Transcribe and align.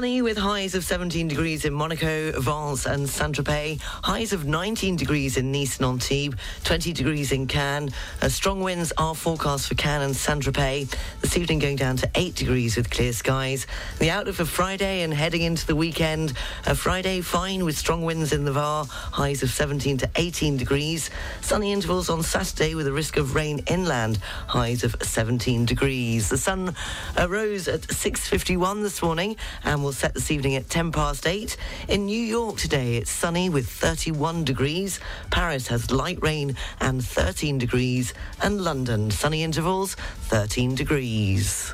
Sunny 0.00 0.22
with 0.22 0.38
highs 0.38 0.74
of 0.74 0.82
17 0.82 1.28
degrees 1.28 1.66
in 1.66 1.74
Monaco, 1.74 2.32
Vence 2.40 2.86
and 2.86 3.06
Saint-Tropez. 3.06 3.82
Highs 3.82 4.32
of 4.32 4.46
19 4.46 4.96
degrees 4.96 5.36
in 5.36 5.52
Nice 5.52 5.76
and 5.76 5.84
Antibes, 5.84 6.38
20 6.64 6.94
degrees 6.94 7.32
in 7.32 7.46
Cannes. 7.46 7.92
Uh, 8.22 8.30
strong 8.30 8.62
winds 8.62 8.94
are 8.96 9.14
forecast 9.14 9.68
for 9.68 9.74
Cannes 9.74 10.02
and 10.02 10.16
Saint-Tropez. 10.16 10.94
This 11.20 11.36
evening 11.36 11.58
going 11.58 11.76
down 11.76 11.98
to 11.98 12.10
8 12.14 12.34
degrees 12.34 12.78
with 12.78 12.88
clear 12.88 13.12
skies. 13.12 13.66
The 13.98 14.08
outlook 14.08 14.36
for 14.36 14.46
Friday 14.46 15.02
and 15.02 15.12
heading 15.12 15.42
into 15.42 15.66
the 15.66 15.76
weekend. 15.76 16.32
Uh, 16.66 16.72
Friday 16.72 17.20
fine 17.20 17.66
with 17.66 17.76
strong 17.76 18.02
winds 18.02 18.32
in 18.32 18.46
the 18.46 18.52
Var. 18.52 18.86
Highs 18.88 19.42
of 19.42 19.50
17 19.50 19.98
to 19.98 20.10
18 20.16 20.56
degrees. 20.56 21.10
Sunny 21.42 21.74
intervals 21.74 22.08
on 22.08 22.22
Saturday 22.22 22.74
with 22.74 22.86
a 22.86 22.92
risk 22.92 23.18
of 23.18 23.34
rain 23.34 23.58
inland. 23.66 24.16
Highs 24.46 24.82
of 24.82 24.96
17 25.02 25.66
degrees. 25.66 26.30
The 26.30 26.38
sun 26.38 26.74
uh, 27.18 27.28
rose 27.28 27.68
at 27.68 27.82
6.51 27.82 28.80
this 28.80 29.02
morning 29.02 29.36
and 29.62 29.84
will 29.84 29.89
set 29.92 30.14
this 30.14 30.30
evening 30.30 30.56
at 30.56 30.68
10 30.68 30.92
past 30.92 31.26
8. 31.26 31.56
In 31.88 32.06
New 32.06 32.20
York 32.20 32.56
today, 32.56 32.96
it's 32.96 33.10
sunny 33.10 33.48
with 33.48 33.68
31 33.68 34.44
degrees. 34.44 35.00
Paris 35.30 35.66
has 35.68 35.90
light 35.90 36.18
rain 36.22 36.56
and 36.80 37.04
13 37.04 37.58
degrees. 37.58 38.14
And 38.42 38.60
London, 38.60 39.10
sunny 39.10 39.42
intervals, 39.42 39.94
13 39.94 40.74
degrees. 40.74 41.72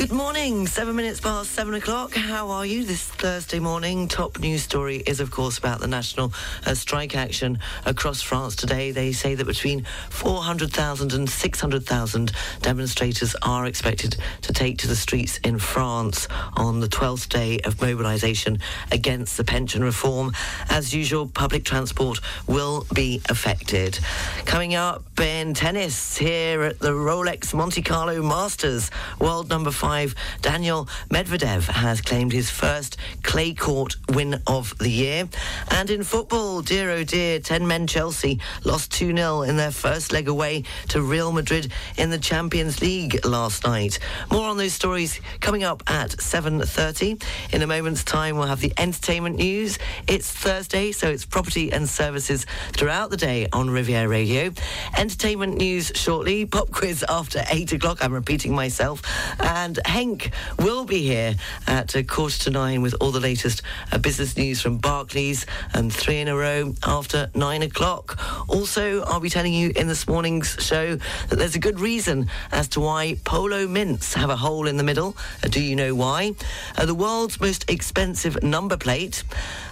Good 0.00 0.12
morning, 0.12 0.66
seven 0.66 0.96
minutes 0.96 1.20
past 1.20 1.50
seven 1.50 1.74
o'clock. 1.74 2.14
How 2.14 2.48
are 2.52 2.64
you 2.64 2.84
this 2.84 3.02
Thursday 3.04 3.58
morning? 3.58 4.08
Top 4.08 4.38
news 4.38 4.62
story 4.62 4.96
is, 5.06 5.20
of 5.20 5.30
course, 5.30 5.58
about 5.58 5.80
the 5.80 5.88
national 5.88 6.32
uh, 6.64 6.72
strike 6.72 7.14
action 7.14 7.58
across 7.84 8.22
France 8.22 8.56
today. 8.56 8.92
They 8.92 9.12
say 9.12 9.34
that 9.34 9.46
between 9.46 9.84
400,000 10.08 11.12
and 11.12 11.28
600,000 11.28 12.32
demonstrators 12.62 13.36
are 13.42 13.66
expected 13.66 14.16
to 14.40 14.54
take 14.54 14.78
to 14.78 14.88
the 14.88 14.96
streets 14.96 15.36
in 15.44 15.58
France 15.58 16.28
on 16.56 16.80
the 16.80 16.88
12th 16.88 17.28
day 17.28 17.58
of 17.66 17.82
mobilisation 17.82 18.58
against 18.90 19.36
the 19.36 19.44
pension 19.44 19.84
reform. 19.84 20.32
As 20.70 20.94
usual, 20.94 21.28
public 21.28 21.66
transport 21.66 22.20
will 22.46 22.86
be 22.94 23.20
affected. 23.28 23.98
Coming 24.46 24.74
up 24.74 25.04
in 25.20 25.52
tennis 25.52 26.16
here 26.16 26.62
at 26.62 26.78
the 26.78 26.92
Rolex 26.92 27.52
Monte 27.52 27.82
Carlo 27.82 28.22
Masters, 28.22 28.90
world 29.20 29.50
number 29.50 29.70
five 29.70 29.90
Daniel 30.40 30.88
Medvedev 31.08 31.64
has 31.68 32.00
claimed 32.00 32.32
his 32.32 32.50
first 32.50 32.96
clay 33.22 33.54
court 33.54 33.96
win 34.08 34.40
of 34.46 34.76
the 34.78 34.90
year. 34.90 35.28
And 35.70 35.90
in 35.90 36.02
football, 36.02 36.62
dear 36.62 36.90
oh 36.90 37.04
dear, 37.04 37.40
10 37.40 37.66
men 37.66 37.86
Chelsea 37.86 38.40
lost 38.64 38.92
2 38.92 39.16
0 39.16 39.42
in 39.42 39.56
their 39.56 39.70
first 39.70 40.12
leg 40.12 40.28
away 40.28 40.64
to 40.88 41.02
Real 41.02 41.32
Madrid 41.32 41.72
in 41.96 42.10
the 42.10 42.18
Champions 42.18 42.80
League 42.80 43.24
last 43.24 43.64
night. 43.64 43.98
More 44.30 44.48
on 44.48 44.56
those 44.56 44.72
stories 44.72 45.20
coming 45.40 45.64
up 45.64 45.82
at 45.86 46.10
7.30. 46.10 47.22
In 47.52 47.62
a 47.62 47.66
moment's 47.66 48.04
time, 48.04 48.36
we'll 48.36 48.46
have 48.46 48.60
the 48.60 48.72
entertainment 48.76 49.36
news. 49.36 49.78
It's 50.06 50.30
Thursday, 50.30 50.92
so 50.92 51.08
it's 51.08 51.24
property 51.24 51.72
and 51.72 51.88
services 51.88 52.46
throughout 52.72 53.10
the 53.10 53.16
day 53.16 53.48
on 53.52 53.70
Riviera 53.70 54.08
Radio. 54.08 54.52
Entertainment 54.96 55.56
news 55.56 55.92
shortly, 55.94 56.46
pop 56.46 56.70
quiz 56.70 57.04
after 57.08 57.42
8 57.50 57.72
o'clock. 57.72 57.98
I'm 58.04 58.12
repeating 58.12 58.54
myself. 58.54 59.02
And 59.40 59.78
Henk 59.84 60.32
will 60.58 60.84
be 60.84 61.02
here 61.02 61.34
at 61.66 61.94
a 61.94 62.02
quarter 62.02 62.38
to 62.44 62.50
nine 62.50 62.82
with 62.82 62.94
all 63.00 63.10
the 63.10 63.20
latest 63.20 63.62
uh, 63.92 63.98
business 63.98 64.36
news 64.36 64.60
from 64.60 64.78
Barclays 64.78 65.46
and 65.74 65.92
three 65.92 66.18
in 66.18 66.28
a 66.28 66.36
row 66.36 66.74
after 66.84 67.30
nine 67.34 67.62
o'clock. 67.62 68.18
Also, 68.48 69.02
I'll 69.04 69.20
be 69.20 69.30
telling 69.30 69.52
you 69.52 69.72
in 69.76 69.88
this 69.88 70.06
morning's 70.06 70.56
show 70.62 70.96
that 70.96 71.36
there's 71.36 71.54
a 71.54 71.60
good 71.60 71.80
reason 71.80 72.28
as 72.52 72.68
to 72.68 72.80
why 72.80 73.16
polo 73.24 73.66
mints 73.66 74.14
have 74.14 74.30
a 74.30 74.36
hole 74.36 74.66
in 74.66 74.76
the 74.76 74.84
middle. 74.84 75.16
Uh, 75.44 75.48
do 75.48 75.62
you 75.62 75.76
know 75.76 75.94
why? 75.94 76.34
Uh, 76.76 76.86
the 76.86 76.94
world's 76.94 77.40
most 77.40 77.70
expensive 77.70 78.42
number 78.42 78.76
plate, 78.76 79.22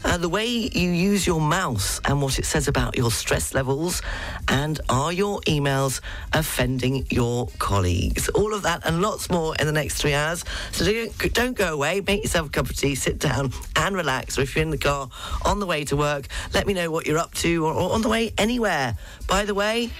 uh, 0.05 0.17
the 0.19 0.29
way 0.29 0.47
you 0.47 0.91
use 0.91 1.27
your 1.27 1.41
mouse 1.41 2.01
and 2.05 2.23
what 2.23 2.39
it 2.39 2.45
says 2.45 2.69
about 2.69 2.97
your 2.97 3.11
stress 3.11 3.55
levels, 3.55 4.03
and 4.49 4.81
are 4.89 5.13
your 5.13 5.41
emails 5.43 6.01
offending 6.33 7.07
your 7.11 7.49
colleagues? 7.59 8.29
All 8.31 8.55
of 8.55 8.63
that 8.63 8.87
and 8.87 9.01
lots 9.01 9.31
more 9.31 9.55
in 9.57 9.67
the 9.67 9.73
next 9.73 9.98
three 10.01 10.15
hours. 10.15 10.45
So 10.73 10.85
don't, 10.85 11.35
don't 11.35 11.57
go 11.57 11.75
away. 11.75 12.01
Make 12.07 12.23
yourself 12.23 12.49
a 12.49 12.51
cup 12.51 12.71
of 12.71 12.77
tea, 12.77 12.95
sit 12.95 13.19
down 13.19 13.53
and 13.77 13.97
relax. 13.97 14.39
Or 14.39 14.43
if 14.43 14.55
you're 14.55 14.63
in 14.63 14.71
the 14.71 14.79
car 14.79 15.09
on 15.45 15.61
the 15.61 15.67
way 15.67 15.85
to 15.85 15.97
work, 15.97 16.27
let 16.55 16.67
me 16.67 16.75
know 16.75 16.91
what 16.91 17.07
you're 17.07 17.19
up 17.19 17.35
to 17.35 17.67
or, 17.67 17.73
or 17.73 17.93
on 17.93 18.03
the 18.03 18.09
way 18.09 18.33
anywhere. 18.39 18.97
By 19.27 19.45
the 19.45 19.55
way, 19.55 19.91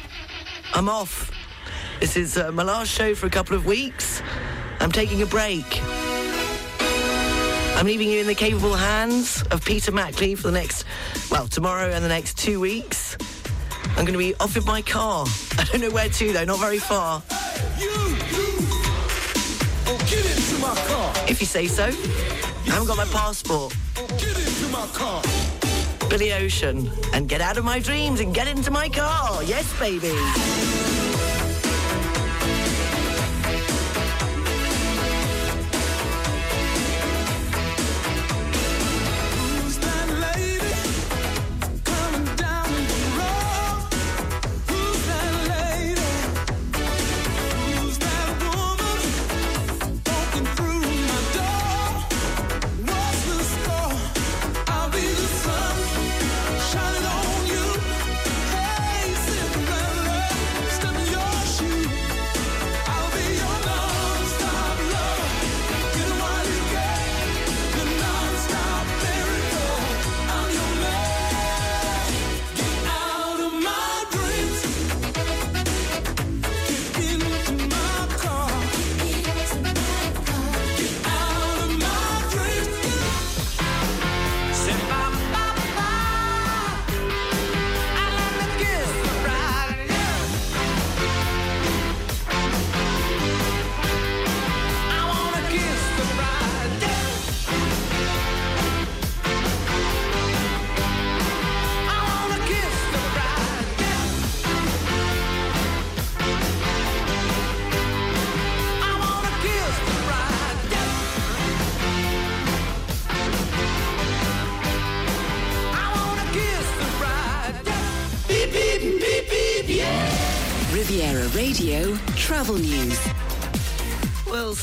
I'm 0.75 0.89
off. 0.89 1.31
This 2.01 2.17
is 2.17 2.39
uh, 2.39 2.53
my 2.53 2.63
last 2.63 2.91
show 2.91 3.15
for 3.15 3.27
a 3.27 3.31
couple 3.31 3.57
of 3.57 3.67
weeks. 3.67 4.23
I'm 4.81 4.93
taking 4.93 5.23
a 5.23 5.27
break. 5.27 5.83
I'm 7.79 7.87
leaving 7.87 8.09
you 8.09 8.21
in 8.21 8.27
the 8.27 8.35
capable 8.35 8.75
hands 8.75 9.43
of 9.51 9.65
Peter 9.65 9.93
Mackley 9.93 10.35
for 10.35 10.49
the 10.49 10.53
next, 10.53 10.85
well, 11.31 11.47
tomorrow 11.47 11.91
and 11.91 12.05
the 12.05 12.09
next 12.09 12.37
two 12.37 12.59
weeks. 12.61 13.17
I'm 13.91 14.05
going 14.05 14.13
to 14.13 14.19
be 14.19 14.35
off 14.37 14.57
in 14.57 14.65
my 14.65 14.83
car. 14.83 15.27
I 15.59 15.65
don't 15.65 15.81
know 15.81 15.91
where 15.91 16.09
to, 16.09 16.33
though, 16.33 16.45
not 16.45 16.59
very 16.59 16.79
far. 16.79 17.23
You, 17.79 18.17
you. 18.37 18.48
If 21.29 21.41
you 21.41 21.47
say 21.47 21.67
so. 21.67 21.85
I 21.85 22.71
haven't 22.71 22.89
got 22.89 22.97
my 22.99 23.07
passport. 23.07 23.75
Get 24.19 24.37
into 24.37 24.69
my 24.71 24.87
car. 24.93 25.23
Billy 26.11 26.33
Ocean. 26.33 26.91
And 27.15 27.29
get 27.29 27.41
out 27.41 27.57
of 27.57 27.65
my 27.65 27.79
dreams 27.79 28.21
and 28.21 28.35
get 28.35 28.49
into 28.49 28.71
my 28.71 28.89
car. 28.91 29.43
Yes, 29.45 29.67
baby. 29.79 30.13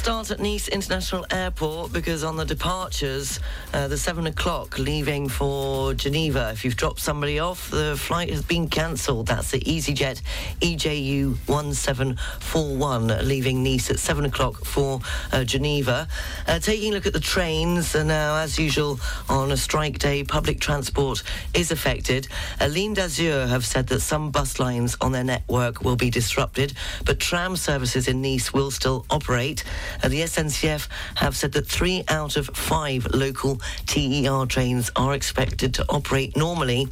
Start 0.05 0.29
at 0.29 0.39
Nice 0.39 0.67
International 0.67 1.25
Airport 1.31 1.91
because 1.91 2.23
on 2.23 2.35
the 2.35 2.45
departures, 2.45 3.39
uh, 3.73 3.87
the 3.87 3.97
7 3.97 4.27
o'clock 4.27 4.77
leaving 4.77 5.27
for 5.27 5.95
Geneva. 5.95 6.51
If 6.53 6.63
you've 6.63 6.75
dropped 6.75 6.99
somebody 6.99 7.39
off, 7.39 7.71
the 7.71 7.95
flight 7.97 8.29
has 8.29 8.43
been 8.43 8.69
cancelled. 8.69 9.25
That's 9.25 9.49
the 9.49 9.61
EasyJet 9.61 10.21
EJU 10.61 11.37
1741 11.47 13.27
leaving 13.27 13.63
Nice 13.63 13.89
at 13.89 13.97
7 13.97 14.25
o'clock 14.25 14.63
for 14.63 14.99
uh, 15.31 15.43
Geneva. 15.43 16.07
Uh, 16.47 16.59
taking 16.59 16.91
a 16.91 16.93
look 16.93 17.07
at 17.07 17.13
the 17.13 17.19
trains, 17.19 17.95
uh, 17.95 18.03
now, 18.03 18.37
as 18.37 18.59
usual, 18.59 18.99
on 19.27 19.51
a 19.51 19.57
strike 19.57 19.97
day, 19.97 20.23
public 20.23 20.59
transport 20.59 21.23
is 21.55 21.71
affected. 21.71 22.27
Uh, 22.61 22.67
Ligne 22.67 22.93
d'Azur 22.93 23.47
have 23.47 23.65
said 23.65 23.87
that 23.87 24.01
some 24.01 24.29
bus 24.29 24.59
lines 24.59 24.95
on 25.01 25.13
their 25.13 25.23
network 25.23 25.81
will 25.81 25.95
be 25.95 26.11
disrupted, 26.11 26.73
but 27.05 27.19
tram 27.19 27.55
services 27.55 28.07
in 28.07 28.21
Nice 28.21 28.53
will 28.53 28.69
still 28.69 29.03
operate. 29.09 29.63
The 30.01 30.21
SNCF 30.21 30.87
have 31.15 31.35
said 31.35 31.51
that 31.53 31.67
three 31.67 32.03
out 32.07 32.37
of 32.37 32.47
five 32.47 33.07
local 33.13 33.59
TER 33.85 34.45
trains 34.45 34.91
are 34.95 35.13
expected 35.13 35.73
to 35.75 35.85
operate 35.89 36.35
normally, 36.37 36.87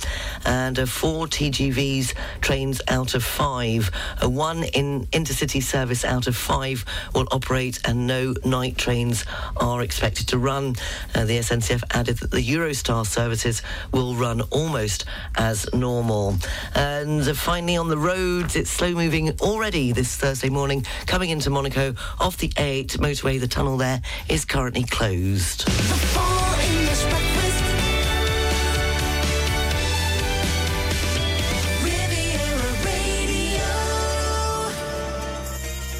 and 0.45 0.77
uh, 0.79 0.85
four 0.85 1.27
TGVs 1.27 2.13
trains 2.41 2.81
out 2.87 3.15
of 3.15 3.23
five. 3.23 3.91
Uh, 4.21 4.29
one 4.29 4.63
in 4.63 5.05
intercity 5.07 5.61
service 5.61 6.03
out 6.03 6.27
of 6.27 6.35
five 6.35 6.85
will 7.13 7.27
operate, 7.31 7.79
and 7.85 8.07
no 8.07 8.33
night 8.45 8.77
trains 8.77 9.25
are 9.57 9.81
expected 9.81 10.27
to 10.29 10.37
run. 10.37 10.75
Uh, 11.15 11.25
the 11.25 11.37
SNCF 11.39 11.83
added 11.91 12.17
that 12.17 12.31
the 12.31 12.41
Eurostar 12.41 13.05
services 13.05 13.61
will 13.91 14.15
run 14.15 14.41
almost 14.51 15.05
as 15.35 15.71
normal. 15.73 16.35
And 16.75 17.21
uh, 17.27 17.33
finally, 17.33 17.77
on 17.77 17.89
the 17.89 17.97
roads, 17.97 18.55
it's 18.55 18.69
slow 18.69 18.91
moving 18.93 19.31
already 19.41 19.91
this 19.91 20.15
Thursday 20.15 20.49
morning, 20.49 20.85
coming 21.05 21.29
into 21.29 21.49
Monaco 21.49 21.95
off 22.19 22.37
the 22.37 22.51
8 22.57 22.92
motorway. 22.97 23.39
The 23.39 23.47
tunnel 23.47 23.77
there 23.77 24.01
is 24.29 24.45
currently 24.45 24.83
closed. 24.83 25.67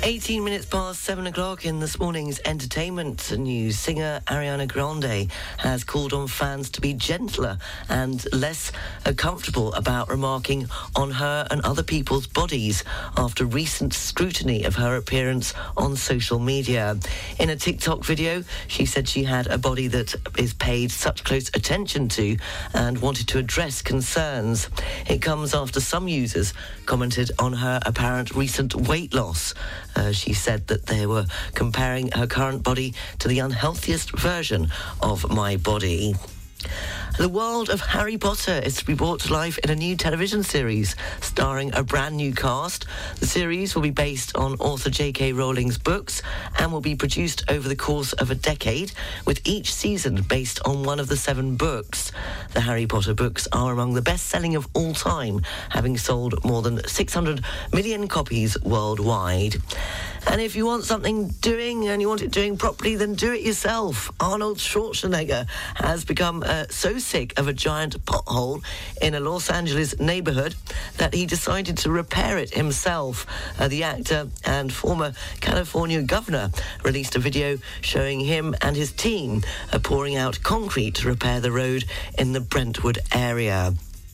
18 0.06 0.44
minutes 0.44 0.66
past 0.66 1.02
7 1.04 1.28
o'clock 1.28 1.66
in 1.66 1.80
this 1.80 1.98
morning's 1.98 2.42
entertainment 2.44 3.32
news. 3.40 3.80
Singer 3.80 4.20
Ariana 4.28 4.68
Grande 4.68 5.32
has 5.60 5.86
called 5.86 6.12
on 6.12 6.28
fans 6.28 6.70
to 6.72 6.82
be 6.82 6.94
gentler 6.94 7.58
and 7.88 8.28
less 8.34 8.74
comfortable 9.16 9.72
about 9.76 10.10
remarking 10.10 10.68
on 10.98 11.10
her 11.10 11.48
and 11.50 11.62
other 11.62 11.84
people's 11.84 12.28
bodies 12.28 12.84
after 13.16 13.46
recent 13.46 13.94
scrutiny 13.94 14.66
of 14.66 14.76
her 14.76 14.98
appearance 14.98 15.54
on 15.78 15.96
social 15.96 16.38
media. 16.38 17.00
In 17.40 17.50
a 17.50 17.56
TikTok 17.56 18.04
video, 18.04 18.44
she 18.68 18.86
said 18.86 19.08
she 19.08 19.24
had 19.24 19.48
a 19.48 19.58
body 19.58 19.88
that 19.88 20.16
is 20.38 20.54
paid 20.54 20.92
such 20.92 21.24
close 21.24 21.48
attention 21.54 22.10
to 22.10 22.36
and 22.74 22.98
wanted 22.98 23.30
to 23.30 23.38
address 23.38 23.82
concerns. 23.82 24.70
It 25.08 25.22
comes 25.22 25.56
after 25.56 25.80
some 25.80 26.10
users 26.10 26.54
commented 26.86 27.32
on 27.40 27.54
her 27.54 27.80
apparent 27.86 28.36
recent 28.36 28.76
weight 28.76 29.14
loss. 29.14 29.54
Uh, 29.96 30.12
she 30.12 30.34
said 30.34 30.68
that 30.68 30.86
they 30.88 31.06
were 31.06 31.26
comparing 31.54 32.12
her 32.12 32.28
current 32.28 32.64
body 32.64 32.94
to 33.20 33.28
the 33.28 33.40
unhealthiest 33.40 34.18
version 34.18 34.70
of 35.02 35.30
my 35.30 35.58
body. 35.58 36.16
The 37.16 37.30
world 37.30 37.70
of 37.70 37.80
Harry 37.80 38.18
Potter 38.18 38.60
is 38.64 38.76
to 38.78 38.86
be 38.86 38.96
brought 38.96 39.20
to 39.22 39.34
life 39.34 39.60
in 39.60 39.70
a 39.70 39.76
new 39.76 39.96
television 39.96 40.42
series 40.42 40.96
starring 41.22 41.72
a 41.76 41.84
brand 41.84 42.18
new 42.18 42.34
cast. 42.34 42.88
The 43.20 43.28
series 43.28 43.76
will 43.76 43.84
be 43.84 43.92
based 43.92 44.36
on 44.36 44.56
author 44.56 44.90
J.K. 44.90 45.34
Rowling's 45.34 45.78
books 45.78 46.24
and 46.58 46.72
will 46.72 46.82
be 46.82 46.96
produced 46.96 47.44
over 47.52 47.70
the 47.70 47.76
course 47.76 48.14
of 48.14 48.32
a 48.32 48.36
decade, 48.36 48.94
with 49.28 49.42
each 49.46 49.72
season 49.72 50.24
based 50.24 50.60
on 50.66 50.82
one 50.82 51.00
of 51.00 51.08
the 51.08 51.16
seven 51.16 51.56
books. 51.56 52.12
The 52.54 52.62
Harry 52.62 52.88
Potter 52.88 53.14
books 53.14 53.48
are 53.52 53.72
among 53.72 53.94
the 53.94 54.02
best 54.02 54.26
selling 54.26 54.56
of 54.56 54.68
all 54.74 54.94
time, 54.94 55.42
having 55.70 55.98
sold 55.98 56.44
more 56.44 56.64
than 56.64 56.86
600 56.88 57.46
million 57.72 58.08
copies 58.08 58.60
worldwide. 58.64 59.58
And 60.28 60.40
if 60.40 60.56
you 60.56 60.66
want 60.66 60.86
something 60.86 61.28
doing 61.42 61.90
and 61.90 62.02
you 62.02 62.08
want 62.08 62.22
it 62.22 62.32
doing 62.32 62.58
properly, 62.58 62.96
then 62.96 63.14
do 63.14 63.34
it 63.34 63.42
yourself. 63.42 64.10
Arnold 64.20 64.58
Schwarzenegger 64.58 65.48
has 65.76 66.06
become 66.06 66.44
uh, 66.46 66.66
so 66.70 66.98
sick 67.04 67.38
of 67.38 67.48
a 67.48 67.54
giant 67.54 68.04
pothole 68.06 68.64
in 69.02 69.14
a 69.14 69.20
Los 69.20 69.50
Angeles 69.50 70.00
neighborhood 70.00 70.56
that 70.98 71.14
he 71.14 71.26
decided 71.26 71.78
to 71.78 71.92
repair 71.92 72.38
it 72.38 72.54
himself. 72.54 73.26
Uh, 73.60 73.68
the 73.68 73.84
actor 73.84 74.28
and 74.46 74.72
former 74.72 75.14
California 75.42 76.02
governor 76.02 76.50
released 76.84 77.16
a 77.16 77.20
video 77.20 77.58
showing 77.82 78.20
him 78.20 78.56
and 78.62 78.76
his 78.76 78.92
team 78.92 79.44
uh, 79.72 79.80
pouring 79.80 80.16
out 80.16 80.42
concrete 80.44 80.96
to 80.96 81.08
repair 81.08 81.40
the 81.40 81.52
road 81.52 81.86
in 82.18 82.32
the 82.34 82.42
Brentwood 82.42 83.00
area. 83.14 83.74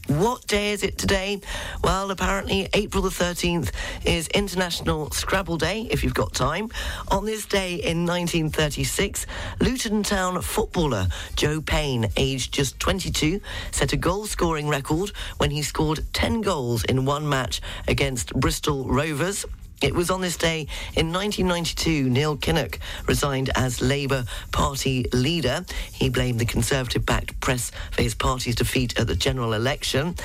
What 0.10 0.48
day 0.48 0.72
is 0.72 0.82
it 0.82 0.98
today? 0.98 1.40
Well, 1.84 2.10
apparently 2.10 2.68
April 2.74 3.04
the 3.04 3.10
13th 3.10 3.70
is 4.04 4.28
International 4.30 5.12
Scrabble 5.12 5.58
Day, 5.58 5.88
if 5.92 6.04
you've 6.04 6.16
got 6.16 6.34
time. 6.34 6.72
On 7.10 7.26
this 7.26 7.46
day 7.46 7.76
in 7.76 8.08
1936, 8.08 9.28
Luton 9.60 10.02
Town 10.02 10.42
footballer 10.42 11.10
Joe 11.36 11.62
Payne, 11.62 12.08
aged 12.18 12.52
just 12.52 12.80
22, 12.80 13.40
set 13.70 13.94
a 13.94 13.98
goal 13.98 14.26
scoring 14.26 14.68
record 14.68 15.12
when 15.38 15.52
he 15.52 15.62
scored 15.62 16.04
10 16.14 16.42
goals 16.42 16.84
in 16.86 17.06
one 17.06 17.30
match 17.30 17.62
against 17.88 18.34
Bristol 18.34 18.86
Rovers. 18.86 19.46
It 19.81 19.96
was 19.96 20.10
on 20.10 20.20
this 20.20 20.36
day 20.36 20.68
in 20.96 21.14
1992 21.14 22.10
Neil 22.10 22.36
Kinnock 22.36 22.80
resigned 23.08 23.50
as 23.56 23.81
Labour 23.81 24.26
Party 24.52 25.06
leader. 25.14 25.66
He 25.94 26.10
blamed 26.10 26.40
the 26.40 26.46
Conservative 26.46 27.06
backed 27.06 27.40
press 27.40 27.72
for 27.92 28.02
his 28.02 28.14
party's 28.14 28.56
defeat 28.56 29.00
at 29.00 29.08
the 29.08 29.16
general 29.16 29.54
election. 29.54 30.16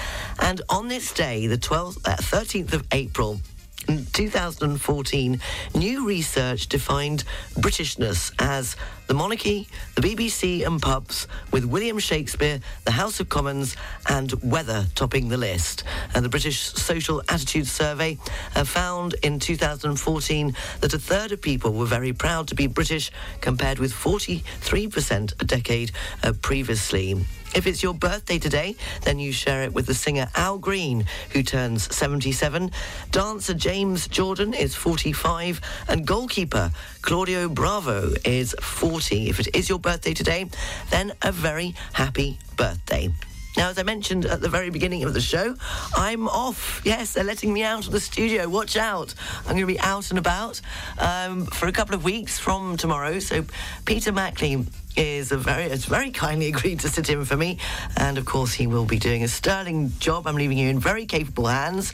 And 0.40 0.60
on 0.68 0.88
this 0.88 1.12
day, 1.12 1.46
the 1.46 1.58
12th, 1.58 1.98
uh, 2.04 2.16
13th 2.16 2.72
of 2.72 2.84
April, 2.90 3.40
2014, 3.86 5.40
new 5.74 6.06
research 6.06 6.68
defined 6.68 7.24
Britishness 7.54 8.32
as 8.38 8.76
the 9.06 9.14
monarchy, 9.14 9.68
the 9.96 10.00
BBC 10.00 10.66
and 10.66 10.80
pubs, 10.80 11.28
with 11.50 11.64
William 11.64 11.98
Shakespeare, 11.98 12.60
the 12.84 12.90
House 12.90 13.20
of 13.20 13.28
Commons, 13.28 13.76
and 14.08 14.32
weather 14.42 14.86
topping 14.94 15.28
the 15.28 15.36
list. 15.36 15.84
And 16.14 16.24
the 16.24 16.28
British 16.28 16.60
Social 16.60 17.22
Attitude 17.28 17.66
Survey 17.66 18.18
uh, 18.56 18.64
found 18.64 19.14
in 19.22 19.38
2014 19.38 20.56
that 20.80 20.94
a 20.94 20.98
third 20.98 21.32
of 21.32 21.42
people 21.42 21.72
were 21.72 21.86
very 21.86 22.12
proud 22.12 22.48
to 22.48 22.54
be 22.54 22.66
British, 22.66 23.10
compared 23.40 23.78
with 23.78 23.92
43% 23.92 25.40
a 25.40 25.44
decade 25.44 25.92
uh, 26.22 26.32
previously. 26.40 27.16
If 27.54 27.66
it's 27.68 27.82
your 27.82 27.94
birthday 27.94 28.38
today, 28.38 28.74
then 29.02 29.18
you 29.18 29.32
share 29.32 29.62
it 29.62 29.72
with 29.72 29.86
the 29.86 29.94
singer 29.94 30.28
Al 30.34 30.58
Green, 30.58 31.04
who 31.30 31.42
turns 31.42 31.94
77. 31.94 32.70
Dancer 33.12 33.54
James 33.54 34.08
Jordan 34.08 34.54
is 34.54 34.74
45. 34.74 35.60
And 35.88 36.06
goalkeeper 36.06 36.72
Claudio 37.02 37.48
Bravo 37.48 38.12
is 38.24 38.56
40. 38.60 39.28
If 39.28 39.38
it 39.38 39.54
is 39.54 39.68
your 39.68 39.78
birthday 39.78 40.14
today, 40.14 40.46
then 40.90 41.12
a 41.22 41.30
very 41.30 41.74
happy 41.92 42.38
birthday. 42.56 43.10
Now, 43.56 43.68
as 43.70 43.78
I 43.78 43.84
mentioned 43.84 44.26
at 44.26 44.40
the 44.40 44.48
very 44.48 44.70
beginning 44.70 45.04
of 45.04 45.14
the 45.14 45.20
show, 45.20 45.54
I'm 45.94 46.26
off. 46.26 46.82
Yes, 46.84 47.12
they're 47.14 47.22
letting 47.22 47.52
me 47.52 47.62
out 47.62 47.86
of 47.86 47.92
the 47.92 48.00
studio. 48.00 48.48
Watch 48.48 48.76
out. 48.76 49.14
I'm 49.40 49.54
going 49.54 49.60
to 49.60 49.66
be 49.66 49.78
out 49.78 50.10
and 50.10 50.18
about 50.18 50.60
um, 50.98 51.46
for 51.46 51.68
a 51.68 51.72
couple 51.72 51.94
of 51.94 52.02
weeks 52.02 52.36
from 52.36 52.76
tomorrow. 52.76 53.20
So, 53.20 53.44
Peter 53.84 54.10
Mackley 54.10 54.66
is 54.96 55.32
a 55.32 55.36
very 55.36 55.68
has 55.68 55.84
very 55.84 56.10
kindly 56.10 56.48
agreed 56.54 56.80
to 56.80 56.88
sit 56.88 57.08
in 57.08 57.24
for 57.24 57.36
me, 57.36 57.58
and 57.96 58.18
of 58.18 58.24
course 58.24 58.52
he 58.52 58.66
will 58.66 58.84
be 58.84 58.98
doing 58.98 59.22
a 59.22 59.28
sterling 59.28 59.92
job. 59.98 60.26
I'm 60.26 60.36
leaving 60.36 60.58
you 60.58 60.68
in 60.68 60.78
very 60.78 61.06
capable 61.06 61.46
hands. 61.46 61.92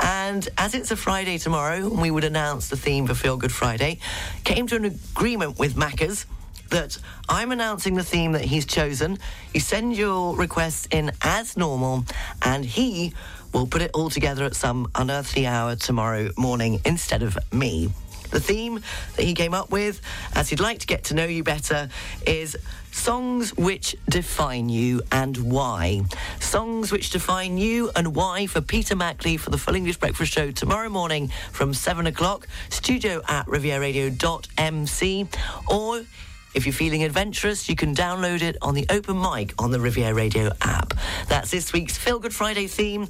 And 0.00 0.48
as 0.56 0.74
it's 0.74 0.90
a 0.90 0.96
Friday 0.96 1.38
tomorrow, 1.38 1.88
we 1.88 2.10
would 2.10 2.24
announce 2.24 2.68
the 2.68 2.76
theme 2.76 3.06
for 3.06 3.14
Feel 3.14 3.36
Good 3.36 3.52
Friday. 3.52 3.98
Came 4.44 4.66
to 4.68 4.76
an 4.76 4.84
agreement 4.84 5.58
with 5.58 5.74
Maccas 5.74 6.26
that 6.70 6.98
I'm 7.28 7.52
announcing 7.52 7.94
the 7.94 8.04
theme 8.04 8.32
that 8.32 8.44
he's 8.44 8.66
chosen. 8.66 9.18
You 9.54 9.60
send 9.60 9.96
your 9.96 10.36
requests 10.36 10.86
in 10.90 11.12
as 11.22 11.56
normal, 11.56 12.04
and 12.42 12.64
he 12.64 13.14
will 13.52 13.66
put 13.66 13.82
it 13.82 13.90
all 13.94 14.10
together 14.10 14.44
at 14.44 14.54
some 14.54 14.90
unearthly 14.94 15.46
hour 15.46 15.76
tomorrow 15.76 16.30
morning 16.36 16.80
instead 16.84 17.22
of 17.22 17.38
me. 17.52 17.90
The 18.30 18.40
theme 18.40 18.82
that 19.16 19.22
he 19.24 19.34
came 19.34 19.54
up 19.54 19.70
with, 19.70 20.00
as 20.34 20.48
he'd 20.48 20.60
like 20.60 20.80
to 20.80 20.86
get 20.86 21.04
to 21.04 21.14
know 21.14 21.24
you 21.24 21.42
better, 21.42 21.88
is 22.26 22.56
songs 22.92 23.56
which 23.56 23.96
define 24.08 24.68
you 24.68 25.02
and 25.12 25.36
why. 25.36 26.02
Songs 26.40 26.90
which 26.92 27.10
define 27.10 27.58
you 27.58 27.90
and 27.96 28.14
why 28.14 28.46
for 28.46 28.60
Peter 28.60 28.96
Mackley 28.96 29.36
for 29.36 29.50
the 29.50 29.58
Full 29.58 29.74
English 29.74 29.98
Breakfast 29.98 30.32
Show 30.32 30.50
tomorrow 30.50 30.88
morning 30.88 31.30
from 31.52 31.74
7 31.74 32.06
o'clock, 32.06 32.48
studio 32.68 33.22
at 33.28 33.46
rivieradio.mc, 33.46 35.28
or 35.68 36.02
if 36.54 36.66
you're 36.66 36.72
feeling 36.72 37.04
adventurous, 37.04 37.68
you 37.68 37.76
can 37.76 37.94
download 37.94 38.42
it 38.42 38.56
on 38.62 38.74
the 38.74 38.86
open 38.90 39.20
mic 39.20 39.54
on 39.58 39.70
the 39.70 39.78
Riviera 39.78 40.14
Radio 40.14 40.50
app. 40.60 40.94
That's 41.28 41.50
this 41.50 41.72
week's 41.72 41.96
Feel 41.96 42.18
Good 42.18 42.34
Friday 42.34 42.66
theme. 42.66 43.06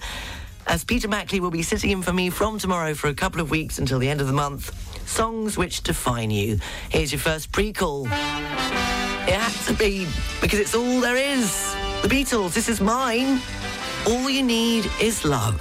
As 0.69 0.85
Peter 0.85 1.09
Mackley 1.09 1.41
will 1.41 1.51
be 1.51 1.63
sitting 1.63 1.91
in 1.91 2.03
for 2.03 2.13
me 2.13 2.31
from 2.31 2.59
tomorrow 2.59 2.95
for 2.95 3.09
a 3.09 3.15
couple 3.15 3.41
of 3.41 3.51
weeks 3.51 3.79
until 3.79 3.99
the 3.99 4.09
end 4.09 4.21
of 4.21 4.27
the 4.27 4.33
month. 4.33 4.73
Songs 5.09 5.57
which 5.57 5.83
define 5.83 6.31
you. 6.31 6.59
Here's 6.91 7.11
your 7.11 7.19
first 7.19 7.51
pre-call. 7.51 8.07
It 8.07 8.11
had 8.11 9.67
to 9.67 9.73
be 9.75 10.07
because 10.41 10.59
it's 10.59 10.75
all 10.75 11.01
there 11.01 11.17
is. 11.17 11.75
The 12.03 12.09
Beatles, 12.09 12.55
this 12.55 12.69
is 12.69 12.81
mine. 12.81 13.41
All 14.07 14.31
you 14.31 14.43
need 14.43 14.89
is 15.01 15.25
love. 15.25 15.59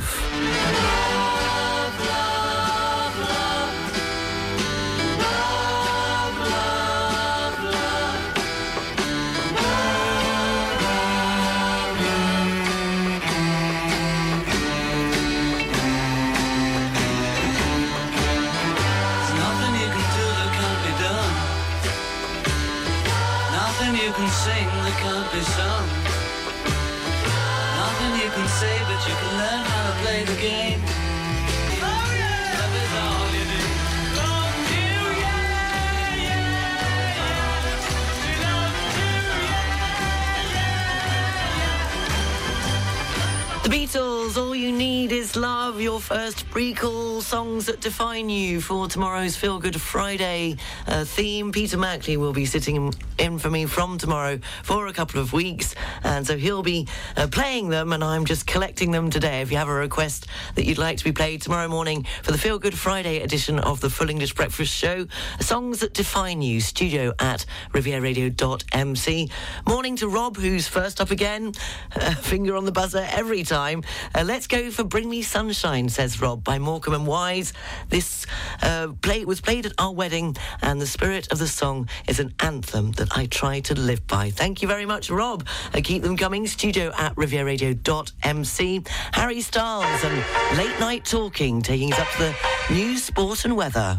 Beatles, 43.98 44.38
All 44.38 44.57
You 44.68 44.74
Need 44.74 45.14
Is 45.14 45.38
Love, 45.38 45.80
your 45.80 46.02
first 46.02 46.50
pre-call 46.50 47.22
songs 47.22 47.68
that 47.68 47.80
define 47.80 48.28
you 48.30 48.60
for 48.60 48.90
tomorrow's 48.90 49.34
Feel 49.34 49.60
Good 49.60 49.80
Friday 49.80 50.58
uh, 50.88 51.06
theme. 51.06 51.54
Peter 51.54 51.78
Mackley 51.78 52.18
will 52.18 52.34
be 52.34 52.46
sitting 52.46 52.94
in 53.18 53.40
for 53.40 53.50
me 53.50 53.66
from 53.66 53.98
tomorrow 53.98 54.38
for 54.64 54.88
a 54.88 54.94
couple 54.94 55.22
of 55.22 55.32
weeks, 55.32 55.74
and 56.04 56.28
so 56.28 56.36
he'll 56.36 56.64
be 56.64 56.86
uh, 57.16 57.28
playing 57.32 57.70
them, 57.70 57.94
and 57.94 58.04
I'm 58.04 58.26
just 58.26 58.46
collecting 58.46 58.92
them 58.92 59.10
today. 59.10 59.40
If 59.40 59.52
you 59.52 59.58
have 59.58 59.70
a 59.70 59.74
request 59.74 60.28
that 60.56 60.66
you'd 60.66 60.78
like 60.78 60.98
to 60.98 61.06
be 61.06 61.14
played 61.14 61.42
tomorrow 61.42 61.70
morning 61.70 62.06
for 62.22 62.34
the 62.34 62.38
Feel 62.38 62.60
Good 62.60 62.78
Friday 62.78 63.22
edition 63.22 63.60
of 63.60 63.80
the 63.80 63.90
Full 63.90 64.10
English 64.10 64.36
Breakfast 64.36 64.74
Show, 64.74 65.08
songs 65.40 65.80
that 65.80 65.94
define 65.94 66.42
you, 66.42 66.60
studio 66.60 67.14
at 67.20 67.46
rivieradio.mc. 67.72 69.30
Morning 69.66 69.96
to 69.96 70.10
Rob, 70.10 70.36
who's 70.36 70.68
first 70.68 71.00
up 71.00 71.10
again, 71.10 71.54
uh, 71.96 72.16
finger 72.16 72.58
on 72.58 72.66
the 72.66 72.74
buzzer 72.74 73.08
every 73.12 73.44
time. 73.44 73.82
Uh, 74.14 74.26
let's 74.26 74.46
go 74.64 74.72
for 74.72 74.84
Bring 74.84 75.08
Me 75.08 75.22
Sunshine, 75.22 75.88
says 75.88 76.20
Rob, 76.20 76.44
by 76.44 76.58
Morecambe 76.58 76.96
and 76.96 77.06
Wise. 77.06 77.54
This 77.90 78.26
uh, 78.64 78.88
play 79.02 79.24
was 79.24 79.40
played 79.40 79.68
at 79.68 79.74
our 79.78 79.92
wedding, 79.92 80.36
and 80.64 80.82
the 80.82 80.88
spirit 80.88 81.32
of 81.32 81.38
the 81.38 81.48
song 81.48 81.88
is 82.08 82.20
an 82.20 82.34
anthem 82.40 82.92
that 82.94 83.16
I 83.16 83.28
try 83.28 83.60
to 83.62 83.76
live 83.76 84.08
by. 84.08 84.32
Thank 84.32 84.64
you 84.64 84.68
very 84.68 84.86
much, 84.86 85.12
Rob. 85.12 85.46
Uh, 85.76 85.82
keep 85.84 86.02
them 86.02 86.18
coming. 86.18 86.48
Studio 86.48 86.92
at 86.98 87.14
rivieradio.mc. 87.16 88.84
Harry 89.14 89.42
Styles 89.42 90.04
and 90.04 90.58
Late 90.58 90.80
Night 90.80 91.06
Talking, 91.06 91.62
taking 91.62 91.94
us 91.94 92.00
up 92.00 92.08
to 92.14 92.18
the 92.18 92.74
news, 92.74 93.04
sport, 93.04 93.46
and 93.46 93.56
weather. 93.56 93.96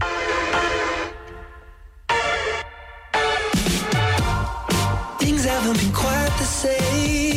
Things 5.20 5.44
haven't 5.44 5.78
been 5.78 5.92
quite 5.92 6.34
the 6.38 6.44
same. 6.44 7.27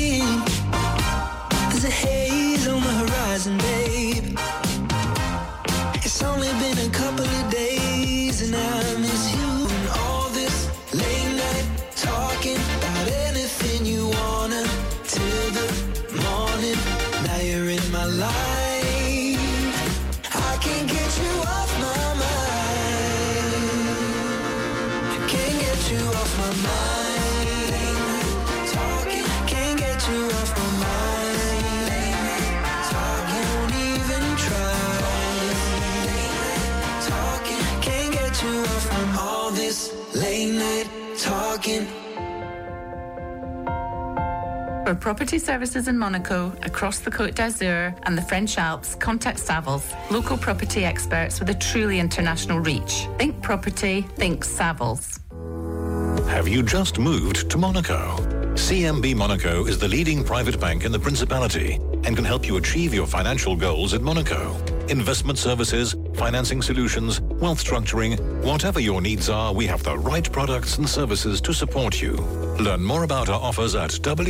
Talking. 41.61 41.85
For 44.85 44.95
property 44.95 45.39
services 45.39 45.87
in 45.87 45.97
Monaco, 45.97 46.53
across 46.63 46.99
the 46.99 47.11
Côte 47.11 47.35
d'Azur 47.35 47.95
and 48.03 48.17
the 48.17 48.21
French 48.21 48.57
Alps, 48.57 48.95
contact 48.95 49.39
Savills, 49.39 49.85
local 50.11 50.37
property 50.37 50.83
experts 50.83 51.39
with 51.39 51.49
a 51.49 51.53
truly 51.53 51.99
international 51.99 52.59
reach. 52.59 53.07
Think 53.17 53.41
property, 53.41 54.01
think 54.15 54.43
Savills. 54.43 55.19
Have 56.27 56.47
you 56.47 56.63
just 56.63 56.97
moved 56.97 57.49
to 57.51 57.57
Monaco? 57.57 58.17
CMB 58.55 59.15
Monaco 59.15 59.65
is 59.65 59.77
the 59.77 59.87
leading 59.87 60.23
private 60.23 60.59
bank 60.59 60.83
in 60.83 60.91
the 60.91 60.99
Principality 60.99 61.75
and 62.03 62.15
can 62.15 62.25
help 62.25 62.45
you 62.45 62.57
achieve 62.57 62.93
your 62.93 63.07
financial 63.07 63.55
goals 63.55 63.93
in 63.93 64.03
Monaco. 64.03 64.57
Investment 64.89 65.37
services, 65.37 65.95
financing 66.15 66.61
solutions, 66.61 67.21
wealth 67.41 67.63
structuring, 67.63 68.19
whatever 68.43 68.79
your 68.79 69.01
needs 69.01 69.29
are, 69.29 69.53
we 69.53 69.65
have 69.65 69.83
the 69.83 69.97
right 69.97 70.31
products 70.31 70.77
and 70.77 70.87
services 70.87 71.41
to 71.41 71.53
support 71.53 72.01
you. 72.01 72.13
Learn 72.59 72.83
more 72.83 73.03
about 73.03 73.27
our 73.29 73.41
offers 73.41 73.75
at 73.75 73.91
www.cmb.mc. 73.91 74.21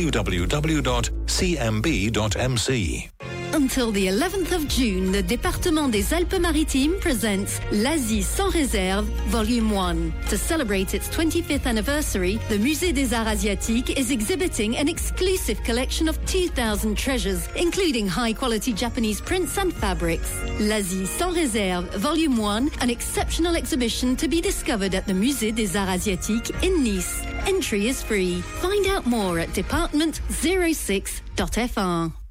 Until 3.54 3.92
the 3.92 4.06
11th 4.06 4.52
of 4.52 4.66
June, 4.66 5.12
the 5.12 5.22
Département 5.22 5.90
des 5.90 6.14
Alpes-Maritimes 6.14 6.98
presents 7.00 7.60
L'Asie 7.70 8.22
sans 8.22 8.48
réserve, 8.48 9.04
Volume 9.28 9.74
1. 9.74 10.10
To 10.30 10.38
celebrate 10.38 10.94
its 10.94 11.06
25th 11.10 11.66
anniversary, 11.66 12.40
the 12.48 12.56
Musée 12.56 12.94
des 12.94 13.12
Arts 13.12 13.28
Asiatiques 13.28 13.90
is 13.90 14.10
exhibiting 14.10 14.78
an 14.78 14.88
exclusive 14.88 15.62
collection 15.64 16.08
of 16.08 16.18
2,000 16.24 16.96
treasures, 16.96 17.46
including 17.54 18.08
high-quality 18.08 18.72
Japanese 18.72 19.20
prints 19.20 19.58
and 19.58 19.74
fabrics. 19.74 20.34
L'Asie 20.58 21.04
sans 21.04 21.34
réserve, 21.34 21.84
Volume 21.98 22.38
1, 22.38 22.70
an 22.80 22.88
exceptional 22.88 23.54
exhibition 23.54 24.16
to 24.16 24.28
be 24.28 24.40
discovered 24.40 24.94
at 24.94 25.06
the 25.06 25.12
Musée 25.12 25.52
des 25.54 25.76
Arts 25.76 25.90
Asiatiques 25.90 26.50
in 26.62 26.82
Nice. 26.82 27.20
Entry 27.46 27.88
is 27.88 28.02
free. 28.02 28.40
Find 28.62 28.86
out 28.86 29.04
more 29.04 29.38
at 29.38 29.50
department06.fr. 29.50 32.21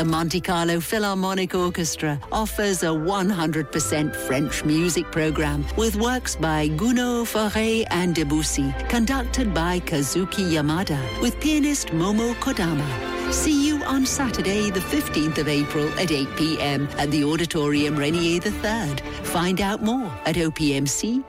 The 0.00 0.06
Monte 0.06 0.40
Carlo 0.40 0.80
Philharmonic 0.80 1.54
Orchestra 1.54 2.18
offers 2.32 2.82
a 2.82 2.86
100% 2.86 4.16
French 4.16 4.64
music 4.64 5.04
program 5.12 5.66
with 5.76 5.94
works 5.96 6.36
by 6.36 6.70
Gounod, 6.70 7.26
Fauré, 7.26 7.84
and 7.90 8.14
Debussy, 8.14 8.74
conducted 8.88 9.52
by 9.52 9.78
Kazuki 9.80 10.52
Yamada 10.52 10.98
with 11.20 11.38
pianist 11.38 11.88
Momo 11.88 12.32
Kodama. 12.36 12.88
See 13.30 13.66
you 13.68 13.84
on 13.84 14.06
Saturday, 14.06 14.70
the 14.70 14.80
15th 14.80 15.36
of 15.36 15.48
April 15.48 15.86
at 15.98 16.10
8 16.10 16.34
p.m. 16.34 16.88
at 16.96 17.10
the 17.10 17.22
Auditorium 17.22 17.94
Rainier 17.94 18.40
III. 18.42 18.96
Find 19.24 19.60
out 19.60 19.82
more 19.82 20.10
at 20.24 20.36
opmc.mc. 20.36 21.24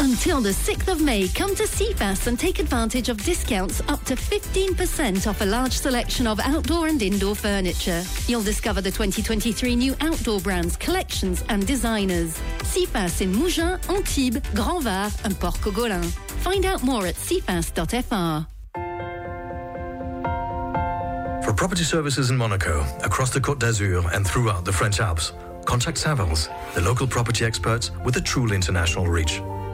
Until 0.00 0.40
the 0.40 0.48
6th 0.48 0.88
of 0.88 1.02
May, 1.02 1.28
come 1.28 1.54
to 1.54 1.64
CFAS 1.64 2.26
and 2.26 2.38
take 2.38 2.58
advantage 2.58 3.10
of 3.10 3.22
discounts 3.22 3.82
up 3.86 4.02
to 4.04 4.14
15% 4.14 5.26
off 5.26 5.42
a 5.42 5.44
large 5.44 5.74
selection 5.74 6.26
of 6.26 6.40
outdoor 6.40 6.88
and 6.88 7.02
indoor 7.02 7.34
furniture. 7.34 8.02
You'll 8.26 8.42
discover 8.42 8.80
the 8.80 8.90
2023 8.90 9.76
new 9.76 9.94
outdoor 10.00 10.40
brands, 10.40 10.78
collections, 10.78 11.44
and 11.50 11.66
designers. 11.66 12.38
CFAS 12.60 13.20
in 13.20 13.34
Mougins, 13.34 13.86
Antibes, 13.90 14.40
Grand 14.54 14.84
Var, 14.84 15.10
and 15.24 15.38
Port 15.38 15.56
Cogolin. 15.56 16.06
Find 16.40 16.64
out 16.64 16.82
more 16.82 17.06
at 17.06 17.16
cfas.fr. 17.16 18.46
For 21.44 21.52
property 21.52 21.84
services 21.84 22.30
in 22.30 22.38
Monaco, 22.38 22.86
across 23.02 23.34
the 23.34 23.40
Côte 23.40 23.58
d'Azur, 23.58 24.10
and 24.14 24.26
throughout 24.26 24.64
the 24.64 24.72
French 24.72 24.98
Alps, 24.98 25.34
contact 25.66 25.98
Savills, 25.98 26.48
the 26.72 26.80
local 26.80 27.06
property 27.06 27.44
experts 27.44 27.90
with 28.02 28.16
a 28.16 28.20
truly 28.22 28.56
international 28.56 29.06
reach. 29.06 29.42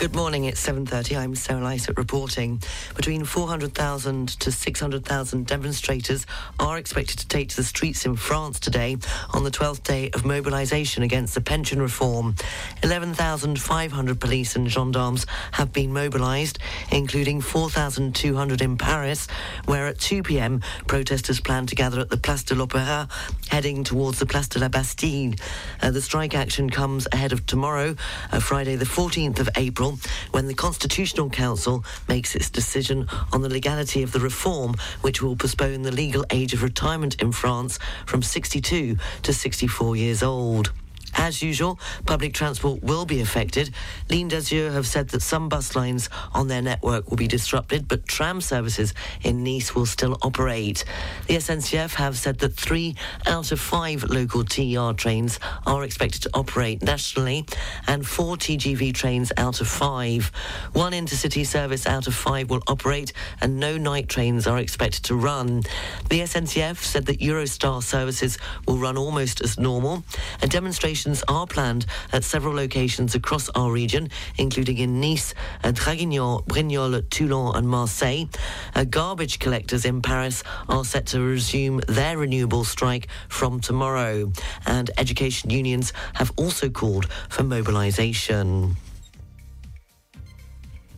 Good 0.00 0.16
morning. 0.16 0.46
It's 0.46 0.66
7:30. 0.66 1.14
I'm 1.14 1.34
Sarah 1.34 1.60
Lysett 1.60 1.98
reporting. 1.98 2.62
Between 2.96 3.22
400,000 3.22 4.28
to 4.40 4.50
600,000 4.50 5.46
demonstrators 5.46 6.24
are 6.58 6.78
expected 6.78 7.18
to 7.18 7.28
take 7.28 7.50
to 7.50 7.56
the 7.56 7.64
streets 7.64 8.06
in 8.06 8.16
France 8.16 8.58
today 8.60 8.96
on 9.34 9.44
the 9.44 9.50
12th 9.50 9.82
day 9.82 10.08
of 10.14 10.24
mobilisation 10.24 11.02
against 11.02 11.34
the 11.34 11.42
pension 11.42 11.82
reform. 11.82 12.34
11,500 12.82 14.18
police 14.18 14.56
and 14.56 14.70
gendarmes 14.70 15.26
have 15.52 15.70
been 15.70 15.92
mobilised, 15.92 16.58
including 16.90 17.42
4,200 17.42 18.62
in 18.62 18.78
Paris, 18.78 19.28
where 19.66 19.86
at 19.86 19.98
2 19.98 20.22
p.m. 20.22 20.62
protesters 20.86 21.40
plan 21.40 21.66
to 21.66 21.74
gather 21.74 22.00
at 22.00 22.08
the 22.08 22.16
Place 22.16 22.44
de 22.44 22.54
l'Opéra, 22.54 23.06
heading 23.50 23.84
towards 23.84 24.18
the 24.18 24.24
Place 24.24 24.48
de 24.48 24.60
la 24.60 24.68
Bastille. 24.68 25.34
Uh, 25.82 25.90
the 25.90 26.00
strike 26.00 26.34
action 26.34 26.70
comes 26.70 27.06
ahead 27.12 27.34
of 27.34 27.44
tomorrow, 27.44 27.94
uh, 28.32 28.40
Friday, 28.40 28.76
the 28.76 28.86
14th 28.86 29.38
of 29.38 29.50
April 29.56 29.89
when 30.30 30.46
the 30.46 30.54
Constitutional 30.54 31.30
Council 31.30 31.84
makes 32.08 32.34
its 32.34 32.50
decision 32.50 33.06
on 33.32 33.42
the 33.42 33.48
legality 33.48 34.02
of 34.02 34.12
the 34.12 34.20
reform, 34.20 34.74
which 35.00 35.22
will 35.22 35.36
postpone 35.36 35.82
the 35.82 35.92
legal 35.92 36.24
age 36.30 36.52
of 36.52 36.62
retirement 36.62 37.20
in 37.20 37.32
France 37.32 37.78
from 38.06 38.22
62 38.22 38.96
to 39.22 39.32
64 39.32 39.96
years 39.96 40.22
old. 40.22 40.72
As 41.14 41.42
usual, 41.42 41.78
public 42.06 42.34
transport 42.34 42.82
will 42.82 43.04
be 43.04 43.20
affected. 43.20 43.70
Ligne 44.08 44.28
d'Azur 44.28 44.72
have 44.72 44.86
said 44.86 45.08
that 45.08 45.22
some 45.22 45.48
bus 45.48 45.74
lines 45.74 46.08
on 46.32 46.48
their 46.48 46.62
network 46.62 47.10
will 47.10 47.16
be 47.16 47.26
disrupted, 47.26 47.88
but 47.88 48.06
tram 48.06 48.40
services 48.40 48.94
in 49.22 49.42
Nice 49.42 49.74
will 49.74 49.86
still 49.86 50.16
operate. 50.22 50.84
The 51.26 51.34
SNCF 51.34 51.94
have 51.94 52.16
said 52.16 52.38
that 52.38 52.54
three 52.54 52.94
out 53.26 53.52
of 53.52 53.60
five 53.60 54.04
local 54.04 54.44
TER 54.44 54.92
trains 54.92 55.38
are 55.66 55.84
expected 55.84 56.22
to 56.22 56.30
operate 56.34 56.82
nationally, 56.82 57.46
and 57.86 58.06
four 58.06 58.36
TGV 58.36 58.94
trains 58.94 59.32
out 59.36 59.60
of 59.60 59.68
five. 59.68 60.30
One 60.72 60.92
intercity 60.92 61.46
service 61.46 61.86
out 61.86 62.06
of 62.06 62.14
five 62.14 62.50
will 62.50 62.62
operate, 62.66 63.12
and 63.40 63.58
no 63.58 63.76
night 63.76 64.08
trains 64.08 64.46
are 64.46 64.58
expected 64.58 65.04
to 65.04 65.14
run. 65.14 65.62
The 66.08 66.20
SNCF 66.20 66.76
said 66.76 67.06
that 67.06 67.20
Eurostar 67.20 67.82
services 67.82 68.38
will 68.66 68.78
run 68.78 68.96
almost 68.96 69.40
as 69.40 69.58
normal. 69.58 70.04
A 70.42 70.46
demonstration 70.46 70.99
are 71.28 71.46
planned 71.46 71.86
at 72.12 72.24
several 72.24 72.54
locations 72.54 73.14
across 73.14 73.48
our 73.50 73.72
region, 73.72 74.10
including 74.36 74.78
in 74.78 75.00
Nice, 75.00 75.32
Draguignan, 75.62 76.44
Brignoles, 76.46 77.08
Toulon, 77.08 77.56
and 77.56 77.66
Marseille. 77.66 78.26
Uh, 78.74 78.84
garbage 78.84 79.38
collectors 79.38 79.84
in 79.86 80.02
Paris 80.02 80.42
are 80.68 80.84
set 80.84 81.06
to 81.06 81.20
resume 81.20 81.80
their 81.88 82.18
renewable 82.18 82.64
strike 82.64 83.08
from 83.28 83.60
tomorrow, 83.60 84.30
and 84.66 84.90
education 84.98 85.48
unions 85.48 85.94
have 86.14 86.32
also 86.36 86.68
called 86.68 87.10
for 87.30 87.44
mobilisation. 87.44 88.76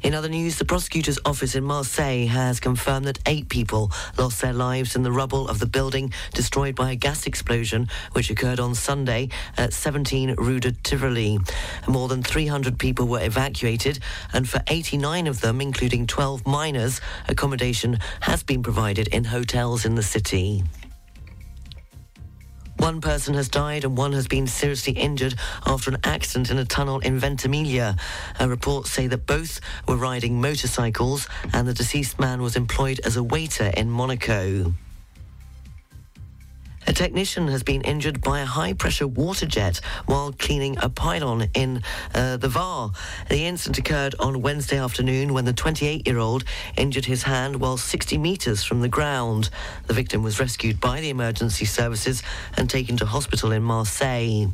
In 0.03 0.15
other 0.15 0.29
news, 0.29 0.59
the 0.59 0.65
prosecutor's 0.65 1.21
office 1.25 1.55
in 1.55 1.63
Marseille 1.63 2.27
has 2.27 2.59
confirmed 2.59 3.07
that 3.07 3.21
eight 3.27 3.49
people 3.49 3.93
lost 4.19 4.41
their 4.41 4.53
lives 4.53 4.97
in 4.97 5.05
the 5.05 5.13
rubble 5.13 5.49
of 5.49 5.61
the 5.61 5.67
building 5.67 6.13
destroyed 6.35 6.75
by 6.75 6.91
a 6.91 6.97
gas 6.97 7.25
explosion, 7.25 7.89
which 8.13 8.29
occurred 8.29 8.59
on 8.59 8.75
Sunday 8.75 9.29
at 9.57 9.73
17 9.73 10.35
Rue 10.39 10.59
de 10.59 10.73
Tivoli. 10.73 11.39
More 11.87 12.09
than 12.09 12.23
300 12.23 12.81
people 12.81 13.07
were 13.07 13.23
evacuated, 13.23 14.01
and 14.33 14.49
for 14.49 14.61
89 14.67 15.29
of 15.29 15.41
them, 15.41 15.61
including 15.61 16.09
12 16.09 16.49
minors, 16.49 17.01
accommodation 17.29 18.01
has 18.23 18.43
been 18.43 18.65
provided 18.65 19.07
in 19.09 19.23
hotels 19.23 19.85
in 19.85 19.95
the 19.95 20.03
city. 20.03 20.65
One 22.83 23.01
person 23.01 23.35
has 23.35 23.49
died 23.49 23.85
and 23.85 23.97
one 23.97 24.13
has 24.13 24.27
been 24.27 24.49
seriously 24.49 24.95
injured 24.95 25.37
after 25.65 25.89
an 25.89 25.99
accident 26.03 26.51
in 26.51 26.59
a 26.59 26.65
tunnel 26.65 26.99
in 26.99 27.17
Ventimiglia. 27.17 27.95
Uh, 28.41 28.49
reports 28.49 28.91
say 28.91 29.07
that 29.07 29.25
both 29.25 29.61
were 29.87 29.95
riding 29.95 30.41
motorcycles 30.41 31.29
and 31.53 31.69
the 31.69 31.75
deceased 31.75 32.19
man 32.19 32.43
was 32.43 32.57
employed 32.57 32.99
as 33.05 33.17
a 33.17 33.23
waiter 33.23 33.73
in 33.77 33.89
Monaco. 33.89 34.75
A 36.87 36.93
technician 36.93 37.49
has 37.49 37.63
been 37.63 37.83
injured 37.83 38.21
by 38.21 38.41
a 38.41 38.45
high 38.45 38.73
pressure 38.73 39.07
water 39.07 39.47
jet 39.47 39.81
while 40.07 40.33
cleaning 40.33 40.77
a 40.83 40.89
pylon 40.89 41.49
in 41.55 41.83
uh, 42.15 42.37
the 42.37 42.49
Var. 42.49 42.91
The 43.29 43.47
incident 43.47 43.79
occurred 43.79 44.15
on 44.19 44.43
Wednesday 44.43 44.79
afternoon 44.79 45.33
when 45.33 45.45
the 45.45 45.53
28 45.53 46.07
year 46.07 46.19
old 46.19 46.45
injured 46.77 47.05
his 47.05 47.23
hand 47.23 47.61
while 47.61 47.77
60 47.77 48.19
metres 48.19 48.65
from 48.65 48.81
the 48.81 48.89
ground. 48.89 49.49
The 49.87 49.95
victim 49.95 50.23
was 50.23 50.41
rescued 50.41 50.81
by 50.81 51.01
the 51.01 51.11
emergency 51.11 51.67
services 51.67 52.23
and 52.57 52.69
taken 52.69 52.97
to 52.97 53.07
hospital 53.07 53.53
in 53.53 53.63
Marseille. 53.63 54.49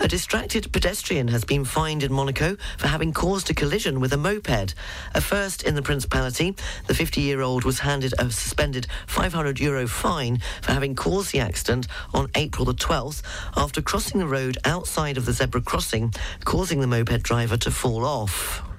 A 0.00 0.08
distracted 0.08 0.72
pedestrian 0.72 1.28
has 1.28 1.44
been 1.44 1.64
fined 1.64 2.02
in 2.02 2.12
Monaco 2.12 2.56
for 2.76 2.88
having 2.88 3.12
caused 3.12 3.50
a 3.50 3.54
collision 3.54 4.00
with 4.00 4.12
a 4.12 4.16
moped. 4.16 4.74
A 5.14 5.20
first 5.20 5.62
in 5.62 5.74
the 5.74 5.82
Principality, 5.82 6.56
the 6.86 6.94
50 6.94 7.20
year 7.20 7.40
old 7.40 7.64
was 7.64 7.80
handed 7.80 8.12
a 8.18 8.30
suspended 8.30 8.86
500 9.06 9.60
euro 9.60 9.86
fine 9.86 10.40
for 10.60 10.72
having 10.72 10.96
caused 10.96 11.32
the 11.32 11.40
accident 11.40 11.86
on 12.12 12.30
April 12.34 12.64
the 12.64 12.74
12th 12.74 13.22
after 13.56 13.80
crossing 13.80 14.18
the 14.18 14.26
road 14.26 14.58
outside 14.64 15.16
of 15.16 15.24
the 15.24 15.32
zebra 15.32 15.60
crossing, 15.60 16.12
causing 16.44 16.80
the 16.80 16.86
moped 16.86 17.22
driver 17.22 17.56
to 17.56 17.70
fall 17.70 18.04
off. 18.04 18.71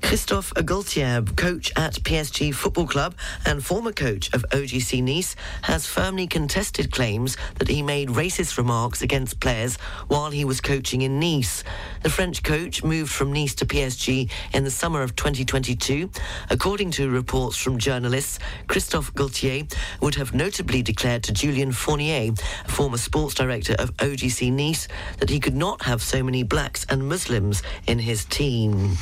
Christophe 0.00 0.54
Galtier, 0.54 1.36
coach 1.36 1.70
at 1.76 1.94
PSG 1.94 2.54
Football 2.54 2.86
Club 2.86 3.14
and 3.44 3.64
former 3.64 3.92
coach 3.92 4.32
of 4.32 4.44
OGC 4.52 5.02
Nice, 5.02 5.36
has 5.62 5.86
firmly 5.86 6.26
contested 6.26 6.90
claims 6.90 7.36
that 7.58 7.68
he 7.68 7.82
made 7.82 8.08
racist 8.08 8.56
remarks 8.56 9.02
against 9.02 9.38
players 9.40 9.76
while 10.06 10.30
he 10.30 10.44
was 10.44 10.60
coaching 10.62 11.02
in 11.02 11.20
Nice. 11.20 11.62
The 12.02 12.10
French 12.10 12.42
coach 12.42 12.82
moved 12.82 13.12
from 13.12 13.32
Nice 13.32 13.54
to 13.56 13.66
PSG 13.66 14.30
in 14.54 14.64
the 14.64 14.70
summer 14.70 15.02
of 15.02 15.14
2022. 15.14 16.10
According 16.48 16.90
to 16.92 17.10
reports 17.10 17.56
from 17.56 17.76
journalists, 17.76 18.38
Christophe 18.66 19.12
Galtier 19.14 19.70
would 20.00 20.14
have 20.14 20.34
notably 20.34 20.82
declared 20.82 21.22
to 21.24 21.32
Julien 21.32 21.72
Fournier, 21.72 22.32
a 22.64 22.70
former 22.70 22.98
sports 22.98 23.34
director 23.34 23.74
of 23.78 23.94
OGC 23.98 24.50
Nice, 24.52 24.88
that 25.18 25.28
he 25.28 25.38
could 25.38 25.56
not 25.56 25.82
have 25.82 26.00
so 26.00 26.22
many 26.22 26.42
blacks 26.42 26.86
and 26.88 27.08
Muslims 27.08 27.62
in 27.86 27.98
his 27.98 28.24
team. 28.24 28.96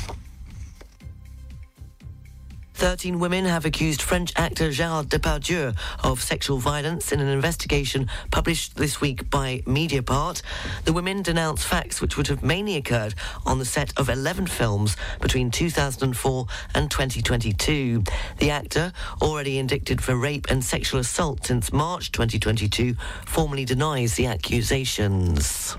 13 2.77 3.17
women 3.17 3.43
have 3.43 3.65
accused 3.65 4.03
French 4.03 4.31
actor 4.35 4.69
Gérard 4.69 5.05
Depardieu 5.05 5.75
of 6.03 6.21
sexual 6.21 6.59
violence 6.59 7.11
in 7.11 7.19
an 7.19 7.27
investigation 7.27 8.07
published 8.29 8.75
this 8.75 9.01
week 9.01 9.31
by 9.31 9.63
Mediapart. 9.65 10.43
The 10.85 10.93
women 10.93 11.23
denounce 11.23 11.63
facts 11.63 12.01
which 12.01 12.17
would 12.17 12.27
have 12.27 12.43
mainly 12.43 12.75
occurred 12.75 13.15
on 13.47 13.57
the 13.57 13.65
set 13.65 13.97
of 13.97 14.09
11 14.09 14.45
films 14.45 14.95
between 15.19 15.49
2004 15.49 16.45
and 16.75 16.91
2022. 16.91 18.03
The 18.37 18.51
actor, 18.51 18.93
already 19.23 19.57
indicted 19.57 19.99
for 19.99 20.15
rape 20.15 20.45
and 20.51 20.63
sexual 20.63 20.99
assault 20.99 21.47
since 21.47 21.73
March 21.73 22.11
2022, 22.11 22.93
formally 23.25 23.65
denies 23.65 24.13
the 24.13 24.27
accusations. 24.27 25.77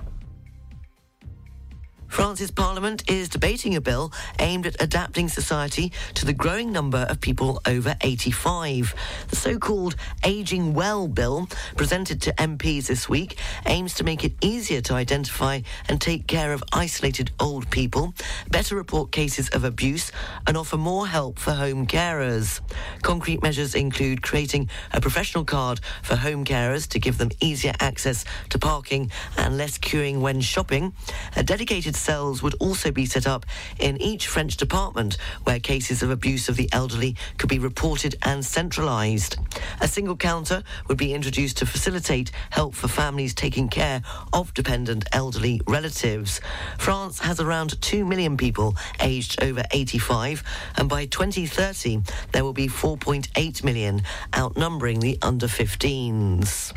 France's 2.19 2.51
parliament 2.51 3.09
is 3.09 3.29
debating 3.29 3.77
a 3.77 3.81
bill 3.81 4.13
aimed 4.41 4.67
at 4.67 4.83
adapting 4.83 5.29
society 5.29 5.93
to 6.15 6.27
the 6.27 6.33
growing 6.33 6.73
number 6.73 7.07
of 7.09 7.21
people 7.21 7.61
over 7.65 7.97
85. 8.01 8.93
The 9.29 9.37
so 9.37 9.57
called 9.57 9.95
Aging 10.25 10.75
Well 10.75 11.07
bill, 11.07 11.49
presented 11.77 12.21
to 12.23 12.33
MPs 12.33 12.89
this 12.89 13.09
week, 13.09 13.39
aims 13.67 13.95
to 13.95 14.05
make 14.05 14.25
it 14.25 14.33
easier 14.41 14.81
to 14.81 14.95
identify 14.95 15.61
and 15.89 16.01
take 16.01 16.27
care 16.27 16.53
of 16.53 16.65
isolated 16.73 17.31
old 17.39 17.71
people, 17.71 18.13
better 18.51 18.75
report 18.75 19.13
cases 19.13 19.49
of 19.51 19.63
abuse, 19.63 20.11
and 20.45 20.57
offer 20.57 20.77
more 20.77 21.07
help 21.07 21.39
for 21.39 21.53
home 21.53 21.87
carers. 21.87 22.61
Concrete 23.03 23.45
measures 23.45 23.77
include 23.77 24.23
creating 24.23 24.69
a 24.93 25.01
professional 25.01 25.45
card 25.45 25.79
for 26.03 26.17
home 26.17 26.45
carers 26.45 26.89
to 26.89 26.99
give 26.99 27.17
them 27.17 27.31
easier 27.41 27.75
access 27.79 28.25
to 28.49 28.59
parking 28.59 29.09
and 29.37 29.57
less 29.57 29.79
queuing 29.79 30.21
when 30.21 30.41
shopping, 30.41 30.93
a 31.37 31.45
dedicated 31.45 31.95
cells 32.09 32.43
would 32.43 32.55
also 32.55 32.91
be 32.91 33.05
set 33.05 33.27
up 33.27 33.45
in 33.79 34.01
each 34.01 34.29
French 34.29 34.57
department 34.57 35.19
where 35.45 35.61
cases 35.61 36.03
of 36.03 36.11
abuse 36.11 36.49
of 36.49 36.57
the 36.57 36.67
elderly 36.73 37.15
could 37.37 37.51
be 37.51 37.59
reported 37.59 38.17
and 38.23 38.43
centralised. 38.43 39.37
A 39.83 39.87
single 39.87 40.17
counter 40.17 40.63
would 40.89 40.97
be 40.97 41.13
introduced 41.13 41.59
to 41.59 41.67
facilitate 41.67 42.31
help 42.49 42.75
for 42.75 42.89
families 42.89 43.35
taking 43.35 43.69
care 43.69 44.01
of 44.33 44.55
dependent 44.55 45.05
elderly 45.13 45.61
relatives. 45.69 46.41
France 46.79 47.19
has 47.19 47.41
around 47.41 47.79
2 47.83 48.07
million 48.07 48.39
people 48.39 48.75
aged 49.01 49.43
over 49.43 49.63
85, 49.71 50.43
and 50.79 50.89
by 50.89 51.05
2030, 51.05 52.01
there 52.33 52.43
will 52.43 52.55
be 52.55 52.69
4.8 52.69 53.63
million, 53.65 54.01
outnumbering 54.35 55.01
the 55.01 55.19
under 55.21 55.47
15s. 55.47 56.73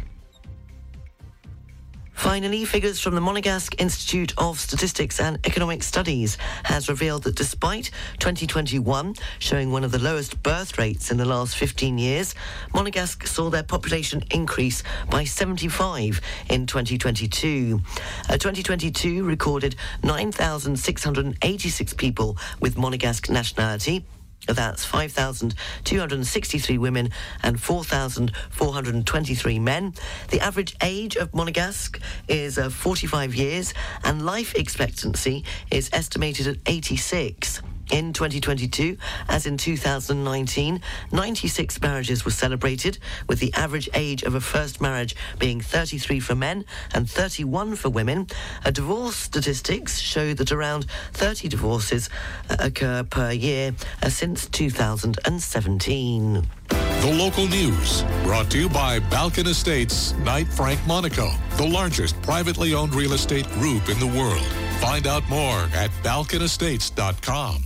Finally, 2.21 2.65
figures 2.65 2.99
from 2.99 3.15
the 3.15 3.19
Monegasque 3.19 3.73
Institute 3.81 4.31
of 4.37 4.59
Statistics 4.59 5.19
and 5.19 5.39
Economic 5.43 5.81
Studies 5.81 6.37
has 6.63 6.87
revealed 6.87 7.23
that 7.23 7.33
despite 7.33 7.89
2021 8.19 9.15
showing 9.39 9.71
one 9.71 9.83
of 9.83 9.91
the 9.91 9.97
lowest 9.97 10.41
birth 10.43 10.77
rates 10.77 11.09
in 11.09 11.17
the 11.17 11.25
last 11.25 11.57
15 11.57 11.97
years, 11.97 12.35
Monegasque 12.75 13.27
saw 13.27 13.49
their 13.49 13.63
population 13.63 14.23
increase 14.29 14.83
by 15.09 15.23
75 15.23 16.21
in 16.47 16.67
2022. 16.67 17.81
Uh, 18.29 18.33
2022 18.33 19.23
recorded 19.23 19.75
9,686 20.03 21.93
people 21.95 22.37
with 22.59 22.75
Monegasque 22.75 23.31
nationality. 23.31 24.05
That's 24.47 24.83
5,263 24.85 26.77
women 26.77 27.09
and 27.43 27.61
4,423 27.61 29.59
men. 29.59 29.93
The 30.29 30.39
average 30.41 30.75
age 30.81 31.15
of 31.15 31.31
Monegasque 31.31 32.01
is 32.27 32.57
uh, 32.57 32.69
45 32.69 33.35
years, 33.35 33.73
and 34.03 34.25
life 34.25 34.55
expectancy 34.55 35.43
is 35.69 35.89
estimated 35.93 36.47
at 36.47 36.57
86. 36.65 37.61
In 37.91 38.13
2022, 38.13 38.97
as 39.27 39.45
in 39.45 39.57
2019, 39.57 40.81
96 41.11 41.81
marriages 41.81 42.23
were 42.23 42.31
celebrated, 42.31 42.97
with 43.27 43.39
the 43.39 43.53
average 43.53 43.89
age 43.93 44.23
of 44.23 44.33
a 44.33 44.39
first 44.39 44.79
marriage 44.79 45.13
being 45.39 45.59
33 45.59 46.21
for 46.21 46.33
men 46.33 46.63
and 46.93 47.09
31 47.09 47.75
for 47.75 47.89
women. 47.89 48.27
A 48.63 48.71
divorce 48.71 49.17
statistics 49.17 49.99
show 49.99 50.33
that 50.33 50.53
around 50.53 50.85
30 51.13 51.49
divorces 51.49 52.09
uh, 52.49 52.55
occur 52.59 53.03
per 53.03 53.31
year 53.31 53.73
uh, 54.01 54.09
since 54.09 54.47
2017. 54.47 56.47
The 56.69 57.15
local 57.17 57.47
news 57.47 58.03
brought 58.23 58.49
to 58.51 58.59
you 58.59 58.69
by 58.69 58.99
Balkan 58.99 59.47
Estates, 59.47 60.13
Knight 60.19 60.47
Frank 60.47 60.79
Monaco, 60.87 61.31
the 61.57 61.67
largest 61.67 62.21
privately 62.21 62.73
owned 62.73 62.95
real 62.95 63.11
estate 63.13 63.49
group 63.49 63.89
in 63.89 63.99
the 63.99 64.07
world. 64.07 64.45
Find 64.79 65.07
out 65.07 65.27
more 65.27 65.67
at 65.73 65.91
balkanestates.com. 66.03 67.65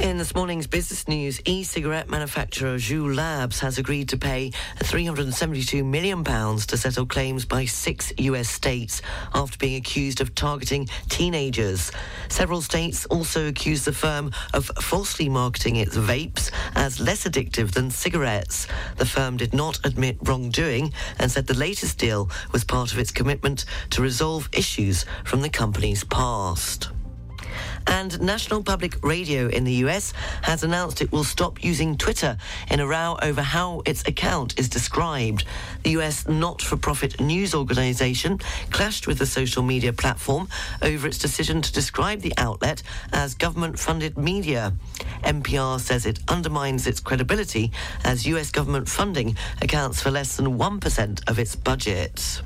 In 0.00 0.16
this 0.16 0.32
morning's 0.32 0.68
business 0.68 1.08
news, 1.08 1.40
e-cigarette 1.44 2.08
manufacturer 2.08 2.76
Juul 2.76 3.16
Labs 3.16 3.58
has 3.58 3.78
agreed 3.78 4.08
to 4.10 4.16
pay 4.16 4.52
372 4.84 5.82
million 5.82 6.22
pounds 6.22 6.66
to 6.66 6.76
settle 6.76 7.04
claims 7.04 7.44
by 7.44 7.64
six 7.64 8.12
US 8.16 8.48
states 8.48 9.02
after 9.34 9.58
being 9.58 9.74
accused 9.74 10.20
of 10.20 10.36
targeting 10.36 10.88
teenagers. 11.08 11.90
Several 12.28 12.62
states 12.62 13.06
also 13.06 13.48
accused 13.48 13.86
the 13.86 13.92
firm 13.92 14.30
of 14.54 14.66
falsely 14.80 15.28
marketing 15.28 15.76
its 15.76 15.96
vapes 15.96 16.52
as 16.76 17.00
less 17.00 17.24
addictive 17.24 17.72
than 17.72 17.90
cigarettes. 17.90 18.68
The 18.98 19.06
firm 19.06 19.36
did 19.36 19.52
not 19.52 19.84
admit 19.84 20.18
wrongdoing 20.22 20.92
and 21.18 21.28
said 21.28 21.48
the 21.48 21.58
latest 21.58 21.98
deal 21.98 22.30
was 22.52 22.62
part 22.62 22.92
of 22.92 23.00
its 23.00 23.10
commitment 23.10 23.64
to 23.90 24.00
resolve 24.00 24.48
issues 24.52 25.04
from 25.24 25.42
the 25.42 25.50
company's 25.50 26.04
past. 26.04 26.90
And 27.88 28.20
National 28.20 28.62
Public 28.62 29.02
Radio 29.02 29.48
in 29.48 29.64
the 29.64 29.72
US 29.84 30.12
has 30.42 30.62
announced 30.62 31.00
it 31.00 31.10
will 31.10 31.24
stop 31.24 31.64
using 31.64 31.96
Twitter 31.96 32.36
in 32.70 32.80
a 32.80 32.86
row 32.86 33.18
over 33.22 33.42
how 33.42 33.82
its 33.86 34.06
account 34.06 34.58
is 34.58 34.68
described. 34.68 35.44
The 35.82 35.90
US 35.98 36.28
not 36.28 36.60
for 36.60 36.76
profit 36.76 37.18
news 37.18 37.54
organization 37.54 38.38
clashed 38.70 39.06
with 39.06 39.18
the 39.18 39.26
social 39.26 39.62
media 39.62 39.92
platform 39.92 40.48
over 40.82 41.06
its 41.06 41.18
decision 41.18 41.62
to 41.62 41.72
describe 41.72 42.20
the 42.20 42.34
outlet 42.36 42.82
as 43.12 43.34
government 43.34 43.78
funded 43.78 44.18
media. 44.18 44.74
NPR 45.24 45.80
says 45.80 46.06
it 46.06 46.20
undermines 46.28 46.86
its 46.86 47.00
credibility 47.00 47.72
as 48.04 48.26
US 48.26 48.50
government 48.50 48.88
funding 48.88 49.36
accounts 49.62 50.02
for 50.02 50.10
less 50.10 50.36
than 50.36 50.58
1% 50.58 51.28
of 51.28 51.38
its 51.38 51.56
budget. 51.56 52.42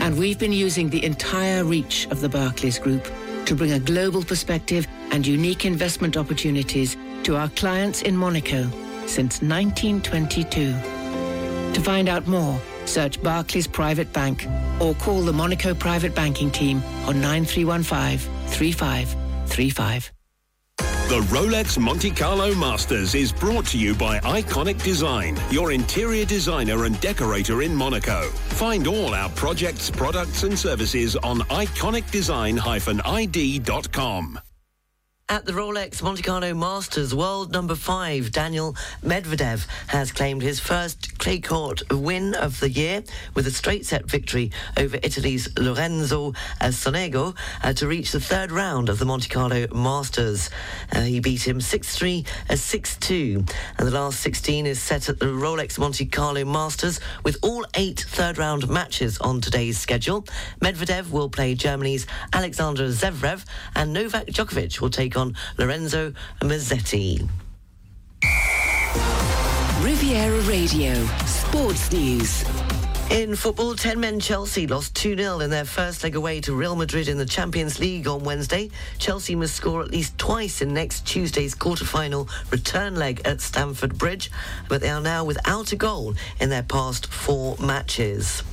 And 0.00 0.16
we've 0.16 0.38
been 0.38 0.52
using 0.52 0.88
the 0.88 1.04
entire 1.04 1.64
reach 1.64 2.06
of 2.10 2.20
the 2.20 2.28
Barclays 2.28 2.78
Group 2.78 3.08
to 3.46 3.54
bring 3.54 3.72
a 3.72 3.78
global 3.78 4.22
perspective 4.22 4.86
and 5.10 5.26
unique 5.26 5.64
investment 5.64 6.16
opportunities 6.16 6.96
to 7.24 7.36
our 7.36 7.48
clients 7.50 8.02
in 8.02 8.16
Monaco 8.16 8.64
since 9.06 9.42
1922. 9.42 10.74
To 11.74 11.80
find 11.80 12.08
out 12.08 12.26
more, 12.26 12.60
search 12.90 13.22
Barclays 13.22 13.66
Private 13.66 14.12
Bank 14.12 14.46
or 14.80 14.94
call 14.94 15.22
the 15.22 15.32
Monaco 15.32 15.74
Private 15.74 16.14
Banking 16.14 16.50
Team 16.50 16.82
on 17.06 17.20
9315 17.20 18.18
3535. 18.48 20.12
The 21.10 21.20
Rolex 21.22 21.76
Monte 21.76 22.12
Carlo 22.12 22.54
Masters 22.54 23.16
is 23.16 23.32
brought 23.32 23.66
to 23.66 23.78
you 23.78 23.96
by 23.96 24.20
Iconic 24.20 24.80
Design, 24.84 25.36
your 25.50 25.72
interior 25.72 26.24
designer 26.24 26.84
and 26.84 27.00
decorator 27.00 27.62
in 27.62 27.74
Monaco. 27.74 28.28
Find 28.30 28.86
all 28.86 29.12
our 29.12 29.28
projects, 29.30 29.90
products, 29.90 30.44
and 30.44 30.56
services 30.56 31.16
on 31.16 31.40
iconicdesign-id.com. 31.40 34.40
At 35.30 35.46
the 35.46 35.52
Rolex 35.52 36.02
Monte 36.02 36.22
Carlo 36.22 36.52
Masters, 36.54 37.14
world 37.14 37.52
number 37.52 37.76
five, 37.76 38.32
Daniel 38.32 38.74
Medvedev 39.00 39.64
has 39.86 40.10
claimed 40.10 40.42
his 40.42 40.58
first 40.58 41.20
clay 41.20 41.38
court 41.38 41.82
win 41.88 42.34
of 42.34 42.58
the 42.58 42.68
year 42.68 43.04
with 43.34 43.46
a 43.46 43.52
straight 43.52 43.86
set 43.86 44.10
victory 44.10 44.50
over 44.76 44.98
Italy's 45.04 45.48
Lorenzo 45.56 46.32
Sonego 46.60 47.36
uh, 47.62 47.72
to 47.74 47.86
reach 47.86 48.10
the 48.10 48.18
third 48.18 48.50
round 48.50 48.88
of 48.88 48.98
the 48.98 49.04
Monte 49.04 49.28
Carlo 49.28 49.68
Masters. 49.72 50.50
Uh, 50.92 51.02
he 51.02 51.20
beat 51.20 51.46
him 51.46 51.60
6-3 51.60 52.26
as 52.48 52.60
6-2. 52.62 53.48
And 53.78 53.86
the 53.86 53.92
last 53.92 54.18
16 54.18 54.66
is 54.66 54.82
set 54.82 55.08
at 55.08 55.20
the 55.20 55.26
Rolex 55.26 55.78
Monte 55.78 56.06
Carlo 56.06 56.44
Masters 56.44 56.98
with 57.22 57.36
all 57.42 57.64
eight 57.74 58.00
third 58.00 58.36
round 58.36 58.68
matches 58.68 59.16
on 59.18 59.40
today's 59.40 59.78
schedule. 59.78 60.24
Medvedev 60.60 61.12
will 61.12 61.30
play 61.30 61.54
Germany's 61.54 62.08
Alexander 62.32 62.88
Zverev 62.88 63.44
and 63.76 63.92
Novak 63.92 64.26
Djokovic 64.26 64.80
will 64.80 64.90
take 64.90 65.16
on 65.16 65.19
Lorenzo 65.58 66.12
Musetti. 66.42 67.28
Riviera 69.82 70.40
Radio, 70.42 70.94
Sports 71.26 71.92
News. 71.92 72.44
In 73.10 73.34
football, 73.34 73.74
10 73.74 73.98
men 73.98 74.20
Chelsea 74.20 74.66
lost 74.68 74.94
2 74.94 75.16
0 75.16 75.40
in 75.40 75.50
their 75.50 75.64
first 75.64 76.04
leg 76.04 76.14
away 76.14 76.40
to 76.42 76.54
Real 76.54 76.76
Madrid 76.76 77.08
in 77.08 77.18
the 77.18 77.26
Champions 77.26 77.80
League 77.80 78.06
on 78.06 78.22
Wednesday. 78.22 78.70
Chelsea 78.98 79.34
must 79.34 79.54
score 79.54 79.82
at 79.82 79.90
least 79.90 80.16
twice 80.16 80.62
in 80.62 80.72
next 80.72 81.06
Tuesday's 81.06 81.54
quarter-final 81.54 82.28
return 82.50 82.94
leg 82.94 83.20
at 83.24 83.40
Stamford 83.40 83.98
Bridge, 83.98 84.30
but 84.68 84.80
they 84.80 84.90
are 84.90 85.00
now 85.00 85.24
without 85.24 85.72
a 85.72 85.76
goal 85.76 86.14
in 86.38 86.50
their 86.50 86.62
past 86.62 87.08
four 87.08 87.56
matches. 87.58 88.44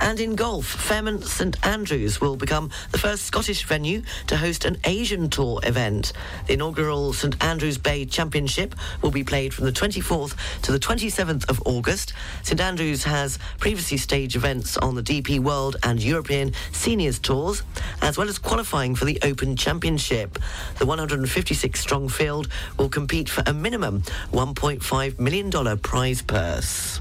And 0.00 0.20
in 0.20 0.34
golf, 0.34 0.66
Fairmont 0.66 1.24
St 1.24 1.56
Andrews 1.66 2.20
will 2.20 2.36
become 2.36 2.70
the 2.92 2.98
first 2.98 3.24
Scottish 3.24 3.64
venue 3.64 4.02
to 4.26 4.36
host 4.36 4.64
an 4.64 4.76
Asian 4.84 5.30
Tour 5.30 5.60
event. 5.62 6.12
The 6.46 6.54
inaugural 6.54 7.12
St 7.12 7.42
Andrews 7.42 7.78
Bay 7.78 8.04
Championship 8.04 8.74
will 9.02 9.10
be 9.10 9.24
played 9.24 9.54
from 9.54 9.64
the 9.64 9.72
24th 9.72 10.36
to 10.62 10.72
the 10.72 10.78
27th 10.78 11.48
of 11.48 11.62
August. 11.64 12.12
St 12.42 12.60
Andrews 12.60 13.04
has 13.04 13.38
previously 13.58 13.96
staged 13.96 14.36
events 14.36 14.76
on 14.76 14.94
the 14.94 15.02
DP 15.02 15.38
World 15.38 15.76
and 15.82 16.02
European 16.02 16.52
Seniors 16.72 17.18
Tours, 17.18 17.62
as 18.02 18.18
well 18.18 18.28
as 18.28 18.38
qualifying 18.38 18.94
for 18.94 19.04
the 19.04 19.18
Open 19.22 19.56
Championship. 19.56 20.38
The 20.78 20.86
156 20.86 21.80
strong 21.80 22.08
field 22.08 22.48
will 22.78 22.88
compete 22.88 23.28
for 23.28 23.42
a 23.46 23.52
minimum 23.52 24.02
$1.5 24.32 25.18
million 25.18 25.78
prize 25.78 26.22
purse. 26.22 27.00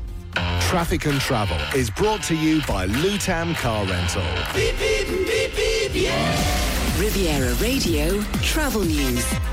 Traffic 0.61 1.05
and 1.05 1.19
Travel 1.19 1.57
is 1.77 1.89
brought 1.89 2.23
to 2.23 2.35
you 2.35 2.61
by 2.67 2.87
Lutam 2.87 3.55
Car 3.55 3.85
Rental. 3.85 4.23
Beep, 4.53 4.77
beep, 4.77 5.07
beep, 5.07 5.55
beep, 5.55 5.91
yeah. 5.93 6.99
Riviera 6.99 7.53
Radio 7.55 8.21
Travel 8.41 8.83
News. 8.83 9.52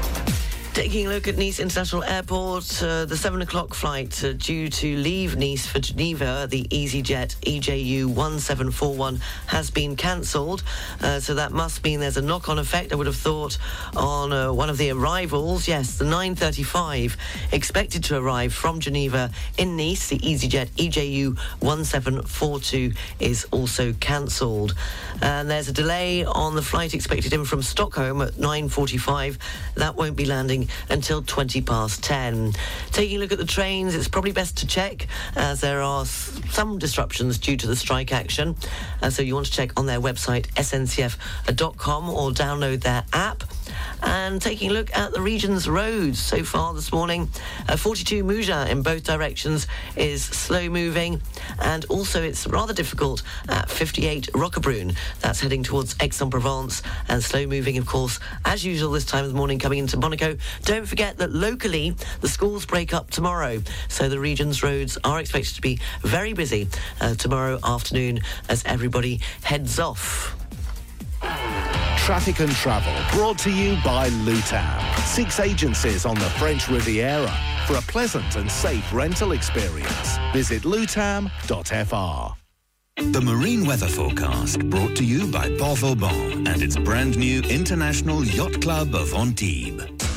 Taking 0.73 1.09
a 1.09 1.11
look 1.11 1.27
at 1.27 1.37
Nice 1.37 1.59
International 1.59 2.05
Airport, 2.05 2.81
uh, 2.81 3.05
the 3.05 3.17
7 3.17 3.43
o'clock 3.43 3.75
flight 3.75 4.23
uh, 4.23 4.35
due 4.35 4.69
to 4.69 4.97
leave 4.99 5.37
Nice 5.37 5.67
for 5.67 5.81
Geneva, 5.81 6.47
the 6.49 6.63
EasyJet 6.71 7.35
EJU 7.41 8.07
1741, 8.07 9.21
has 9.49 9.69
been 9.69 9.97
cancelled. 9.97 10.63
Uh, 11.03 11.19
so 11.19 11.35
that 11.35 11.51
must 11.51 11.83
mean 11.83 11.99
there's 11.99 12.19
a 12.19 12.23
knock-on 12.23 12.61
effect, 12.61 12.93
I 12.93 12.95
would 12.95 13.09
have 13.09 13.17
thought, 13.17 13.59
on 13.97 14.33
uh, 14.33 14.53
one 14.53 14.71
of 14.71 14.79
the 14.79 14.91
arrivals. 14.91 15.67
Yes, 15.67 15.99
the 15.99 16.05
935 16.05 17.17
expected 17.51 18.05
to 18.05 18.17
arrive 18.17 18.55
from 18.55 18.79
Geneva 18.79 19.33
in 19.59 19.77
Nice, 19.77 20.09
the 20.09 20.21
EasyJet 20.21 20.69
EJU 20.77 21.37
1742 21.59 22.93
is 23.19 23.45
also 23.51 23.93
cancelled. 23.95 24.75
And 25.21 25.51
there's 25.51 25.69
a 25.69 25.73
delay 25.73 26.25
on 26.25 26.55
the 26.55 26.63
flight 26.63 26.95
expected 26.95 27.33
in 27.33 27.45
from 27.45 27.61
Stockholm 27.61 28.23
at 28.23 28.35
9.45. 28.35 29.37
That 29.75 29.97
won't 29.97 30.17
be 30.17 30.27
landing 30.27 30.61
until 30.89 31.23
20 31.23 31.61
past 31.63 32.03
10. 32.03 32.53
Taking 32.91 33.17
a 33.17 33.21
look 33.21 33.33
at 33.33 33.39
the 33.39 33.45
trains, 33.45 33.95
it's 33.95 34.09
probably 34.09 34.33
best 34.33 34.59
to 34.59 34.67
check 34.67 35.07
as 35.37 35.61
there 35.61 35.83
are 35.83 36.05
some 36.05 36.79
disruptions 36.79 37.39
due 37.39 37.57
to 37.57 37.67
the 37.67 37.77
strike 37.77 38.13
action. 38.13 38.57
Uh, 39.03 39.11
so 39.11 39.23
you 39.23 39.35
want 39.35 39.47
to 39.47 39.53
check 39.53 39.79
on 39.79 39.87
their 39.87 40.01
website, 40.01 40.47
sncf.com, 40.55 42.11
or 42.11 42.31
download 42.31 42.83
their 42.83 43.05
app. 43.13 43.45
And 44.03 44.41
taking 44.41 44.71
a 44.71 44.73
look 44.73 44.97
at 44.97 45.13
the 45.13 45.21
region's 45.21 45.69
roads 45.69 46.19
so 46.19 46.43
far 46.43 46.75
this 46.75 46.93
morning, 46.93 47.29
uh, 47.69 47.77
42 47.77 48.25
Mougins 48.25 48.69
in 48.69 48.83
both 48.83 49.05
directions 49.05 49.67
is 49.97 50.25
slow 50.25 50.69
moving, 50.69 51.21
and 51.61 51.85
also 51.87 52.23
it's 52.23 52.47
rather 52.47 52.73
difficult 52.73 53.23
at 53.49 53.71
58 53.71 54.31
Roquebrune. 54.33 54.97
That's 55.21 55.41
heading 55.41 55.63
towards 55.63 55.95
Aix-en-Provence, 56.01 56.83
and 57.09 57.23
slow 57.23 57.47
moving, 57.47 57.79
of 57.79 57.87
course, 57.87 58.19
as 58.45 58.65
usual 58.65 58.91
this 58.93 59.05
time 59.05 59.25
of 59.25 59.31
the 59.31 59.37
morning 59.37 59.59
coming 59.59 59.79
into 59.79 59.97
Monaco. 59.97 60.37
Don't 60.65 60.87
forget 60.87 61.19
that 61.19 61.33
locally 61.33 61.95
the 62.21 62.29
schools 62.29 62.65
break 62.67 62.95
up 62.95 63.11
tomorrow, 63.11 63.63
so 63.89 64.09
the 64.09 64.19
region's 64.19 64.63
roads 64.63 64.99
are 65.05 65.21
expected 65.21 65.55
to 65.55 65.61
be 65.61 65.79
very 66.03 66.33
busy 66.33 66.69
uh, 67.01 67.15
tomorrow 67.15 67.59
afternoon 67.63 68.21
as 68.49 68.65
everybody 68.65 69.21
heads 69.43 69.79
off. 69.79 70.40
Traffic 71.21 72.41
and 72.41 72.53
travel 72.53 72.93
brought 73.17 73.39
to 73.39 73.51
you 73.51 73.77
by 73.85 74.09
Lutam. 74.11 74.99
Six 75.05 75.41
agencies 75.41 76.05
on 76.05 76.15
the 76.17 76.31
French 76.39 76.69
Riviera. 76.69 77.33
For 77.67 77.77
a 77.77 77.83
pleasant 77.83 78.37
and 78.37 78.51
safe 78.51 78.93
rental 78.93 79.33
experience, 79.33 80.19
visit 80.33 80.63
lutam.fr. 80.63 82.37
The 82.97 83.21
marine 83.21 83.65
weather 83.65 83.89
forecast 83.89 84.59
brought 84.69 84.97
to 84.97 85.05
you 85.05 85.31
by 85.31 85.49
Port 85.57 85.79
Vauban 85.79 86.47
and 86.47 86.63
its 86.63 86.77
brand 86.77 87.17
new 87.17 87.41
International 87.43 88.25
Yacht 88.25 88.61
Club 88.61 88.95
of 88.95 89.15
Antibes. 89.15 90.10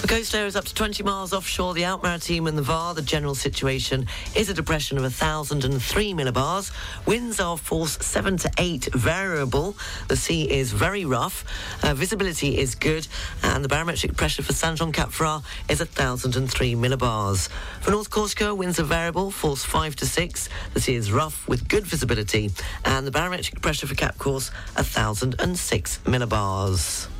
The 0.00 0.08
coast 0.08 0.34
area 0.34 0.46
is 0.46 0.56
up 0.56 0.64
to 0.64 0.74
20 0.74 1.02
miles 1.02 1.34
offshore. 1.34 1.74
The 1.74 1.84
Alpes-Maritimes 1.84 2.48
and 2.48 2.56
the 2.56 2.62
VAR, 2.62 2.94
the 2.94 3.02
general 3.02 3.34
situation 3.34 4.06
is 4.34 4.48
a 4.48 4.54
depression 4.54 4.96
of 4.96 5.02
1,003 5.02 6.14
millibars. 6.14 6.72
Winds 7.04 7.38
are 7.38 7.58
force 7.58 7.98
7 8.00 8.38
to 8.38 8.50
8 8.56 8.94
variable. 8.94 9.76
The 10.08 10.16
sea 10.16 10.50
is 10.50 10.72
very 10.72 11.04
rough. 11.04 11.44
Uh, 11.84 11.92
visibility 11.92 12.56
is 12.56 12.74
good. 12.74 13.06
And 13.42 13.62
the 13.62 13.68
barometric 13.68 14.16
pressure 14.16 14.42
for 14.42 14.54
Saint 14.54 14.78
Jean 14.78 14.90
Cap 14.90 15.10
Ferrat 15.10 15.44
is 15.68 15.80
1,003 15.80 16.74
millibars. 16.76 17.50
For 17.82 17.90
North 17.90 18.08
Corsica, 18.08 18.54
winds 18.54 18.80
are 18.80 18.84
variable, 18.84 19.30
force 19.30 19.64
5 19.64 19.96
to 19.96 20.06
6. 20.06 20.48
The 20.72 20.80
sea 20.80 20.94
is 20.94 21.12
rough 21.12 21.46
with 21.46 21.68
good 21.68 21.84
visibility. 21.84 22.50
And 22.86 23.06
the 23.06 23.10
barometric 23.10 23.60
pressure 23.60 23.86
for 23.86 23.94
Cap 23.94 24.16
Corse, 24.16 24.48
1,006 24.76 25.98
millibars. 26.04 27.19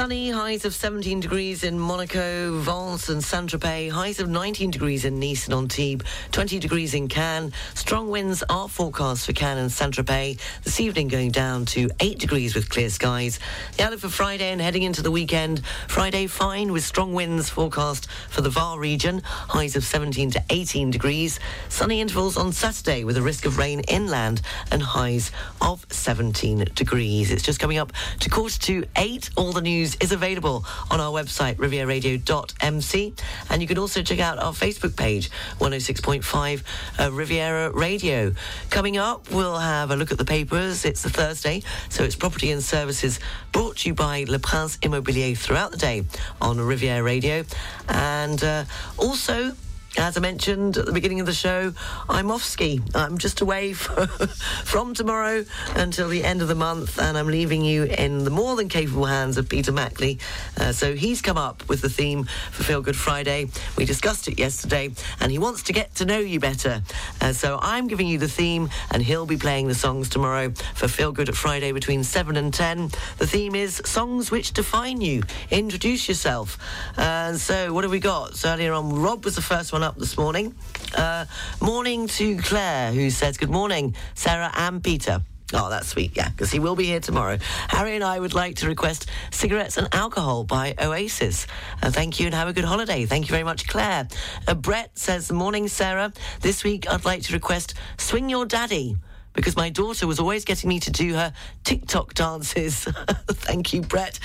Sunny, 0.00 0.30
highs 0.30 0.64
of 0.64 0.74
17 0.74 1.20
degrees 1.20 1.62
in 1.62 1.78
Monaco, 1.78 2.58
Vence 2.58 3.10
and 3.10 3.22
Saint-Tropez, 3.22 3.90
highs 3.90 4.18
of 4.18 4.30
19 4.30 4.70
degrees 4.70 5.04
in 5.04 5.20
Nice 5.20 5.44
and 5.44 5.52
Antibes, 5.52 6.06
20 6.32 6.58
degrees 6.58 6.94
in 6.94 7.06
Cannes. 7.06 7.52
Strong 7.74 8.08
winds 8.08 8.42
are 8.48 8.66
forecast 8.66 9.26
for 9.26 9.34
Cannes 9.34 9.58
and 9.58 9.70
Saint-Tropez. 9.70 10.40
This 10.64 10.80
evening 10.80 11.08
going 11.08 11.32
down 11.32 11.66
to 11.66 11.90
8 12.00 12.18
degrees 12.18 12.54
with 12.54 12.70
clear 12.70 12.88
skies. 12.88 13.38
The 13.76 13.84
outlook 13.84 14.00
for 14.00 14.08
Friday 14.08 14.50
and 14.50 14.58
heading 14.58 14.84
into 14.84 15.02
the 15.02 15.10
weekend. 15.10 15.60
Friday 15.86 16.28
fine 16.28 16.72
with 16.72 16.82
strong 16.82 17.12
winds 17.12 17.50
forecast 17.50 18.10
for 18.30 18.40
the 18.40 18.48
Var 18.48 18.78
region, 18.78 19.20
highs 19.22 19.76
of 19.76 19.84
17 19.84 20.30
to 20.30 20.42
18 20.48 20.90
degrees. 20.90 21.38
Sunny 21.68 22.00
intervals 22.00 22.38
on 22.38 22.52
Saturday 22.52 23.04
with 23.04 23.18
a 23.18 23.22
risk 23.22 23.44
of 23.44 23.58
rain 23.58 23.80
inland 23.80 24.40
and 24.72 24.82
highs 24.82 25.30
of 25.60 25.84
17 25.90 26.70
degrees. 26.74 27.30
It's 27.30 27.42
just 27.42 27.60
coming 27.60 27.76
up 27.76 27.92
to 28.20 28.30
quarter 28.30 28.58
to 28.60 28.84
8. 28.96 29.28
All 29.36 29.52
the 29.52 29.60
news 29.60 29.89
is 29.96 30.12
available 30.12 30.64
on 30.90 31.00
our 31.00 31.10
website, 31.10 31.56
rivieradio.mc. 31.56 33.14
And 33.50 33.62
you 33.62 33.68
can 33.68 33.78
also 33.78 34.02
check 34.02 34.18
out 34.18 34.38
our 34.38 34.52
Facebook 34.52 34.96
page, 34.96 35.30
106.5 35.58 36.62
uh, 36.98 37.12
Riviera 37.12 37.70
Radio. 37.70 38.32
Coming 38.70 38.96
up, 38.96 39.30
we'll 39.30 39.58
have 39.58 39.90
a 39.90 39.96
look 39.96 40.12
at 40.12 40.18
the 40.18 40.24
papers. 40.24 40.84
It's 40.84 41.04
a 41.04 41.10
Thursday, 41.10 41.62
so 41.88 42.04
it's 42.04 42.16
property 42.16 42.50
and 42.50 42.62
services 42.62 43.20
brought 43.52 43.78
to 43.78 43.88
you 43.88 43.94
by 43.94 44.24
Le 44.28 44.38
Prince 44.38 44.76
Immobilier 44.78 45.36
throughout 45.36 45.70
the 45.70 45.76
day 45.76 46.04
on 46.40 46.60
Riviera 46.60 47.02
Radio. 47.02 47.44
And 47.88 48.42
uh, 48.42 48.64
also, 48.96 49.52
as 49.98 50.16
I 50.16 50.20
mentioned 50.20 50.76
at 50.76 50.86
the 50.86 50.92
beginning 50.92 51.20
of 51.20 51.26
the 51.26 51.32
show, 51.32 51.72
I'm 52.08 52.30
off 52.30 52.44
ski. 52.44 52.80
I'm 52.94 53.18
just 53.18 53.40
away 53.40 53.72
for, 53.74 54.06
from 54.06 54.94
tomorrow 54.94 55.44
until 55.74 56.08
the 56.08 56.22
end 56.22 56.42
of 56.42 56.48
the 56.48 56.54
month, 56.54 57.00
and 57.00 57.18
I'm 57.18 57.26
leaving 57.26 57.64
you 57.64 57.84
in 57.84 58.24
the 58.24 58.30
more 58.30 58.54
than 58.56 58.68
capable 58.68 59.06
hands 59.06 59.36
of 59.36 59.48
Peter 59.48 59.72
Mackley. 59.72 60.18
Uh, 60.56 60.72
so 60.72 60.94
he's 60.94 61.20
come 61.20 61.36
up 61.36 61.68
with 61.68 61.80
the 61.80 61.90
theme 61.90 62.24
for 62.52 62.62
Feel 62.62 62.82
Good 62.82 62.96
Friday. 62.96 63.48
We 63.76 63.84
discussed 63.84 64.28
it 64.28 64.38
yesterday, 64.38 64.92
and 65.18 65.32
he 65.32 65.38
wants 65.38 65.64
to 65.64 65.72
get 65.72 65.94
to 65.96 66.04
know 66.04 66.18
you 66.18 66.38
better. 66.38 66.82
Uh, 67.20 67.32
so 67.32 67.58
I'm 67.60 67.88
giving 67.88 68.06
you 68.06 68.18
the 68.18 68.28
theme, 68.28 68.70
and 68.92 69.02
he'll 69.02 69.26
be 69.26 69.36
playing 69.36 69.66
the 69.66 69.74
songs 69.74 70.08
tomorrow 70.08 70.52
for 70.74 70.86
Feel 70.86 71.10
Good 71.10 71.28
at 71.28 71.34
Friday 71.34 71.72
between 71.72 72.04
7 72.04 72.36
and 72.36 72.54
10. 72.54 72.90
The 73.18 73.26
theme 73.26 73.56
is 73.56 73.82
songs 73.84 74.30
which 74.30 74.52
define 74.52 75.00
you. 75.00 75.24
Introduce 75.50 76.08
yourself. 76.08 76.58
And 76.96 77.38
so, 77.38 77.72
what 77.72 77.82
have 77.82 77.90
we 77.90 78.00
got? 78.00 78.36
So, 78.36 78.50
earlier 78.50 78.72
on, 78.72 78.94
Rob 78.94 79.24
was 79.24 79.34
the 79.34 79.42
first 79.42 79.72
one 79.72 79.79
up 79.82 79.96
this 79.96 80.16
morning. 80.16 80.54
Uh, 80.94 81.24
morning 81.60 82.06
to 82.06 82.36
Claire, 82.38 82.92
who 82.92 83.10
says, 83.10 83.36
Good 83.36 83.50
morning, 83.50 83.94
Sarah 84.14 84.50
and 84.56 84.82
Peter. 84.82 85.22
Oh, 85.52 85.68
that's 85.68 85.88
sweet, 85.88 86.16
yeah, 86.16 86.28
because 86.28 86.52
he 86.52 86.60
will 86.60 86.76
be 86.76 86.84
here 86.84 87.00
tomorrow. 87.00 87.38
Harry 87.68 87.96
and 87.96 88.04
I 88.04 88.20
would 88.20 88.34
like 88.34 88.56
to 88.56 88.68
request 88.68 89.06
Cigarettes 89.30 89.76
and 89.76 89.88
Alcohol 89.92 90.44
by 90.44 90.74
Oasis. 90.80 91.46
Uh, 91.82 91.90
thank 91.90 92.20
you 92.20 92.26
and 92.26 92.34
have 92.34 92.48
a 92.48 92.52
good 92.52 92.64
holiday. 92.64 93.04
Thank 93.04 93.26
you 93.28 93.32
very 93.32 93.44
much, 93.44 93.66
Claire. 93.66 94.08
Uh, 94.46 94.54
Brett 94.54 94.96
says, 94.96 95.32
Morning, 95.32 95.66
Sarah. 95.66 96.12
This 96.40 96.62
week 96.62 96.88
I'd 96.88 97.04
like 97.04 97.22
to 97.22 97.32
request 97.32 97.74
Swing 97.98 98.28
Your 98.28 98.46
Daddy 98.46 98.96
because 99.40 99.56
my 99.56 99.70
daughter 99.70 100.06
was 100.06 100.20
always 100.20 100.44
getting 100.44 100.68
me 100.68 100.78
to 100.78 100.90
do 100.90 101.14
her 101.14 101.32
TikTok 101.64 102.12
dances. 102.12 102.84
Thank 103.30 103.72
you, 103.72 103.80
Brett. 103.80 104.18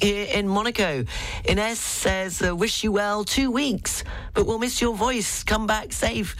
Here 0.00 0.26
in 0.32 0.48
Monaco, 0.48 1.04
Ines 1.44 1.78
says, 1.78 2.40
uh, 2.40 2.56
Wish 2.56 2.82
you 2.82 2.90
well 2.90 3.22
two 3.22 3.50
weeks, 3.50 4.02
but 4.32 4.46
we'll 4.46 4.58
miss 4.58 4.80
your 4.80 4.94
voice. 4.94 5.44
Come 5.44 5.66
back 5.66 5.92
safe. 5.92 6.36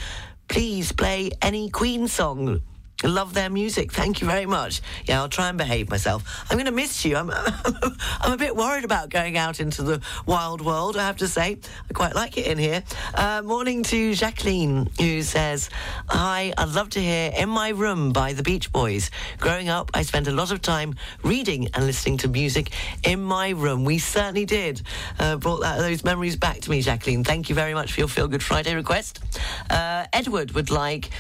Please 0.49 0.93
play 0.93 1.33
any 1.43 1.69
Queen 1.69 2.09
song. 2.09 2.63
Love 3.05 3.35
their 3.35 3.51
music. 3.51 3.93
Thank 3.93 4.21
you 4.21 4.27
very 4.27 4.47
much. 4.47 4.81
Yeah, 5.07 5.21
I'll 5.21 5.29
try 5.29 5.49
and 5.49 5.59
behave 5.59 5.91
myself. 5.91 6.45
I'm 6.51 6.57
going 6.57 6.67
to 6.67 6.73
miss 6.73 7.05
you. 7.05 7.17
I'm, 7.17 7.31
I'm 8.21 8.33
a 8.33 8.37
bit 8.37 8.55
worried 8.55 8.85
about 8.85 9.11
going 9.11 9.37
out 9.37 9.61
into 9.61 9.83
the 9.83 10.01
wild 10.27 10.61
world, 10.61 10.97
I 10.97 11.07
have 11.07 11.17
to 11.19 11.29
say. 11.29 11.59
I 11.91 11.93
quite 11.93 12.15
like 12.15 12.39
it 12.39 12.47
in 12.47 12.59
here. 12.59 12.83
Uh, 13.15 13.43
morning 13.43 13.83
to 13.85 14.15
Jacqueline, 14.15 14.89
who 15.01 15.23
says, 15.23 15.69
Hi, 16.09 16.53
I'd 16.57 16.69
love 16.71 16.91
to 16.91 17.01
hear 17.01 17.33
In 17.37 17.49
My 17.49 17.71
Room 17.71 18.13
by 18.13 18.33
the 18.33 18.43
Beach 18.43 18.73
Boys. 18.73 19.11
Growing 19.39 19.69
up, 19.69 19.91
I 19.95 20.03
spent 20.03 20.29
a 20.29 20.33
lot 20.33 20.53
of 20.53 20.63
time 20.63 20.95
reading 21.23 21.69
and 21.75 21.87
listening 21.87 22.19
to 22.19 22.29
music 22.29 22.71
in 23.03 23.23
my 23.23 23.51
room. 23.51 23.85
We 23.85 23.99
certainly 23.99 24.45
did. 24.45 24.83
Uh, 25.19 25.37
brought 25.37 25.61
that, 25.61 25.79
those 25.79 26.05
memories 26.05 26.37
back 26.37 26.61
to 26.61 26.71
me, 26.71 26.83
Jacqueline. 26.83 27.25
Thank 27.25 27.49
you 27.49 27.55
very 27.55 27.75
much 27.75 27.93
for 27.93 28.01
your 28.01 28.09
Feel 28.09 28.29
Good 28.29 28.43
Friday 28.43 28.75
request. 28.75 29.21
Uh, 29.69 30.07
Edward 30.13 30.53
would 30.53 30.71
like. 30.71 31.11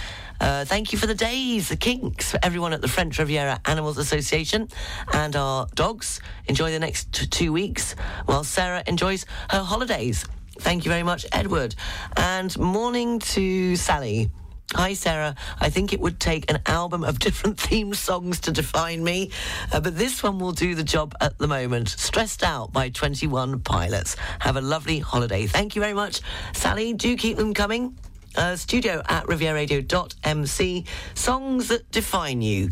Uh, 0.40 0.64
thank 0.64 0.92
you 0.92 0.98
for 0.98 1.06
the 1.06 1.14
days, 1.14 1.68
the 1.68 1.76
Kinks, 1.76 2.32
for 2.32 2.38
everyone 2.42 2.72
at 2.72 2.80
the 2.80 2.88
French 2.88 3.18
Riviera 3.18 3.60
Animals 3.64 3.98
Association 3.98 4.68
and 5.12 5.36
our 5.36 5.66
dogs. 5.74 6.20
Enjoy 6.46 6.70
the 6.70 6.78
next 6.78 7.12
t- 7.12 7.26
two 7.26 7.52
weeks 7.52 7.94
while 8.26 8.44
Sarah 8.44 8.82
enjoys 8.86 9.24
her 9.50 9.62
holidays. 9.62 10.24
Thank 10.58 10.84
you 10.84 10.90
very 10.90 11.02
much, 11.02 11.26
Edward. 11.32 11.74
And 12.16 12.56
morning 12.58 13.18
to 13.20 13.76
Sally. 13.76 14.30
Hi, 14.74 14.94
Sarah. 14.94 15.34
I 15.60 15.68
think 15.68 15.92
it 15.92 16.00
would 16.00 16.18
take 16.18 16.50
an 16.50 16.60
album 16.64 17.04
of 17.04 17.18
different 17.26 17.60
theme 17.60 17.92
songs 17.92 18.40
to 18.40 18.52
define 18.52 19.04
me, 19.04 19.30
uh, 19.70 19.80
but 19.80 19.98
this 19.98 20.22
one 20.22 20.38
will 20.38 20.52
do 20.52 20.74
the 20.74 20.82
job 20.82 21.14
at 21.20 21.36
the 21.38 21.46
moment. 21.46 21.90
Stressed 21.90 22.42
Out 22.42 22.72
by 22.72 22.88
21 22.88 23.60
Pilots. 23.60 24.16
Have 24.38 24.56
a 24.56 24.62
lovely 24.62 24.98
holiday. 24.98 25.46
Thank 25.46 25.76
you 25.76 25.82
very 25.82 25.94
much, 25.94 26.20
Sally. 26.54 26.94
Do 26.94 27.16
keep 27.16 27.36
them 27.36 27.52
coming. 27.52 27.96
Uh, 28.36 28.56
studio 28.56 29.02
at 29.08 29.24
rivieradio.mc. 29.26 30.84
Songs 31.14 31.68
that 31.68 31.90
define 31.90 32.42
you. 32.42 32.70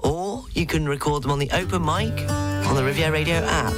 Or 0.00 0.44
you 0.52 0.66
can 0.66 0.88
record 0.88 1.22
them 1.22 1.30
on 1.30 1.38
the 1.38 1.50
open 1.52 1.84
mic 1.84 2.28
on 2.30 2.74
the 2.74 2.84
Riviera 2.84 3.12
Radio 3.12 3.36
app. 3.36 3.72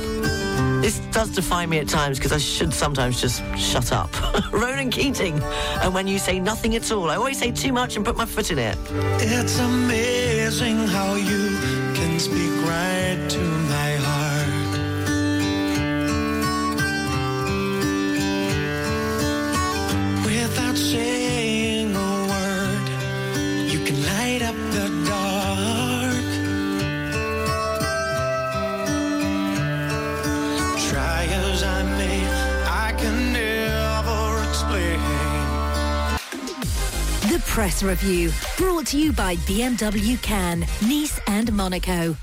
This 0.82 1.00
does 1.10 1.30
define 1.30 1.70
me 1.70 1.78
at 1.78 1.88
times 1.88 2.18
because 2.18 2.32
I 2.32 2.38
should 2.38 2.72
sometimes 2.72 3.20
just 3.20 3.42
shut 3.56 3.92
up. 3.92 4.10
Ronan 4.52 4.90
Keating. 4.90 5.40
And 5.82 5.92
when 5.92 6.06
you 6.06 6.18
say 6.18 6.38
nothing 6.38 6.76
at 6.76 6.90
all, 6.92 7.10
I 7.10 7.16
always 7.16 7.38
say 7.38 7.50
too 7.50 7.72
much 7.72 7.96
and 7.96 8.04
put 8.04 8.16
my 8.16 8.24
foot 8.24 8.50
in 8.50 8.58
it. 8.58 8.76
It's 9.20 9.58
amazing 9.58 10.86
how 10.86 11.14
you 11.14 11.56
can 11.94 12.18
speak 12.18 12.52
right 12.66 13.26
to 13.28 13.38
my 13.40 13.96
heart. 13.96 14.17
Saying 20.78 21.94
a 21.94 22.26
word, 22.30 22.88
you 23.70 23.80
can 23.84 24.00
light 24.02 24.42
up 24.42 24.54
the 24.76 24.86
dark. 25.08 26.28
Try 30.88 31.26
as 31.30 31.62
I 31.64 31.82
may, 31.98 32.24
I 32.64 32.94
can 32.96 33.32
never 33.32 34.48
explain. 34.48 35.00
The 37.32 37.42
Press 37.44 37.82
Review, 37.82 38.30
brought 38.56 38.86
to 38.88 38.98
you 38.98 39.12
by 39.12 39.34
BMW 39.36 40.20
Cannes, 40.22 40.64
Nice 40.82 41.20
and 41.26 41.52
Monaco. 41.52 42.16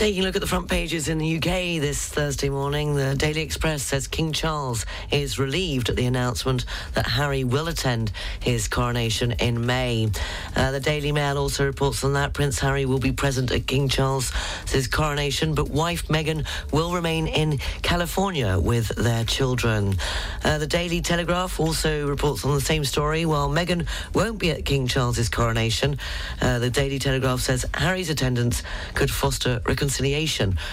Taking 0.00 0.22
a 0.22 0.24
look 0.24 0.36
at 0.36 0.40
the 0.40 0.48
front 0.48 0.70
pages 0.70 1.08
in 1.08 1.18
the 1.18 1.36
UK 1.36 1.78
this 1.78 2.08
Thursday 2.08 2.48
morning, 2.48 2.94
the 2.94 3.14
Daily 3.14 3.42
Express 3.42 3.82
says 3.82 4.08
King 4.08 4.32
Charles 4.32 4.86
is 5.10 5.38
relieved 5.38 5.90
at 5.90 5.96
the 5.96 6.06
announcement 6.06 6.64
that 6.94 7.06
Harry 7.06 7.44
will 7.44 7.68
attend 7.68 8.10
his 8.40 8.66
coronation 8.66 9.32
in 9.32 9.66
May. 9.66 10.08
Uh, 10.56 10.70
the 10.70 10.80
Daily 10.80 11.12
Mail 11.12 11.36
also 11.36 11.66
reports 11.66 12.02
on 12.02 12.14
that 12.14 12.32
Prince 12.32 12.58
Harry 12.60 12.86
will 12.86 12.98
be 12.98 13.12
present 13.12 13.52
at 13.52 13.66
King 13.66 13.90
Charles' 13.90 14.32
coronation, 14.90 15.54
but 15.54 15.68
wife 15.68 16.08
Meghan 16.08 16.46
will 16.72 16.94
remain 16.94 17.26
in 17.26 17.58
California 17.82 18.58
with 18.58 18.88
their 18.96 19.24
children. 19.24 19.96
Uh, 20.42 20.56
the 20.56 20.66
Daily 20.66 21.02
Telegraph 21.02 21.60
also 21.60 22.06
reports 22.08 22.42
on 22.42 22.54
the 22.54 22.62
same 22.62 22.86
story. 22.86 23.26
While 23.26 23.50
Meghan 23.50 23.86
won't 24.14 24.38
be 24.38 24.50
at 24.50 24.64
King 24.64 24.86
Charles's 24.86 25.28
coronation, 25.28 25.98
uh, 26.40 26.58
the 26.58 26.70
Daily 26.70 26.98
Telegraph 26.98 27.40
says 27.40 27.66
Harry's 27.74 28.08
attendance 28.08 28.62
could 28.94 29.10
foster 29.10 29.60
reconciliation 29.66 29.89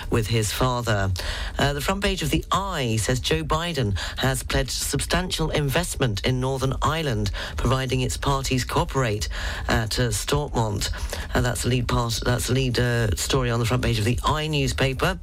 with 0.09 0.27
his 0.27 0.51
father. 0.51 1.11
Uh, 1.57 1.73
the 1.73 1.81
front 1.81 2.03
page 2.03 2.21
of 2.21 2.29
the 2.29 2.45
Eye 2.51 2.97
says 2.97 3.19
Joe 3.19 3.43
Biden 3.43 3.97
has 4.17 4.43
pledged 4.43 4.71
substantial 4.71 5.49
investment 5.49 6.25
in 6.25 6.39
Northern 6.39 6.75
Ireland, 6.81 7.31
providing 7.55 8.01
its 8.01 8.17
parties 8.17 8.63
cooperate 8.63 9.29
at 9.67 9.97
uh, 9.99 10.11
Stormont. 10.11 10.91
Uh, 11.33 11.41
that's 11.41 11.63
the 11.63 11.69
lead 11.69 11.87
part. 11.87 12.19
That's 12.23 12.47
the 12.47 12.53
lead 12.53 12.79
uh, 12.79 13.15
story 13.15 13.49
on 13.49 13.59
the 13.59 13.65
front 13.65 13.83
page 13.83 13.99
of 13.99 14.05
the 14.05 14.19
Eye 14.23 14.47
newspaper. 14.47 15.19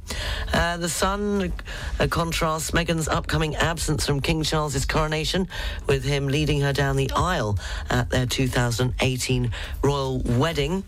Uh, 0.53 0.77
the 0.77 0.89
Sun 0.89 1.53
uh, 1.99 2.07
contrasts 2.07 2.71
Meghan's 2.71 3.07
upcoming 3.07 3.55
absence 3.55 4.05
from 4.05 4.19
King 4.19 4.43
Charles's 4.43 4.85
coronation 4.85 5.47
with 5.87 6.03
him 6.03 6.27
leading 6.27 6.61
her 6.61 6.73
down 6.73 6.95
the 6.95 7.11
aisle 7.15 7.57
at 7.89 8.09
their 8.09 8.25
2018 8.25 9.51
royal 9.83 10.19
wedding. 10.19 10.83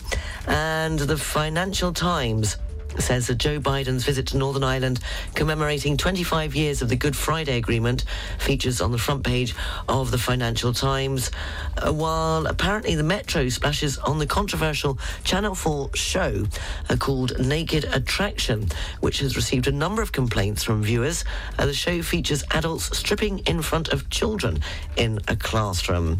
And 0.48 1.00
the 1.00 1.17
Financial 1.17 1.93
Times 1.93 2.58
says 3.00 3.28
that 3.28 3.38
Joe 3.38 3.60
Biden's 3.60 4.04
visit 4.04 4.28
to 4.28 4.38
Northern 4.38 4.64
Ireland 4.64 5.00
commemorating 5.36 5.98
25 5.98 6.56
years 6.56 6.82
of 6.82 6.90
the 6.90 6.96
Good 6.96 7.16
Friday 7.16 7.58
Agreement 7.58 8.06
features 8.40 8.82
on 8.82 8.92
the 8.92 8.98
front 8.98 9.24
page 9.24 9.56
of 9.88 10.12
the 10.12 10.18
Financial 10.18 10.74
Times, 10.74 11.32
uh, 11.78 11.92
while 11.92 12.46
apparently 12.48 12.96
the 12.96 13.04
Metro 13.04 13.50
splashes 13.50 13.98
on 13.98 14.20
the 14.20 14.26
controversial 14.26 14.98
Channel 15.24 15.56
4 15.56 15.96
show 15.96 16.46
uh, 16.90 16.96
called 16.96 17.40
Naked 17.40 17.86
Attraction, 17.86 18.68
which 19.02 19.20
has 19.20 19.36
received 19.36 19.68
a 19.68 19.72
number 19.72 20.02
of 20.02 20.12
complaints 20.12 20.64
from 20.64 20.84
viewers. 20.84 21.24
Uh, 21.58 21.66
the 21.66 21.74
show 21.74 22.02
features 22.02 22.44
adults 22.52 22.98
stripping 22.98 23.40
in 23.40 23.62
front 23.62 23.90
of 23.90 24.10
children 24.10 24.60
in 24.96 25.20
a 25.28 25.36
classroom. 25.36 26.18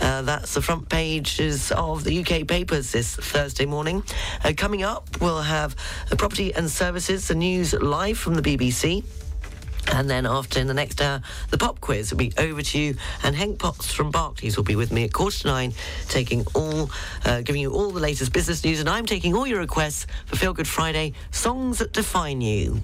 Uh, 0.00 0.22
that's 0.22 0.54
the 0.54 0.62
front 0.62 0.88
pages 0.88 1.72
of 1.72 2.04
the 2.04 2.20
UK 2.20 2.46
papers 2.46 2.92
this 2.92 3.16
Thursday 3.16 3.66
morning. 3.66 4.02
Uh, 4.44 4.52
coming 4.56 4.82
up, 4.82 5.08
we'll 5.20 5.42
have 5.42 5.74
uh, 6.10 6.16
property 6.16 6.54
and 6.54 6.70
services, 6.70 7.28
the 7.28 7.34
news 7.34 7.72
live 7.74 8.18
from 8.18 8.34
the 8.34 8.42
BBC. 8.42 9.04
And 9.92 10.08
then 10.08 10.26
after 10.26 10.60
in 10.60 10.66
the 10.66 10.74
next 10.74 11.00
hour, 11.00 11.22
the 11.50 11.58
pop 11.58 11.80
quiz 11.80 12.10
will 12.10 12.18
be 12.18 12.32
over 12.36 12.60
to 12.60 12.78
you. 12.78 12.96
And 13.22 13.34
Henk 13.34 13.58
Potts 13.58 13.92
from 13.92 14.10
Barclays 14.10 14.56
will 14.56 14.64
be 14.64 14.76
with 14.76 14.92
me 14.92 15.04
at 15.04 15.12
quarter 15.12 15.38
to 15.40 15.48
nine, 15.48 15.72
taking 16.08 16.44
all, 16.54 16.90
uh, 17.24 17.40
giving 17.40 17.62
you 17.62 17.72
all 17.72 17.90
the 17.90 18.00
latest 18.00 18.32
business 18.32 18.62
news. 18.64 18.80
And 18.80 18.88
I'm 18.88 19.06
taking 19.06 19.34
all 19.34 19.46
your 19.46 19.60
requests 19.60 20.06
for 20.26 20.36
Feel 20.36 20.52
Good 20.52 20.68
Friday, 20.68 21.14
songs 21.30 21.78
that 21.78 21.92
define 21.92 22.40
you. 22.40 22.80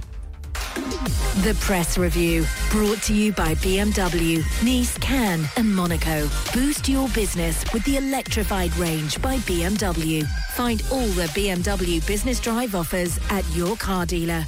The 1.45 1.55
Press 1.61 1.99
Review, 1.99 2.47
brought 2.71 3.03
to 3.03 3.13
you 3.13 3.33
by 3.33 3.55
BMW, 3.57 4.39
Nice, 4.65 4.97
Cannes 4.97 5.47
and 5.57 5.77
Monaco. 5.77 6.27
Boost 6.55 6.89
your 6.89 7.07
business 7.11 7.65
with 7.75 7.85
the 7.85 7.99
electrified 7.99 8.75
range 8.77 9.21
by 9.21 9.37
BMW. 9.39 10.27
Find 10.55 10.83
all 10.91 11.07
the 11.09 11.27
BMW 11.35 12.07
Business 12.07 12.41
Drive 12.41 12.75
offers 12.75 13.19
at 13.29 13.45
your 13.55 13.77
car 13.77 14.07
dealer. 14.07 14.47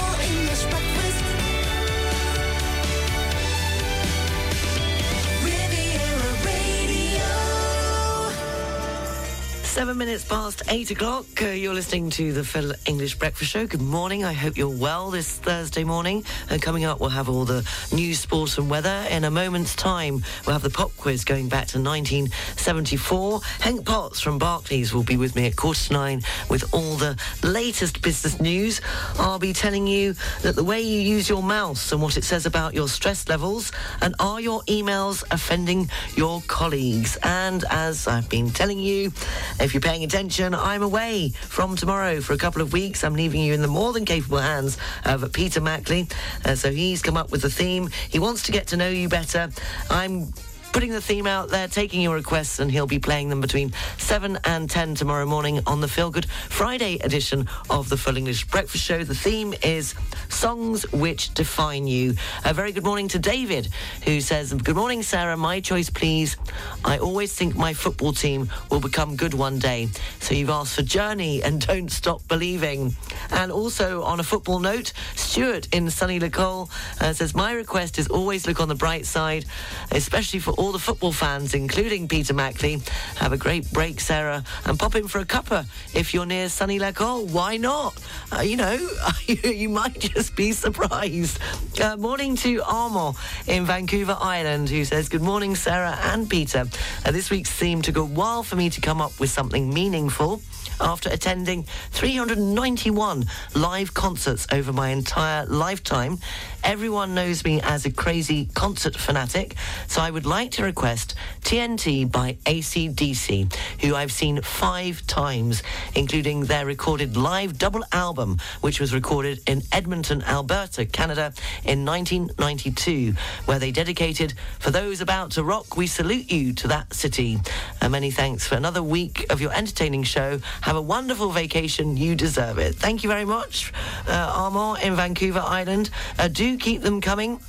Seven 9.70 9.98
minutes 9.98 10.24
past 10.24 10.62
eight 10.68 10.90
o'clock. 10.90 11.26
Uh, 11.40 11.46
you're 11.46 11.72
listening 11.72 12.10
to 12.10 12.32
the 12.32 12.42
Full 12.42 12.72
English 12.86 13.14
Breakfast 13.14 13.52
Show. 13.52 13.68
Good 13.68 13.80
morning. 13.80 14.24
I 14.24 14.32
hope 14.32 14.56
you're 14.56 14.68
well 14.68 15.10
this 15.10 15.38
Thursday 15.38 15.84
morning. 15.84 16.24
Uh, 16.50 16.58
coming 16.60 16.84
up, 16.84 16.98
we'll 16.98 17.08
have 17.08 17.28
all 17.28 17.44
the 17.44 17.64
news, 17.92 18.18
sports, 18.18 18.58
and 18.58 18.68
weather. 18.68 19.06
In 19.10 19.22
a 19.22 19.30
moment's 19.30 19.76
time, 19.76 20.24
we'll 20.44 20.54
have 20.54 20.62
the 20.62 20.70
pop 20.70 20.90
quiz 20.96 21.24
going 21.24 21.48
back 21.48 21.68
to 21.68 21.78
1974. 21.80 23.40
Henk 23.60 23.84
Potts 23.84 24.20
from 24.20 24.38
Barclays 24.40 24.92
will 24.92 25.04
be 25.04 25.16
with 25.16 25.36
me 25.36 25.46
at 25.46 25.54
quarter 25.54 25.86
to 25.86 25.92
nine 25.92 26.22
with 26.50 26.74
all 26.74 26.96
the 26.96 27.16
latest 27.44 28.02
business 28.02 28.40
news. 28.40 28.80
I'll 29.20 29.38
be 29.38 29.52
telling 29.52 29.86
you 29.86 30.14
that 30.42 30.56
the 30.56 30.64
way 30.64 30.80
you 30.80 31.00
use 31.00 31.28
your 31.28 31.44
mouse 31.44 31.92
and 31.92 32.02
what 32.02 32.16
it 32.16 32.24
says 32.24 32.44
about 32.44 32.74
your 32.74 32.88
stress 32.88 33.28
levels, 33.28 33.70
and 34.02 34.16
are 34.18 34.40
your 34.40 34.62
emails 34.62 35.22
offending 35.30 35.88
your 36.16 36.42
colleagues? 36.48 37.16
And 37.22 37.64
as 37.70 38.08
I've 38.08 38.28
been 38.28 38.50
telling 38.50 38.80
you, 38.80 39.12
If 39.60 39.74
you're 39.74 39.82
paying 39.82 40.04
attention, 40.04 40.54
I'm 40.54 40.82
away 40.82 41.32
from 41.42 41.76
tomorrow 41.76 42.22
for 42.22 42.32
a 42.32 42.38
couple 42.38 42.62
of 42.62 42.72
weeks. 42.72 43.04
I'm 43.04 43.14
leaving 43.14 43.42
you 43.42 43.52
in 43.52 43.60
the 43.60 43.68
more 43.68 43.92
than 43.92 44.06
capable 44.06 44.38
hands 44.38 44.78
of 45.04 45.30
Peter 45.34 45.60
Mackley. 45.60 46.08
Uh, 46.46 46.54
so 46.54 46.72
he's 46.72 47.02
come 47.02 47.18
up 47.18 47.30
with 47.30 47.42
the 47.42 47.50
theme. 47.50 47.90
He 48.08 48.18
wants 48.18 48.44
to 48.44 48.52
get 48.52 48.68
to 48.68 48.78
know 48.78 48.88
you 48.88 49.10
better. 49.10 49.50
I'm 49.90 50.32
putting 50.72 50.92
the 50.92 51.00
theme 51.00 51.26
out 51.26 51.48
there, 51.48 51.66
taking 51.66 52.00
your 52.00 52.14
requests, 52.14 52.60
and 52.60 52.70
he'll 52.70 52.86
be 52.86 52.98
playing 52.98 53.28
them 53.28 53.40
between 53.40 53.72
7 53.98 54.38
and 54.44 54.70
10 54.70 54.94
tomorrow 54.94 55.26
morning 55.26 55.60
on 55.66 55.80
the 55.80 55.88
Feel 55.88 56.10
Good 56.10 56.30
Friday 56.30 56.98
edition 56.98 57.48
of 57.68 57.88
the 57.88 57.96
Full 57.96 58.16
English 58.16 58.46
Breakfast 58.46 58.84
Show. 58.84 59.02
The 59.02 59.14
theme 59.14 59.52
is 59.62 59.94
Songs 60.28 60.90
Which 60.92 61.34
Define 61.34 61.86
You. 61.86 62.14
A 62.44 62.54
very 62.54 62.72
good 62.72 62.84
morning 62.84 63.08
to 63.08 63.18
David, 63.18 63.68
who 64.04 64.20
says, 64.20 64.52
Good 64.52 64.76
morning, 64.76 65.02
Sarah. 65.02 65.36
My 65.36 65.60
choice, 65.60 65.90
please. 65.90 66.36
I 66.84 66.98
always 66.98 67.34
think 67.34 67.56
my 67.56 67.74
football 67.74 68.12
team 68.12 68.48
will 68.70 68.80
become 68.80 69.16
good 69.16 69.34
one 69.34 69.58
day. 69.58 69.88
So 70.20 70.34
you've 70.34 70.50
asked 70.50 70.76
for 70.76 70.82
Journey 70.82 71.42
and 71.42 71.66
Don't 71.66 71.90
Stop 71.90 72.26
Believing. 72.28 72.94
And 73.30 73.50
also, 73.50 74.02
on 74.02 74.20
a 74.20 74.24
football 74.24 74.60
note, 74.60 74.92
Stuart 75.16 75.68
in 75.72 75.90
Sunny 75.90 76.20
Lacole 76.20 76.70
uh, 77.00 77.12
says, 77.12 77.34
My 77.34 77.52
request 77.52 77.98
is 77.98 78.06
always 78.06 78.46
look 78.46 78.60
on 78.60 78.68
the 78.68 78.74
bright 78.74 79.04
side, 79.04 79.46
especially 79.90 80.38
for 80.38 80.52
all 80.60 80.72
the 80.72 80.78
football 80.78 81.10
fans, 81.10 81.54
including 81.54 82.06
Peter 82.06 82.34
Mackley. 82.34 82.82
Have 83.16 83.32
a 83.32 83.38
great 83.38 83.72
break, 83.72 83.98
Sarah, 83.98 84.44
and 84.66 84.78
pop 84.78 84.94
in 84.94 85.08
for 85.08 85.18
a 85.18 85.24
cuppa 85.24 85.64
if 85.94 86.12
you're 86.12 86.26
near 86.26 86.50
Sunny 86.50 86.78
Lacole. 86.78 87.30
Why 87.30 87.56
not? 87.56 87.98
Uh, 88.30 88.42
you 88.42 88.58
know, 88.58 88.90
you 89.26 89.70
might 89.70 89.98
just 89.98 90.36
be 90.36 90.52
surprised. 90.52 91.38
Uh, 91.80 91.96
morning 91.96 92.36
to 92.36 92.62
Armor 92.66 93.12
in 93.46 93.64
Vancouver 93.64 94.18
Island, 94.20 94.68
who 94.68 94.84
says, 94.84 95.08
Good 95.08 95.22
morning, 95.22 95.54
Sarah 95.54 95.98
and 96.02 96.28
Peter. 96.28 96.66
Uh, 97.06 97.10
this 97.10 97.30
week's 97.30 97.50
theme 97.50 97.80
took 97.80 97.96
a 97.96 98.04
while 98.04 98.42
for 98.42 98.56
me 98.56 98.68
to 98.68 98.82
come 98.82 99.00
up 99.00 99.18
with 99.18 99.30
something 99.30 99.72
meaningful 99.72 100.42
after 100.80 101.08
attending 101.10 101.64
391 101.92 103.24
live 103.54 103.94
concerts 103.94 104.46
over 104.52 104.72
my 104.72 104.90
entire 104.90 105.46
lifetime. 105.46 106.18
Everyone 106.62 107.14
knows 107.14 107.44
me 107.44 107.60
as 107.62 107.86
a 107.86 107.90
crazy 107.90 108.48
concert 108.54 108.96
fanatic, 108.96 109.54
so 109.86 110.00
I 110.00 110.10
would 110.10 110.26
like 110.26 110.50
to 110.52 110.62
request 110.62 111.14
TNT 111.42 112.10
by 112.10 112.36
AC/DC, 112.46 113.52
who 113.80 113.94
I've 113.94 114.12
seen 114.12 114.42
five 114.42 115.06
times, 115.06 115.62
including 115.94 116.44
their 116.44 116.66
recorded 116.66 117.16
live 117.16 117.58
double 117.58 117.82
album, 117.92 118.38
which 118.60 118.78
was 118.78 118.92
recorded 118.92 119.40
in 119.46 119.62
Edmonton, 119.72 120.22
Alberta, 120.22 120.84
Canada 120.84 121.32
in 121.64 121.84
1992, 121.84 123.14
where 123.46 123.58
they 123.58 123.72
dedicated 123.72 124.34
For 124.58 124.70
Those 124.70 125.00
About 125.00 125.32
to 125.32 125.42
Rock, 125.42 125.76
We 125.76 125.86
Salute 125.86 126.30
You 126.30 126.52
to 126.54 126.68
that 126.68 126.92
city. 126.94 127.38
And 127.80 127.92
many 127.92 128.10
thanks 128.10 128.46
for 128.46 128.56
another 128.56 128.82
week 128.82 129.26
of 129.30 129.40
your 129.40 129.52
entertaining 129.52 130.02
show. 130.02 130.40
Have 130.62 130.76
a 130.76 130.82
wonderful 130.82 131.30
vacation. 131.30 131.96
You 131.96 132.14
deserve 132.14 132.58
it. 132.58 132.74
Thank 132.74 133.02
you 133.02 133.08
very 133.08 133.24
much, 133.24 133.72
uh, 134.06 134.32
Armand 134.34 134.82
in 134.82 134.94
Vancouver 134.94 135.42
Island. 135.44 135.90
Uh, 136.18 136.28
do 136.28 136.49
keep 136.58 136.82
them 136.82 137.00
coming 137.00 137.40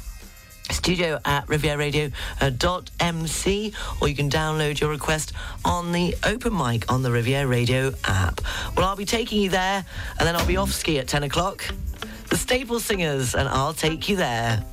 studio 0.70 1.20
at 1.26 1.45
rivieradio.mc 1.47 3.74
or 4.02 4.08
you 4.08 4.16
can 4.16 4.30
download 4.30 4.80
your 4.80 4.89
request 4.89 5.34
on 5.66 5.91
the 5.91 6.16
open 6.26 6.56
mic 6.56 6.89
on 6.91 7.04
the 7.04 7.12
Riviera 7.12 7.47
Radio 7.47 7.93
app. 8.06 8.41
Well, 8.76 8.88
I'll 8.88 8.95
be 8.95 9.06
taking 9.06 9.41
you 9.41 9.49
there 9.49 9.86
and 10.20 10.28
then 10.28 10.36
I'll 10.36 10.47
be 10.47 10.58
off 10.58 10.72
ski 10.72 10.99
at 10.99 11.08
10 11.08 11.24
o'clock. 11.24 11.64
The 12.30 12.38
Staple 12.38 12.80
Singers 12.80 13.36
and 13.36 13.49
I'll 13.49 13.74
take 13.74 14.08
you 14.08 14.16
there. 14.16 14.64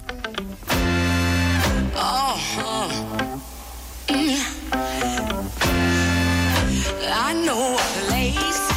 Oh, 2.00 2.38
mm. 4.06 4.38
I 7.10 7.32
know 7.44 7.74
a 7.74 7.78
place. 8.06 8.67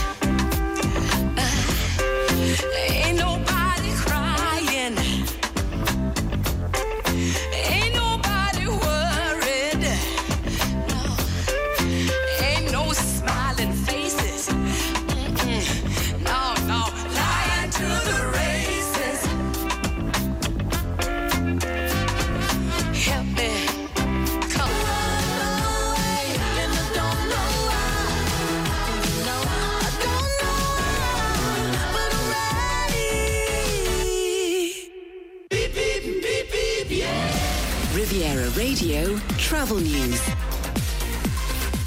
Riviera 38.11 38.49
Radio 38.57 39.17
Travel 39.37 39.77
News. 39.77 40.21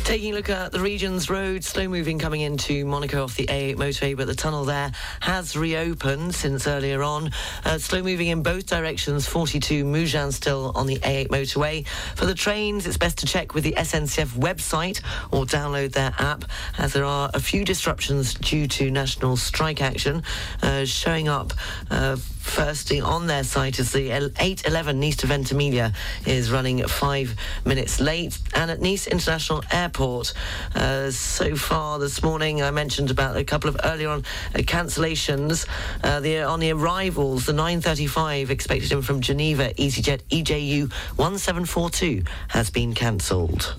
Taking 0.04 0.32
a 0.32 0.36
look 0.36 0.48
at 0.48 0.72
the 0.72 0.80
region's 0.80 1.28
roads, 1.28 1.68
slow 1.68 1.86
moving 1.86 2.18
coming 2.18 2.40
into 2.40 2.86
Monaco 2.86 3.24
off 3.24 3.36
the 3.36 3.44
A8 3.46 3.76
motorway, 3.76 4.16
but 4.16 4.26
the 4.26 4.34
tunnel 4.34 4.64
there 4.64 4.90
has 5.20 5.54
reopened 5.54 6.34
since 6.34 6.66
earlier 6.66 7.02
on. 7.02 7.30
Uh, 7.66 7.76
slow 7.76 8.02
moving 8.02 8.28
in 8.28 8.42
both 8.42 8.64
directions, 8.64 9.26
42 9.26 9.84
Mougins 9.84 10.32
still 10.32 10.72
on 10.74 10.86
the 10.86 10.96
A8 11.00 11.28
motorway. 11.28 11.86
For 12.16 12.24
the 12.24 12.34
trains, 12.34 12.86
it's 12.86 12.96
best 12.96 13.18
to 13.18 13.26
check 13.26 13.52
with 13.52 13.64
the 13.64 13.72
SNCF 13.72 14.28
website 14.28 15.02
or 15.30 15.44
download 15.44 15.92
their 15.92 16.14
app, 16.18 16.46
as 16.78 16.94
there 16.94 17.04
are 17.04 17.30
a 17.34 17.40
few 17.40 17.66
disruptions 17.66 18.32
due 18.32 18.66
to 18.68 18.90
national 18.90 19.36
strike 19.36 19.82
action 19.82 20.22
uh, 20.62 20.86
showing 20.86 21.28
up. 21.28 21.52
Uh, 21.90 22.16
Firstly, 22.44 23.00
on 23.00 23.26
their 23.26 23.42
site 23.42 23.80
is 23.80 23.90
the 23.90 24.10
811 24.10 25.00
Nice 25.00 25.16
to 25.16 25.26
Ventimiglia 25.26 25.92
is 26.24 26.52
running 26.52 26.86
five 26.86 27.34
minutes 27.64 28.00
late. 28.00 28.38
And 28.54 28.70
at 28.70 28.80
Nice 28.80 29.08
International 29.08 29.64
Airport, 29.72 30.34
uh, 30.76 31.10
so 31.10 31.56
far 31.56 31.98
this 31.98 32.22
morning, 32.22 32.62
I 32.62 32.70
mentioned 32.70 33.10
about 33.10 33.36
a 33.36 33.42
couple 33.42 33.68
of 33.70 33.76
earlier 33.82 34.10
on 34.10 34.20
uh, 34.54 34.58
cancellations. 34.58 35.66
Uh, 36.04 36.20
the, 36.20 36.42
on 36.42 36.60
the 36.60 36.70
arrivals, 36.70 37.46
the 37.46 37.52
935 37.52 38.50
expected 38.50 38.92
in 38.92 39.02
from 39.02 39.20
Geneva 39.20 39.72
EasyJet 39.74 40.20
EJU 40.30 40.92
1742 41.16 42.22
has 42.48 42.70
been 42.70 42.94
cancelled. 42.94 43.74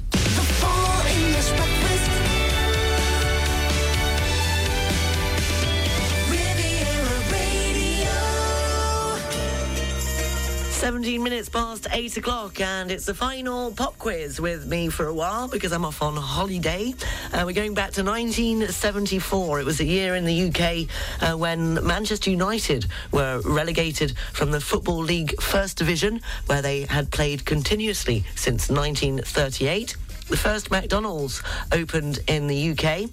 17 10.86 11.23
minutes 11.23 11.49
past 11.49 11.88
8 11.89 12.17
o'clock, 12.17 12.61
and 12.61 12.91
it's 12.91 13.07
the 13.07 13.13
final 13.15 13.71
pop 13.71 13.97
quiz 13.97 14.39
with 14.39 14.67
me 14.67 14.88
for 14.88 15.07
a 15.07 15.13
while 15.15 15.47
because 15.47 15.71
I'm 15.71 15.83
off 15.83 16.03
on 16.03 16.15
holiday. 16.15 16.93
Uh, 17.33 17.41
we're 17.43 17.53
going 17.53 17.73
back 17.73 17.89
to 17.93 18.03
1974. 18.03 19.61
It 19.61 19.65
was 19.65 19.79
a 19.79 19.83
year 19.83 20.13
in 20.15 20.25
the 20.25 20.49
UK 20.49 20.88
uh, 21.23 21.36
when 21.36 21.83
Manchester 21.83 22.29
United 22.29 22.86
were 23.11 23.41
relegated 23.43 24.15
from 24.31 24.51
the 24.51 24.61
Football 24.61 24.99
League 24.99 25.33
First 25.41 25.77
Division, 25.77 26.21
where 26.45 26.61
they 26.61 26.81
had 26.81 27.09
played 27.09 27.45
continuously 27.45 28.23
since 28.36 28.69
1938 28.69 29.95
the 30.28 30.38
first 30.38 30.71
McDonald's 30.71 31.41
opened 31.71 32.19
in 32.28 32.47
the 32.47 32.71
UK. 32.71 33.09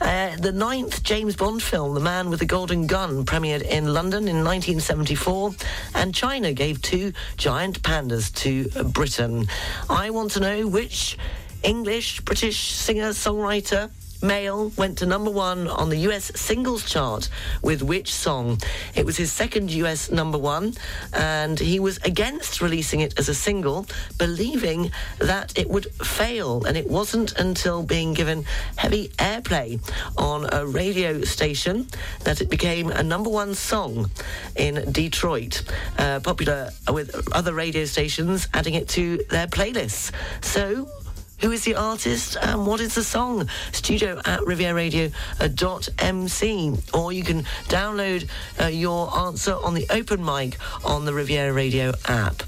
Uh, 0.00 0.36
the 0.36 0.52
ninth 0.52 1.02
James 1.02 1.36
Bond 1.36 1.62
film, 1.62 1.94
The 1.94 2.00
Man 2.00 2.28
with 2.28 2.40
the 2.40 2.46
Golden 2.46 2.86
Gun, 2.86 3.24
premiered 3.24 3.62
in 3.62 3.92
London 3.92 4.28
in 4.28 4.44
1974. 4.44 5.52
And 5.94 6.14
China 6.14 6.52
gave 6.52 6.82
two 6.82 7.12
giant 7.36 7.82
pandas 7.82 8.34
to 8.36 8.84
Britain. 8.84 9.46
I 9.88 10.10
want 10.10 10.32
to 10.32 10.40
know 10.40 10.66
which 10.66 11.16
English, 11.62 12.20
British 12.22 12.58
singer, 12.58 13.10
songwriter, 13.10 13.90
male 14.22 14.72
went 14.76 14.98
to 14.98 15.06
number 15.06 15.30
one 15.30 15.68
on 15.68 15.88
the 15.88 15.98
US 16.08 16.30
singles 16.34 16.84
chart 16.84 17.28
with 17.62 17.82
which 17.82 18.12
song? 18.12 18.58
It 18.94 19.06
was 19.06 19.16
his 19.16 19.32
second 19.32 19.70
US 19.70 20.10
number 20.10 20.38
one, 20.38 20.74
and 21.12 21.58
he 21.58 21.80
was 21.80 21.98
against 21.98 22.60
releasing 22.60 23.00
it 23.00 23.18
as 23.18 23.28
a 23.28 23.34
single, 23.34 23.86
believing 24.18 24.90
that 25.18 25.56
it 25.58 25.68
would 25.68 25.86
fail. 25.94 26.64
And 26.64 26.76
it 26.76 26.88
wasn't 26.88 27.32
until 27.38 27.82
being 27.82 28.14
given 28.14 28.44
heavy 28.76 29.08
airplay 29.18 29.80
on 30.16 30.48
a 30.52 30.66
radio 30.66 31.22
station 31.22 31.86
that 32.24 32.40
it 32.40 32.50
became 32.50 32.90
a 32.90 33.02
number 33.02 33.30
one 33.30 33.54
song 33.54 34.10
in 34.56 34.90
Detroit, 34.92 35.62
uh, 35.98 36.20
popular 36.20 36.70
with 36.92 37.14
other 37.32 37.54
radio 37.54 37.84
stations 37.84 38.48
adding 38.54 38.74
it 38.74 38.88
to 38.88 39.18
their 39.30 39.46
playlists. 39.46 40.12
So, 40.42 40.88
who 41.40 41.50
is 41.50 41.64
the 41.64 41.74
artist 41.74 42.36
and 42.40 42.66
what 42.66 42.80
is 42.80 42.94
the 42.94 43.04
song? 43.04 43.48
Studio 43.72 44.20
at 44.24 44.40
rivieradio.mc. 44.40 46.78
Or 46.94 47.12
you 47.12 47.22
can 47.22 47.42
download 47.68 48.28
uh, 48.60 48.66
your 48.66 49.16
answer 49.16 49.54
on 49.54 49.74
the 49.74 49.86
open 49.90 50.24
mic 50.24 50.58
on 50.84 51.04
the 51.04 51.14
Riviera 51.14 51.52
Radio 51.52 51.92
app. 52.06 52.42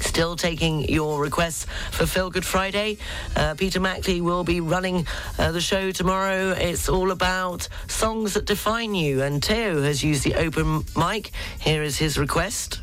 still 0.00 0.36
taking 0.36 0.88
your 0.88 1.20
requests 1.20 1.66
for 1.90 2.06
Feel 2.06 2.30
Good 2.30 2.44
Friday. 2.44 2.98
Uh, 3.34 3.54
Peter 3.54 3.80
Mackley 3.80 4.20
will 4.20 4.44
be 4.44 4.60
running 4.60 5.06
uh, 5.38 5.52
the 5.52 5.60
show 5.60 5.90
tomorrow. 5.90 6.50
It's 6.50 6.88
all 6.88 7.10
about 7.10 7.68
songs 7.88 8.34
that 8.34 8.46
define 8.46 8.94
you, 8.94 9.22
and 9.22 9.44
Theo 9.44 9.82
has 9.82 10.04
used 10.04 10.24
the 10.24 10.34
open 10.34 10.84
mic. 10.96 11.30
Here 11.60 11.82
is 11.82 11.98
his 11.98 12.18
request. 12.18 12.80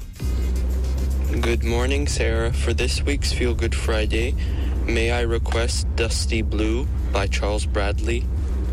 Good 1.32 1.64
morning, 1.64 2.08
Sarah. 2.08 2.54
For 2.54 2.74
this 2.74 3.02
week's 3.02 3.32
Feel 3.34 3.56
Good 3.56 3.74
Friday, 3.74 4.36
may 4.86 5.12
I 5.12 5.22
request 5.22 5.88
Dusty 5.96 6.42
Blue 6.42 6.86
by 7.12 7.28
Charles 7.28 7.66
Bradley? 7.66 8.26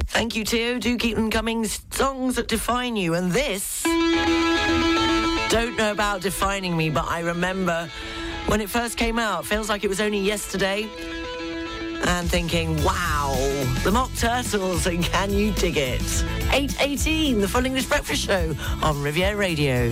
Thank 0.07 0.37
you, 0.37 0.45
Theo. 0.45 0.79
Do 0.79 0.97
keep 0.97 1.17
them 1.17 1.31
coming. 1.31 1.65
Songs 1.65 2.37
that 2.37 2.49
define 2.49 2.97
you. 2.97 3.15
And 3.15 3.33
this. 3.33 3.83
Don't 5.51 5.77
know 5.77 5.91
about 5.91 6.21
defining 6.21 6.77
me, 6.77 6.91
but 6.91 7.07
I 7.07 7.21
remember 7.21 7.89
when 8.47 8.61
it 8.61 8.69
first 8.69 8.97
came 8.97 9.19
out, 9.19 9.47
feels 9.47 9.69
like 9.69 9.85
it 9.85 9.89
was 9.89 10.01
only 10.01 10.21
yesterday. 10.21 10.89
And 12.05 12.31
thinking, 12.31 12.83
wow, 12.83 13.35
the 13.85 13.91
Mock 13.91 14.11
Turtles, 14.17 14.87
and 14.87 15.05
can 15.05 15.33
you 15.33 15.53
dig 15.53 15.77
it? 15.77 16.01
8.18, 16.01 17.41
the 17.41 17.49
Full 17.49 17.65
English 17.67 17.87
Breakfast 17.87 18.25
Show 18.27 18.55
on 18.83 19.03
Riviera 19.03 19.37
Radio. 19.37 19.91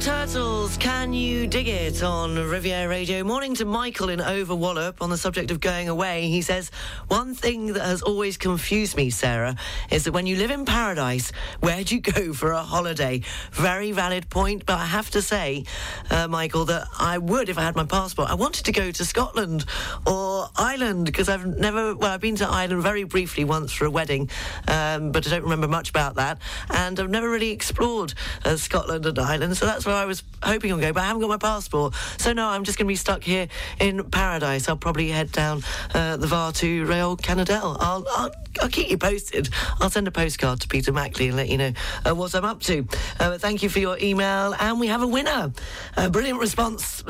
Turtles, 0.00 0.76
can 0.76 1.12
you 1.12 1.48
dig 1.48 1.66
it 1.66 2.04
on 2.04 2.36
Riviera 2.36 2.88
Radio? 2.88 3.24
Morning 3.24 3.54
to 3.56 3.64
Michael 3.64 4.10
in 4.10 4.20
Overwallop 4.20 5.02
on 5.02 5.10
the 5.10 5.18
subject 5.18 5.50
of 5.50 5.58
going 5.58 5.88
away. 5.88 6.28
He 6.28 6.40
says, 6.40 6.70
One 7.08 7.34
thing 7.34 7.72
that 7.72 7.84
has 7.84 8.02
always 8.02 8.36
confused 8.36 8.94
me, 8.94 9.08
Sarah, 9.08 9.56
is 9.90 10.04
that 10.04 10.12
when 10.12 10.26
you 10.26 10.36
live 10.36 10.50
in 10.50 10.66
paradise, 10.66 11.32
where 11.60 11.82
do 11.82 11.94
you 11.94 12.00
go 12.02 12.34
for 12.34 12.52
a 12.52 12.62
holiday? 12.62 13.22
Very 13.52 13.92
valid 13.92 14.28
point, 14.28 14.66
but 14.66 14.78
I 14.78 14.84
have 14.84 15.08
to 15.10 15.22
say, 15.22 15.64
uh, 16.10 16.28
Michael, 16.28 16.66
that 16.66 16.86
I 16.98 17.16
would 17.16 17.48
if 17.48 17.56
I 17.56 17.62
had 17.62 17.76
my 17.76 17.84
passport. 17.84 18.28
I 18.28 18.34
wanted 18.34 18.66
to 18.66 18.72
go 18.72 18.90
to 18.90 19.04
Scotland 19.06 19.64
or 20.06 20.50
Ireland 20.56 21.06
because 21.06 21.30
I've 21.30 21.46
never, 21.46 21.94
well, 21.94 22.12
I've 22.12 22.20
been 22.20 22.36
to 22.36 22.48
Ireland 22.48 22.82
very 22.82 23.04
briefly 23.04 23.44
once 23.44 23.72
for 23.72 23.86
a 23.86 23.90
wedding, 23.90 24.28
um, 24.68 25.10
but 25.10 25.26
I 25.26 25.30
don't 25.30 25.44
remember 25.44 25.68
much 25.68 25.88
about 25.88 26.16
that. 26.16 26.38
And 26.68 27.00
I've 27.00 27.08
never 27.08 27.30
really 27.30 27.52
explored 27.52 28.12
uh, 28.44 28.56
Scotland 28.56 29.06
and 29.06 29.18
Ireland, 29.18 29.56
so 29.56 29.64
that's 29.64 29.86
where 29.86 29.96
I 29.96 30.04
was 30.04 30.22
hoping 30.42 30.72
on 30.72 30.80
going, 30.80 30.92
but 30.92 31.04
I 31.04 31.06
haven't 31.06 31.22
got 31.22 31.30
my 31.30 31.38
passport. 31.38 31.94
So 32.18 32.34
no, 32.34 32.48
I'm 32.48 32.64
just 32.64 32.76
going 32.76 32.86
to 32.86 32.92
be 32.92 32.96
stuck 32.96 33.22
here 33.24 33.48
in 33.80 34.04
paradise. 34.10 34.68
I'll 34.68 34.76
probably 34.76 35.08
head 35.08 35.32
down 35.32 35.62
uh, 35.94 36.18
the 36.18 36.26
Var 36.26 36.52
to 36.52 36.84
Rayol-Canadel. 36.98 37.76
I'll, 37.80 38.04
I'll, 38.10 38.30
I'll 38.60 38.68
keep 38.68 38.90
you 38.90 38.98
posted. 38.98 39.48
I'll 39.80 39.90
send 39.90 40.08
a 40.08 40.10
postcard 40.10 40.60
to 40.60 40.68
Peter 40.68 40.92
Mackley 40.92 41.28
and 41.28 41.36
let 41.36 41.48
you 41.48 41.58
know 41.58 41.72
uh, 42.04 42.14
what 42.14 42.34
I'm 42.34 42.44
up 42.44 42.60
to. 42.62 42.86
Uh, 43.20 43.38
thank 43.38 43.62
you 43.62 43.68
for 43.68 43.78
your 43.78 43.96
email, 44.00 44.54
and 44.58 44.80
we 44.80 44.88
have 44.88 45.02
a 45.02 45.06
winner. 45.06 45.52
A 45.96 46.10
brilliant 46.10 46.40
response. 46.40 47.04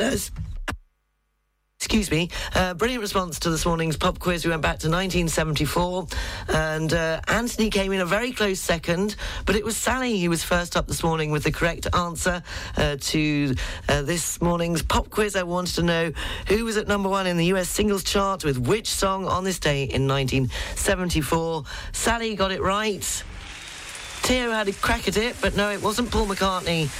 Excuse 1.80 2.10
me. 2.10 2.28
Uh, 2.56 2.74
brilliant 2.74 3.00
response 3.00 3.38
to 3.38 3.50
this 3.50 3.64
morning's 3.64 3.96
pop 3.96 4.18
quiz. 4.18 4.44
We 4.44 4.50
went 4.50 4.62
back 4.62 4.80
to 4.80 4.90
1974, 4.90 6.08
and 6.48 6.92
uh, 6.92 7.20
Anthony 7.28 7.70
came 7.70 7.92
in 7.92 8.00
a 8.00 8.04
very 8.04 8.32
close 8.32 8.58
second, 8.58 9.14
but 9.46 9.54
it 9.54 9.64
was 9.64 9.76
Sally 9.76 10.20
who 10.20 10.28
was 10.28 10.42
first 10.42 10.76
up 10.76 10.88
this 10.88 11.04
morning 11.04 11.30
with 11.30 11.44
the 11.44 11.52
correct 11.52 11.86
answer 11.94 12.42
uh, 12.76 12.96
to 13.00 13.54
uh, 13.88 14.02
this 14.02 14.42
morning's 14.42 14.82
pop 14.82 15.08
quiz. 15.08 15.36
I 15.36 15.44
wanted 15.44 15.76
to 15.76 15.82
know 15.84 16.12
who 16.48 16.64
was 16.64 16.76
at 16.76 16.88
number 16.88 17.08
one 17.08 17.28
in 17.28 17.36
the 17.36 17.46
US 17.54 17.68
singles 17.68 18.02
chart 18.02 18.44
with 18.44 18.58
which 18.58 18.88
song 18.88 19.26
on 19.26 19.44
this 19.44 19.60
day 19.60 19.84
in 19.84 20.08
1974. 20.08 21.62
Sally 21.92 22.34
got 22.34 22.50
it 22.50 22.60
right. 22.60 23.04
Theo 23.04 24.50
had 24.50 24.66
a 24.66 24.72
crack 24.72 25.06
at 25.06 25.16
it, 25.16 25.36
but 25.40 25.54
no, 25.54 25.70
it 25.70 25.80
wasn't 25.80 26.10
Paul 26.10 26.26
McCartney 26.26 26.90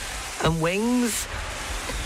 and 0.45 0.63
Wings. 0.63 1.27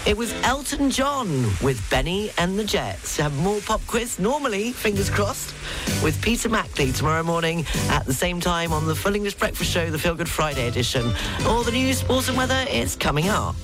It 0.05 0.17
was 0.17 0.35
Elton 0.43 0.91
John 0.91 1.29
with 1.63 1.89
Bennie 1.89 2.33
and 2.37 2.59
the 2.59 2.65
Jets. 2.65 3.17
Have 3.19 3.37
more 3.37 3.61
pop 3.61 3.81
quiz, 3.87 4.19
normally, 4.19 4.73
fingers 4.73 5.09
crossed, 5.09 5.55
with 6.03 6.21
Peter 6.21 6.49
Mackley 6.49 6.91
tomorrow 6.91 7.23
morning 7.23 7.65
at 7.89 8.05
the 8.05 8.13
same 8.13 8.41
time 8.41 8.73
on 8.73 8.87
the 8.87 8.97
Full 8.97 9.15
English 9.15 9.35
Breakfast 9.35 9.71
Show, 9.71 9.91
the 9.91 9.99
Feel 9.99 10.17
Good 10.17 10.29
Friday 10.29 10.67
edition. 10.67 11.13
All 11.47 11.63
the 11.63 11.71
news, 11.71 11.99
sports 11.99 12.29
and 12.29 12.37
weather 12.37 12.67
is 12.69 12.97
coming 12.97 13.29
up. 13.29 13.55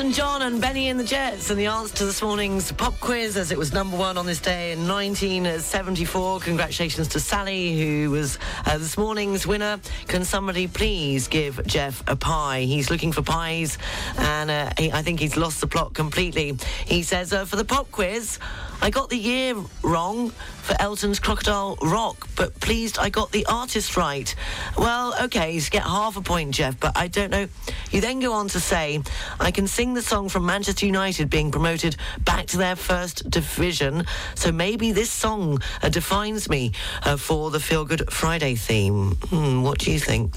Elton 0.00 0.14
John 0.14 0.40
and 0.40 0.62
Bennie 0.62 0.88
and 0.88 0.98
the 0.98 1.04
Jets, 1.04 1.50
and 1.50 1.60
the 1.60 1.66
answer 1.66 1.94
to 1.96 2.06
this 2.06 2.22
morning's 2.22 2.72
pop 2.72 2.98
quiz, 3.00 3.36
as 3.36 3.52
it 3.52 3.58
was 3.58 3.74
number 3.74 3.98
one 3.98 4.16
on 4.16 4.24
this 4.24 4.40
day 4.40 4.72
in 4.72 4.88
1974. 4.88 6.40
Congratulations 6.40 7.06
to 7.08 7.20
Sally, 7.20 7.78
who 7.78 8.10
was 8.10 8.38
uh, 8.64 8.78
this 8.78 8.96
morning's 8.96 9.46
winner. 9.46 9.78
Can 10.08 10.24
somebody 10.24 10.66
please 10.66 11.28
give 11.28 11.60
Jeff 11.66 12.02
a 12.06 12.16
pie? 12.16 12.62
He's 12.62 12.90
looking 12.90 13.12
for 13.12 13.20
pies, 13.20 13.76
and 14.16 14.50
uh, 14.50 14.72
he, 14.78 14.90
I 14.90 15.02
think 15.02 15.20
he's 15.20 15.36
lost 15.36 15.60
the 15.60 15.66
plot 15.66 15.92
completely. 15.92 16.56
He 16.86 17.02
says, 17.02 17.34
uh, 17.34 17.44
for 17.44 17.56
the 17.56 17.64
pop 17.66 17.90
quiz, 17.92 18.38
I 18.80 18.88
got 18.88 19.10
the 19.10 19.18
year 19.18 19.54
wrong 19.82 20.32
for 20.70 20.80
Elton's 20.80 21.18
Crocodile 21.18 21.76
Rock, 21.82 22.28
but 22.36 22.58
pleased 22.60 22.96
I 22.98 23.08
got 23.08 23.32
the 23.32 23.44
artist 23.46 23.96
right. 23.96 24.32
Well, 24.78 25.14
okay, 25.24 25.52
you 25.52 25.60
get 25.62 25.82
half 25.82 26.16
a 26.16 26.20
point, 26.20 26.54
Jeff, 26.54 26.78
but 26.78 26.96
I 26.96 27.08
don't 27.08 27.30
know. 27.30 27.48
You 27.90 28.00
then 28.00 28.20
go 28.20 28.32
on 28.34 28.46
to 28.48 28.60
say, 28.60 29.02
I 29.40 29.50
can 29.50 29.66
sing 29.66 29.94
the 29.94 30.02
song 30.02 30.28
from 30.28 30.46
Manchester 30.46 30.86
United 30.86 31.28
being 31.28 31.50
promoted 31.50 31.96
back 32.20 32.46
to 32.46 32.56
their 32.56 32.76
first 32.76 33.28
division, 33.28 34.04
so 34.36 34.52
maybe 34.52 34.92
this 34.92 35.10
song 35.10 35.60
uh, 35.82 35.88
defines 35.88 36.48
me 36.48 36.70
uh, 37.02 37.16
for 37.16 37.50
the 37.50 37.58
Feel 37.58 37.84
Good 37.84 38.12
Friday 38.12 38.54
theme. 38.54 39.16
Hmm, 39.30 39.62
what 39.62 39.80
do 39.80 39.90
you 39.90 39.98
think? 39.98 40.36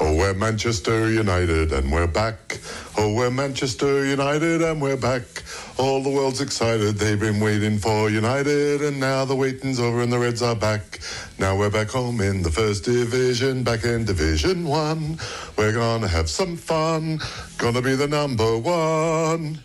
Oh, 0.00 0.14
we're 0.14 0.34
Manchester 0.34 1.10
United 1.10 1.72
and 1.72 1.90
we're 1.90 2.06
back. 2.06 2.60
Oh, 2.96 3.12
we're 3.14 3.32
Manchester 3.32 4.04
United 4.04 4.62
and 4.62 4.80
we're 4.80 4.96
back. 4.96 5.24
All 5.76 6.02
the 6.04 6.08
world's 6.08 6.40
excited. 6.40 6.94
They've 6.94 7.18
been 7.18 7.40
waiting 7.40 7.78
for 7.78 8.08
United 8.08 8.80
and 8.82 9.00
now 9.00 9.24
the 9.24 9.34
waiting's 9.34 9.80
over 9.80 10.00
and 10.00 10.12
the 10.12 10.18
Reds 10.18 10.40
are 10.40 10.54
back. 10.54 11.00
Now 11.38 11.56
we're 11.56 11.70
back 11.70 11.88
home 11.88 12.20
in 12.20 12.42
the 12.42 12.50
first 12.50 12.84
division, 12.84 13.64
back 13.64 13.82
in 13.82 14.04
Division 14.04 14.64
One. 14.64 15.18
We're 15.56 15.72
gonna 15.72 16.06
have 16.06 16.30
some 16.30 16.56
fun. 16.56 17.18
Gonna 17.56 17.82
be 17.82 17.96
the 17.96 18.06
number 18.06 18.56
one. 18.56 19.64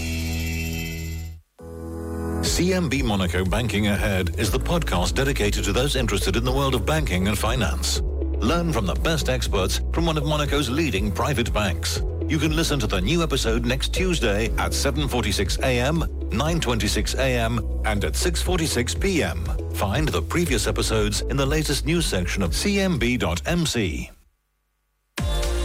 CMB 2.51 3.03
Monaco 3.05 3.45
Banking 3.45 3.87
Ahead 3.87 4.37
is 4.37 4.51
the 4.51 4.59
podcast 4.59 5.13
dedicated 5.13 5.63
to 5.63 5.71
those 5.71 5.95
interested 5.95 6.35
in 6.35 6.43
the 6.43 6.51
world 6.51 6.75
of 6.75 6.85
banking 6.85 7.29
and 7.29 7.39
finance. 7.39 8.01
Learn 8.01 8.73
from 8.73 8.85
the 8.85 8.93
best 8.93 9.29
experts 9.29 9.79
from 9.93 10.05
one 10.05 10.17
of 10.17 10.25
Monaco's 10.25 10.69
leading 10.69 11.13
private 11.13 11.53
banks. 11.53 12.01
You 12.27 12.37
can 12.37 12.53
listen 12.53 12.77
to 12.81 12.87
the 12.87 12.99
new 12.99 13.23
episode 13.23 13.65
next 13.65 13.93
Tuesday 13.93 14.47
at 14.57 14.73
7:46 14.73 15.63
a.m., 15.63 16.01
9:26 16.29 17.17
a.m., 17.17 17.81
and 17.85 18.03
at 18.03 18.13
6:46 18.15 18.99
p.m. 18.99 19.45
Find 19.73 20.09
the 20.09 20.21
previous 20.21 20.67
episodes 20.67 21.21
in 21.21 21.37
the 21.37 21.45
latest 21.45 21.85
news 21.85 22.05
section 22.05 22.43
of 22.43 22.51
cmb.mc. 22.51 24.11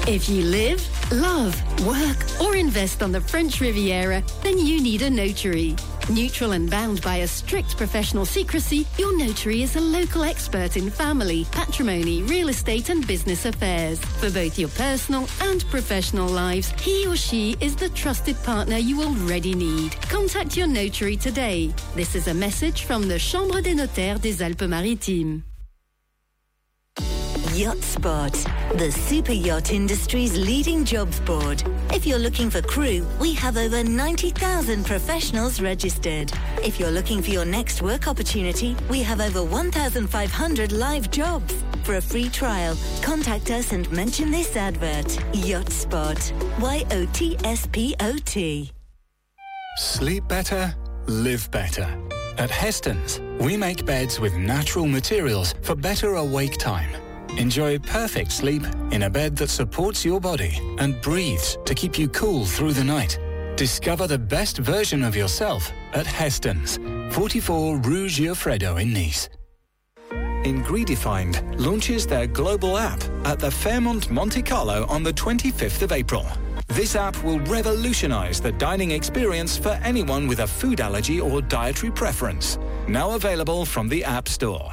If 0.09 0.29
you 0.29 0.45
live, 0.45 0.81
love, 1.11 1.53
work, 1.85 2.41
or 2.41 2.55
invest 2.55 3.03
on 3.03 3.11
the 3.11 3.21
French 3.21 3.61
Riviera, 3.61 4.23
then 4.45 4.57
you 4.57 4.81
need 4.81 5.03
a 5.03 5.11
notary. 5.11 5.75
Neutral 6.09 6.53
and 6.53 6.71
bound 6.71 7.03
by 7.03 7.17
a 7.17 7.27
strict 7.27 7.77
professional 7.77 8.25
secrecy, 8.25 8.87
your 8.99 9.19
notary 9.19 9.65
is 9.65 9.75
a 9.75 9.81
local 9.81 10.23
expert 10.23 10.77
in 10.77 10.91
family, 10.91 11.45
patrimony, 11.51 12.23
real 12.23 12.51
estate, 12.51 12.89
and 12.89 13.05
business 13.05 13.47
affairs. 13.47 13.99
For 14.21 14.31
both 14.31 14.57
your 14.61 14.69
personal 14.69 15.27
and 15.43 15.65
professional 15.71 16.29
lives, 16.29 16.71
he 16.81 17.05
or 17.09 17.17
she 17.17 17.57
is 17.61 17.75
the 17.75 17.89
trusted 17.89 18.41
partner 18.45 18.77
you 18.77 19.03
already 19.03 19.55
need. 19.55 20.01
Contact 20.03 20.57
your 20.57 20.69
notary 20.69 21.17
today. 21.17 21.75
This 21.97 22.15
is 22.15 22.29
a 22.29 22.35
message 22.35 22.85
from 22.85 23.09
the 23.09 23.19
Chambre 23.19 23.61
des 23.61 23.75
Notaires 23.75 24.21
des 24.21 24.41
Alpes-Maritimes. 24.41 25.43
YotSpot, 27.57 28.77
the 28.77 28.93
super 28.93 29.33
yacht 29.33 29.73
industry's 29.73 30.37
leading 30.37 30.85
jobs 30.85 31.21
board. 31.21 31.63
If 31.91 32.07
you're 32.07 32.19
looking 32.19 32.51
for 32.51 32.61
crew, 32.61 33.07
we 33.19 33.33
have 33.33 33.57
over 33.57 33.83
90,000 33.83 34.85
professionals 34.85 35.59
registered. 35.59 36.31
If 36.63 36.79
you're 36.79 36.91
looking 36.91 37.23
for 37.23 37.31
your 37.31 37.47
next 37.47 37.81
work 37.81 38.09
opportunity, 38.09 38.77
we 38.91 39.03
have 39.05 39.23
over 39.23 39.43
1,500 39.43 40.73
live 40.73 41.11
jobs. 41.11 41.65
For 41.85 41.95
a 41.95 42.03
free 42.03 42.29
trial, 42.29 42.77
contact 43.01 43.51
us 43.51 43.73
and 43.73 43.91
mention 43.91 44.31
this 44.31 44.55
advert. 44.55 45.07
YotSpot. 45.33 46.61
Y-O-T-S-P-O-T. 46.61 47.43
Sleep 49.79 50.29
better, 50.29 50.75
live 51.07 51.51
better. 51.51 51.89
At 52.37 52.51
Hästens, 52.51 53.19
we 53.41 53.57
make 53.57 53.87
beds 53.87 54.21
with 54.21 54.35
natural 54.37 54.87
materials 54.87 55.55
for 55.63 55.75
better 55.75 56.17
awake 56.17 56.59
time. 56.59 57.06
Enjoy 57.39 57.79
perfect 57.79 58.33
sleep 58.33 58.63
in 58.91 59.03
a 59.03 59.11
bed 59.11 59.37
that 59.37 59.51
supports 59.51 60.05
your 60.05 60.21
body 60.21 60.61
and 60.79 61.01
breathes 61.03 61.59
to 61.65 61.75
keep 61.75 61.99
you 61.99 62.09
cool 62.09 62.45
through 62.45 62.73
the 62.73 62.85
night. 62.85 63.19
Discover 63.57 64.07
the 64.07 64.19
best 64.19 64.59
version 64.59 65.03
of 65.03 65.17
yourself 65.17 65.71
at 65.93 66.07
Hästens, 66.07 66.79
44 67.13 67.79
Rue 67.79 68.07
Giuffredo 68.07 68.81
in 68.81 68.93
Nice. 68.93 69.29
Ingredefined 70.45 71.59
launches 71.59 72.07
their 72.07 72.27
global 72.27 72.79
app 72.79 73.03
at 73.25 73.39
the 73.41 73.51
Fairmont 73.51 74.11
Monte 74.11 74.43
Carlo 74.43 74.87
on 74.87 75.03
the 75.03 75.13
25th 75.13 75.83
of 75.83 75.93
April. 75.93 76.25
This 76.69 76.95
app 76.95 77.23
will 77.25 77.41
revolutionize 77.41 78.41
the 78.41 78.53
dining 78.53 78.93
experience 78.93 79.57
for 79.57 79.79
anyone 79.83 80.29
with 80.29 80.41
a 80.41 80.47
food 80.47 80.81
allergy 80.81 81.21
or 81.21 81.43
dietary 81.43 81.91
preference. 81.91 82.59
Now 82.87 83.13
available 83.13 83.65
from 83.65 83.89
the 83.89 84.05
App 84.05 84.29
Store. 84.29 84.73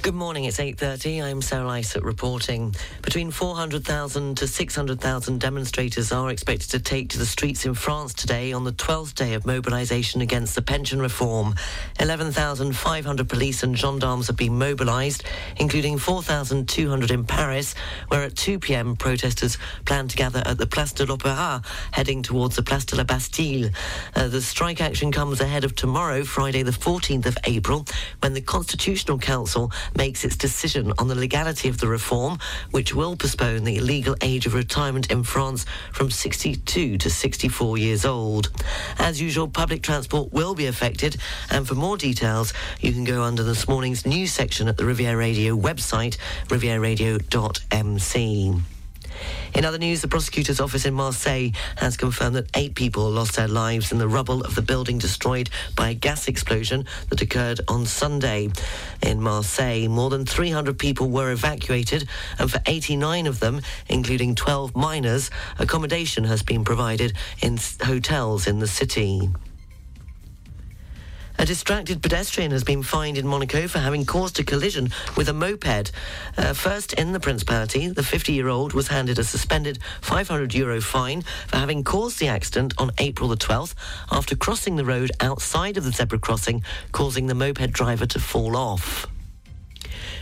Good 0.00 0.14
morning, 0.14 0.44
it's 0.44 0.58
8.30. 0.58 1.22
I'm 1.22 1.42
Sarah 1.42 1.66
Lysett 1.66 2.04
reporting. 2.04 2.74
Between 3.02 3.30
400,000 3.30 4.38
to 4.38 4.46
600,000 4.46 5.40
demonstrators 5.40 6.12
are 6.12 6.30
expected 6.30 6.70
to 6.70 6.78
take 6.78 7.10
to 7.10 7.18
the 7.18 7.26
streets 7.26 7.66
in 7.66 7.74
France 7.74 8.14
today 8.14 8.52
on 8.52 8.64
the 8.64 8.72
12th 8.72 9.14
day 9.14 9.34
of 9.34 9.44
mobilisation 9.44 10.20
against 10.20 10.54
the 10.54 10.62
pension 10.62 11.00
reform. 11.02 11.56
11,500 12.00 13.28
police 13.28 13.62
and 13.62 13.76
gendarmes 13.76 14.28
have 14.28 14.36
been 14.36 14.56
mobilised, 14.56 15.24
including 15.56 15.98
4,200 15.98 17.10
in 17.10 17.24
Paris, 17.24 17.74
where 18.06 18.22
at 18.22 18.36
2 18.36 18.60
p.m. 18.60 18.94
protesters 18.96 19.58
plan 19.84 20.06
to 20.08 20.16
gather 20.16 20.42
at 20.46 20.58
the 20.58 20.66
Place 20.66 20.92
de 20.92 21.04
l'Opéra, 21.04 21.62
heading 21.90 22.22
towards 22.22 22.56
the 22.56 22.62
Place 22.62 22.84
de 22.86 22.96
la 22.96 23.04
Bastille. 23.04 23.70
Uh, 24.14 24.28
the 24.28 24.40
strike 24.40 24.80
action 24.80 25.10
comes 25.10 25.40
ahead 25.40 25.64
of 25.64 25.74
tomorrow, 25.74 26.24
Friday 26.24 26.62
the 26.62 26.70
14th 26.70 27.26
of 27.26 27.36
April, 27.44 27.84
when 28.20 28.32
the 28.32 28.40
Constitutional 28.40 29.18
Council 29.18 29.70
makes 29.96 30.24
its 30.24 30.36
decision 30.36 30.92
on 30.98 31.08
the 31.08 31.14
legality 31.14 31.68
of 31.68 31.78
the 31.78 31.88
reform, 31.88 32.38
which 32.70 32.94
will 32.94 33.16
postpone 33.16 33.64
the 33.64 33.80
legal 33.80 34.16
age 34.22 34.46
of 34.46 34.54
retirement 34.54 35.10
in 35.10 35.22
France 35.22 35.66
from 35.92 36.10
62 36.10 36.98
to 36.98 37.10
64 37.10 37.78
years 37.78 38.04
old. 38.04 38.50
As 38.98 39.20
usual, 39.20 39.48
public 39.48 39.82
transport 39.82 40.32
will 40.32 40.54
be 40.54 40.66
affected, 40.66 41.16
and 41.50 41.66
for 41.66 41.74
more 41.74 41.96
details, 41.96 42.52
you 42.80 42.92
can 42.92 43.04
go 43.04 43.22
under 43.22 43.42
this 43.42 43.68
morning's 43.68 44.06
news 44.06 44.32
section 44.32 44.68
at 44.68 44.76
the 44.76 44.84
Riviera 44.84 45.16
Radio 45.16 45.56
website, 45.56 46.16
rivieradio.mc. 46.48 48.77
In 49.54 49.64
other 49.64 49.78
news, 49.78 50.02
the 50.02 50.08
prosecutor's 50.08 50.60
office 50.60 50.84
in 50.84 50.94
Marseille 50.94 51.50
has 51.76 51.96
confirmed 51.96 52.36
that 52.36 52.50
eight 52.54 52.74
people 52.74 53.10
lost 53.10 53.36
their 53.36 53.48
lives 53.48 53.92
in 53.92 53.98
the 53.98 54.08
rubble 54.08 54.42
of 54.42 54.54
the 54.54 54.62
building 54.62 54.98
destroyed 54.98 55.50
by 55.74 55.90
a 55.90 55.94
gas 55.94 56.28
explosion 56.28 56.84
that 57.08 57.22
occurred 57.22 57.60
on 57.68 57.86
Sunday. 57.86 58.50
In 59.02 59.20
Marseille, 59.20 59.88
more 59.88 60.10
than 60.10 60.26
300 60.26 60.78
people 60.78 61.08
were 61.08 61.32
evacuated, 61.32 62.08
and 62.38 62.50
for 62.50 62.60
89 62.66 63.26
of 63.26 63.40
them, 63.40 63.60
including 63.88 64.34
12 64.34 64.76
minors, 64.76 65.30
accommodation 65.58 66.24
has 66.24 66.42
been 66.42 66.64
provided 66.64 67.14
in 67.40 67.58
hotels 67.82 68.46
in 68.46 68.58
the 68.58 68.68
city. 68.68 69.28
A 71.40 71.46
distracted 71.46 72.02
pedestrian 72.02 72.50
has 72.50 72.64
been 72.64 72.82
fined 72.82 73.16
in 73.16 73.26
Monaco 73.26 73.68
for 73.68 73.78
having 73.78 74.04
caused 74.04 74.40
a 74.40 74.44
collision 74.44 74.90
with 75.16 75.28
a 75.28 75.32
moped. 75.32 75.92
Uh, 76.36 76.52
first 76.52 76.94
in 76.94 77.12
the 77.12 77.20
Principality, 77.20 77.86
the 77.86 78.02
50-year-old 78.02 78.72
was 78.72 78.88
handed 78.88 79.20
a 79.20 79.24
suspended 79.24 79.78
500 80.00 80.52
euro 80.52 80.80
fine 80.80 81.22
for 81.46 81.56
having 81.56 81.84
caused 81.84 82.18
the 82.18 82.26
accident 82.26 82.74
on 82.76 82.90
April 82.98 83.28
the 83.28 83.36
12th 83.36 83.74
after 84.10 84.34
crossing 84.34 84.74
the 84.74 84.84
road 84.84 85.12
outside 85.20 85.76
of 85.76 85.84
the 85.84 85.92
zebra 85.92 86.18
crossing, 86.18 86.64
causing 86.90 87.28
the 87.28 87.36
moped 87.36 87.70
driver 87.70 88.06
to 88.06 88.18
fall 88.18 88.56
off. 88.56 89.06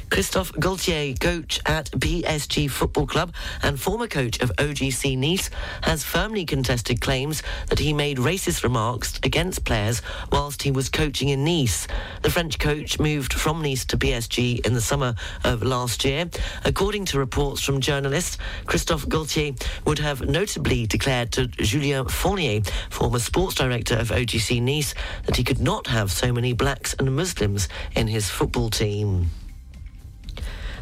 Christophe 0.08 0.52
Galtier, 0.52 1.18
coach 1.18 1.60
at 1.66 1.90
PSG 1.90 2.70
Football 2.70 3.06
Club 3.06 3.34
and 3.62 3.78
former 3.78 4.06
coach 4.06 4.40
of 4.40 4.54
OGC 4.56 5.18
Nice, 5.18 5.50
has 5.82 6.04
firmly 6.04 6.44
contested 6.44 7.00
claims 7.00 7.42
that 7.68 7.80
he 7.80 7.92
made 7.92 8.18
racist 8.18 8.62
remarks 8.62 9.18
against 9.24 9.64
players 9.64 10.02
whilst 10.30 10.62
he 10.62 10.70
was 10.70 10.88
coaching 10.88 11.30
in 11.30 11.44
Nice. 11.44 11.86
The 12.22 12.30
French 12.30 12.58
coach 12.58 12.98
moved 12.98 13.32
from 13.32 13.62
Nice 13.62 13.84
to 13.86 13.98
PSG 13.98 14.64
in 14.64 14.74
the 14.74 14.80
summer 14.80 15.14
of 15.44 15.62
last 15.62 16.04
year. 16.04 16.30
According 16.64 17.06
to 17.06 17.18
reports 17.18 17.60
from 17.62 17.80
journalists, 17.80 18.38
Christophe 18.64 19.06
Galtier 19.06 19.60
would 19.84 19.98
have 19.98 20.26
notably 20.26 20.86
declared 20.86 21.32
to 21.32 21.46
Julien 21.48 22.08
Fournier, 22.08 22.62
former 22.90 23.18
sports 23.18 23.56
director 23.56 23.96
of 23.96 24.10
OGC 24.10 24.62
Nice, 24.62 24.94
that 25.24 25.36
he 25.36 25.44
could 25.44 25.60
not 25.60 25.88
have 25.88 26.10
so 26.12 26.32
many 26.32 26.52
blacks 26.52 26.94
and 26.98 27.14
Muslims 27.14 27.68
in 27.94 28.06
his 28.06 28.30
football 28.30 28.70
team. 28.70 29.30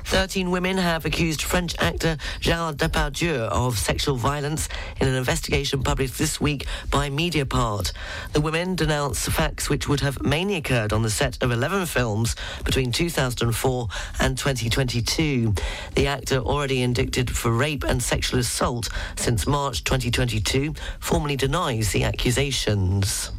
13 0.05 0.51
women 0.51 0.77
have 0.77 1.05
accused 1.05 1.43
French 1.43 1.75
actor 1.79 2.17
Gérald 2.41 2.77
Depardieu 2.77 3.49
of 3.49 3.79
sexual 3.79 4.17
violence 4.17 4.69
in 5.01 5.09
an 5.09 5.15
investigation 5.15 5.83
published 5.83 6.19
this 6.19 6.41
week 6.41 6.67
by 6.91 7.09
Mediapart. 7.09 7.93
The 8.33 8.41
women 8.41 8.75
denounce 8.75 9.29
facts 9.29 9.71
which 9.71 9.89
would 9.89 10.01
have 10.01 10.23
mainly 10.23 10.57
occurred 10.57 10.93
on 10.93 11.03
the 11.03 11.11
set 11.11 11.43
of 11.43 11.51
11 11.51 11.87
films 11.87 12.37
between 12.65 12.93
2004 12.93 13.89
and 14.21 14.37
2022. 14.37 15.55
The 15.95 16.07
actor, 16.07 16.39
already 16.39 16.83
indicted 16.83 17.31
for 17.31 17.51
rape 17.51 17.85
and 17.85 18.03
sexual 18.03 18.41
assault 18.41 18.91
since 19.17 19.47
March 19.47 19.85
2022, 19.85 20.75
formally 21.01 21.37
denies 21.37 21.93
the 21.93 22.05
accusations. 22.05 23.31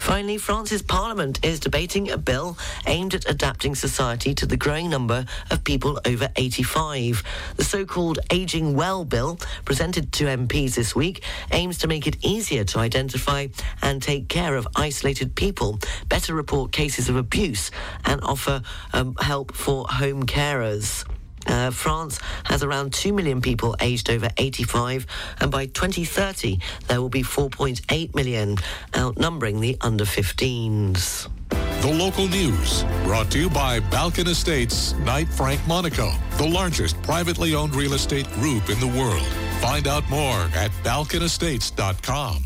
Finally, 0.00 0.38
France's 0.38 0.80
parliament 0.80 1.38
is 1.44 1.60
debating 1.60 2.10
a 2.10 2.16
bill 2.16 2.56
aimed 2.86 3.14
at 3.14 3.28
adapting 3.28 3.74
society 3.74 4.34
to 4.34 4.46
the 4.46 4.56
growing 4.56 4.88
number 4.88 5.26
of 5.50 5.62
people 5.62 6.00
over 6.06 6.26
85. 6.36 7.22
The 7.56 7.64
so-called 7.64 8.18
Aging 8.30 8.74
Well 8.74 9.04
bill, 9.04 9.38
presented 9.66 10.10
to 10.14 10.24
MPs 10.24 10.74
this 10.74 10.96
week, 10.96 11.22
aims 11.52 11.76
to 11.78 11.86
make 11.86 12.06
it 12.06 12.16
easier 12.24 12.64
to 12.64 12.78
identify 12.78 13.48
and 13.82 14.02
take 14.02 14.28
care 14.28 14.56
of 14.56 14.66
isolated 14.74 15.36
people, 15.36 15.78
better 16.08 16.34
report 16.34 16.72
cases 16.72 17.10
of 17.10 17.16
abuse, 17.16 17.70
and 18.06 18.22
offer 18.22 18.62
um, 18.94 19.14
help 19.20 19.52
for 19.54 19.86
home 19.86 20.24
carers. 20.24 21.04
Uh, 21.46 21.70
France 21.70 22.20
has 22.44 22.62
around 22.62 22.92
2 22.92 23.12
million 23.12 23.40
people 23.40 23.76
aged 23.80 24.10
over 24.10 24.28
85, 24.36 25.06
and 25.40 25.50
by 25.50 25.66
2030, 25.66 26.60
there 26.88 27.00
will 27.00 27.08
be 27.08 27.22
4.8 27.22 28.14
million, 28.14 28.56
outnumbering 28.96 29.60
the 29.60 29.76
under 29.80 30.04
15s. 30.04 31.28
The 31.80 31.92
local 31.92 32.28
news 32.28 32.84
brought 33.04 33.30
to 33.30 33.38
you 33.38 33.48
by 33.48 33.80
Balkan 33.80 34.28
Estates, 34.28 34.92
Knight 34.98 35.28
Frank 35.28 35.60
Monaco, 35.66 36.12
the 36.36 36.46
largest 36.46 37.00
privately 37.02 37.54
owned 37.54 37.74
real 37.74 37.94
estate 37.94 38.30
group 38.32 38.68
in 38.68 38.78
the 38.80 38.86
world. 38.86 39.26
Find 39.60 39.88
out 39.88 40.08
more 40.10 40.40
at 40.54 40.70
balkanestates.com. 40.84 42.44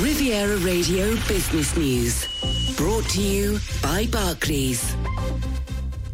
Riviera 0.00 0.56
Radio 0.58 1.14
Business 1.28 1.76
News. 1.76 2.76
Brought 2.76 3.04
to 3.10 3.22
you 3.22 3.60
by 3.80 4.06
Barclays. 4.10 4.96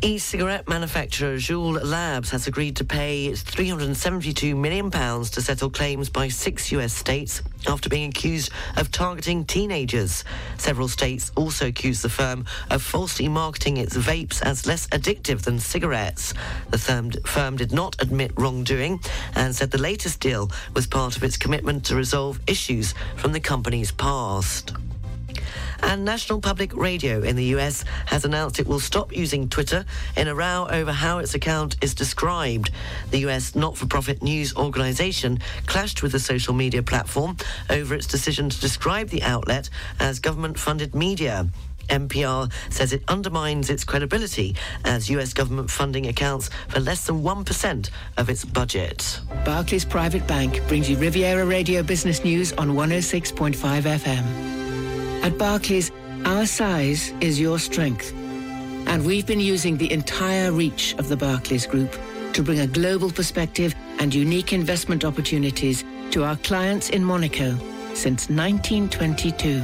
E-cigarette 0.02 0.66
manufacturer 0.66 1.36
Juul 1.36 1.78
Labs 1.84 2.30
has 2.30 2.46
agreed 2.46 2.74
to 2.76 2.84
pay 2.84 3.34
372 3.34 4.56
million 4.56 4.90
pounds 4.90 5.28
to 5.32 5.42
settle 5.42 5.68
claims 5.68 6.08
by 6.08 6.28
six 6.28 6.72
US 6.72 6.94
states 6.94 7.42
after 7.66 7.90
being 7.90 8.08
accused 8.08 8.50
of 8.78 8.90
targeting 8.90 9.44
teenagers. 9.44 10.24
Several 10.56 10.88
states 10.88 11.30
also 11.36 11.66
accused 11.66 12.00
the 12.00 12.08
firm 12.08 12.46
of 12.70 12.80
falsely 12.80 13.28
marketing 13.28 13.76
its 13.76 13.94
vapes 13.94 14.40
as 14.40 14.66
less 14.66 14.86
addictive 14.86 15.42
than 15.42 15.58
cigarettes. 15.58 16.32
The 16.70 16.78
firm 17.26 17.56
did 17.56 17.72
not 17.72 18.00
admit 18.00 18.32
wrongdoing 18.38 19.00
and 19.34 19.54
said 19.54 19.70
the 19.70 19.76
latest 19.76 20.20
deal 20.20 20.50
was 20.74 20.86
part 20.86 21.18
of 21.18 21.24
its 21.24 21.36
commitment 21.36 21.84
to 21.86 21.94
resolve 21.94 22.40
issues 22.46 22.94
from 23.16 23.32
the 23.32 23.40
company's 23.40 23.92
past. 23.92 24.72
And 25.82 26.04
National 26.04 26.40
Public 26.40 26.74
Radio 26.76 27.22
in 27.22 27.36
the 27.36 27.56
US 27.56 27.84
has 28.06 28.24
announced 28.24 28.60
it 28.60 28.66
will 28.66 28.80
stop 28.80 29.14
using 29.16 29.48
Twitter 29.48 29.84
in 30.16 30.28
a 30.28 30.34
row 30.34 30.66
over 30.70 30.92
how 30.92 31.18
its 31.18 31.34
account 31.34 31.76
is 31.82 31.94
described. 31.94 32.70
The 33.10 33.18
US 33.26 33.54
not 33.54 33.76
for 33.76 33.86
profit 33.86 34.22
news 34.22 34.54
organization 34.56 35.38
clashed 35.66 36.02
with 36.02 36.12
the 36.12 36.20
social 36.20 36.54
media 36.54 36.82
platform 36.82 37.36
over 37.68 37.94
its 37.94 38.06
decision 38.06 38.50
to 38.50 38.60
describe 38.60 39.08
the 39.08 39.22
outlet 39.22 39.70
as 39.98 40.18
government 40.18 40.58
funded 40.58 40.94
media. 40.94 41.46
NPR 41.88 42.52
says 42.70 42.92
it 42.92 43.02
undermines 43.08 43.68
its 43.68 43.84
credibility 43.84 44.54
as 44.84 45.10
US 45.10 45.32
government 45.32 45.70
funding 45.70 46.06
accounts 46.06 46.50
for 46.68 46.80
less 46.80 47.06
than 47.06 47.22
1% 47.22 47.90
of 48.16 48.30
its 48.30 48.44
budget. 48.44 49.20
Barclays 49.44 49.84
Private 49.84 50.26
Bank 50.26 50.66
brings 50.68 50.88
you 50.88 50.96
Riviera 50.96 51.44
Radio 51.44 51.82
Business 51.82 52.22
News 52.22 52.52
on 52.52 52.70
106.5 52.70 53.54
FM. 53.56 54.69
At 55.22 55.36
Barclays, 55.36 55.92
our 56.24 56.46
size 56.46 57.12
is 57.20 57.38
your 57.38 57.58
strength. 57.58 58.14
And 58.86 59.04
we've 59.04 59.26
been 59.26 59.38
using 59.38 59.76
the 59.76 59.92
entire 59.92 60.50
reach 60.50 60.94
of 60.98 61.08
the 61.08 61.16
Barclays 61.16 61.66
Group 61.66 61.94
to 62.32 62.42
bring 62.42 62.60
a 62.60 62.66
global 62.66 63.10
perspective 63.10 63.74
and 63.98 64.14
unique 64.14 64.54
investment 64.54 65.04
opportunities 65.04 65.84
to 66.12 66.24
our 66.24 66.36
clients 66.36 66.88
in 66.88 67.04
Monaco 67.04 67.54
since 67.92 68.30
1922. 68.30 69.60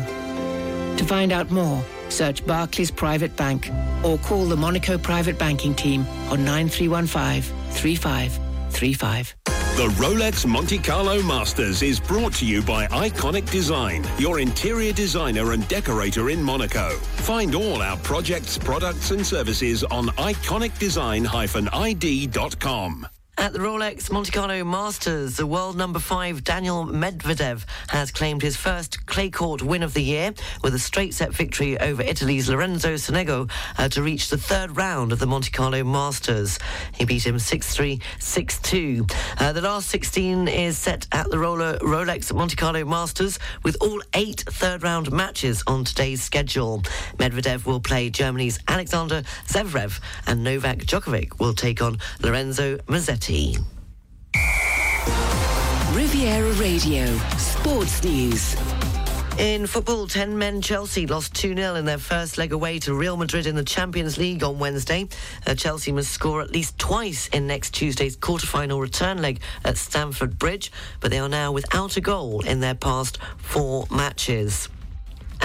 To 0.96 1.04
find 1.04 1.32
out 1.32 1.50
more, 1.50 1.82
search 2.10 2.46
Barclays 2.46 2.90
Private 2.90 3.34
Bank 3.34 3.70
or 4.04 4.18
call 4.18 4.44
the 4.44 4.56
Monaco 4.56 4.98
Private 4.98 5.38
Banking 5.38 5.74
Team 5.74 6.06
on 6.30 6.44
9315 6.44 8.45
3535. 8.70 9.34
The 9.76 9.88
Rolex 10.02 10.46
Monte 10.46 10.78
Carlo 10.78 11.22
Masters 11.22 11.82
is 11.82 12.00
brought 12.00 12.32
to 12.36 12.46
you 12.46 12.62
by 12.62 12.86
Iconic 12.86 13.50
Design, 13.50 14.02
your 14.16 14.40
interior 14.40 14.94
designer 14.94 15.52
and 15.52 15.68
decorator 15.68 16.30
in 16.30 16.42
Monaco. 16.42 16.96
Find 16.96 17.54
all 17.54 17.82
our 17.82 17.98
projects, 17.98 18.56
products, 18.56 19.10
and 19.10 19.26
services 19.26 19.84
on 19.84 20.06
iconicdesign-id.com. 20.06 23.06
At 23.38 23.52
the 23.52 23.58
Rolex 23.58 24.10
Monte 24.10 24.32
Carlo 24.32 24.64
Masters, 24.64 25.36
the 25.36 25.46
world 25.46 25.76
number 25.76 25.98
five 25.98 26.42
Daniil 26.42 26.86
Medvedev 26.86 27.64
has 27.88 28.10
claimed 28.10 28.40
his 28.40 28.56
first 28.56 29.04
clay 29.06 29.28
court 29.28 29.62
win 29.62 29.82
of 29.82 29.92
the 29.92 30.02
year 30.02 30.32
with 30.62 30.74
a 30.74 30.78
straight 30.78 31.12
set 31.12 31.32
victory 31.32 31.78
over 31.78 32.02
Italy's 32.02 32.48
Lorenzo 32.48 32.94
Sonego 32.94 33.48
uh, 33.76 33.88
to 33.90 34.02
reach 34.02 34.30
the 34.30 34.38
third 34.38 34.76
round 34.76 35.12
of 35.12 35.18
the 35.18 35.26
Monte 35.26 35.50
Carlo 35.50 35.84
Masters. 35.84 36.58
He 36.94 37.04
beat 37.04 37.26
him 37.26 37.36
6-3, 37.36 38.00
6-2. 38.18 39.12
Uh, 39.38 39.52
the 39.52 39.60
last 39.60 39.90
16 39.90 40.48
is 40.48 40.78
set 40.78 41.06
at 41.12 41.30
the 41.30 41.38
roller 41.38 41.78
Rolex 41.80 42.34
Monte 42.34 42.56
Carlo 42.56 42.86
Masters 42.86 43.38
with 43.62 43.76
all 43.82 44.00
eight 44.14 44.40
third 44.48 44.82
round 44.82 45.12
matches 45.12 45.62
on 45.66 45.84
today's 45.84 46.22
schedule. 46.22 46.82
Medvedev 47.18 47.66
will 47.66 47.80
play 47.80 48.08
Germany's 48.08 48.58
Alexander 48.66 49.22
Zverev 49.46 50.00
and 50.26 50.42
Novak 50.42 50.78
Djokovic 50.78 51.38
will 51.38 51.54
take 51.54 51.82
on 51.82 51.98
Lorenzo 52.22 52.78
Musetti. 52.88 53.25
Riviera 55.92 56.52
Radio 56.52 57.06
Sports 57.36 58.04
News. 58.04 58.54
In 59.38 59.66
football, 59.66 60.06
10 60.06 60.38
men 60.38 60.62
Chelsea 60.62 61.08
lost 61.08 61.34
2 61.34 61.56
0 61.56 61.74
in 61.74 61.84
their 61.84 61.98
first 61.98 62.38
leg 62.38 62.52
away 62.52 62.78
to 62.78 62.94
Real 62.94 63.16
Madrid 63.16 63.48
in 63.48 63.56
the 63.56 63.64
Champions 63.64 64.16
League 64.16 64.44
on 64.44 64.60
Wednesday. 64.60 65.08
Uh, 65.44 65.56
Chelsea 65.56 65.90
must 65.90 66.12
score 66.12 66.40
at 66.40 66.52
least 66.52 66.78
twice 66.78 67.26
in 67.28 67.48
next 67.48 67.74
Tuesday's 67.74 68.14
quarter-final 68.14 68.80
return 68.80 69.20
leg 69.20 69.40
at 69.64 69.76
Stamford 69.76 70.38
Bridge, 70.38 70.70
but 71.00 71.10
they 71.10 71.18
are 71.18 71.28
now 71.28 71.50
without 71.50 71.96
a 71.96 72.00
goal 72.00 72.42
in 72.46 72.60
their 72.60 72.76
past 72.76 73.18
four 73.38 73.88
matches. 73.90 74.68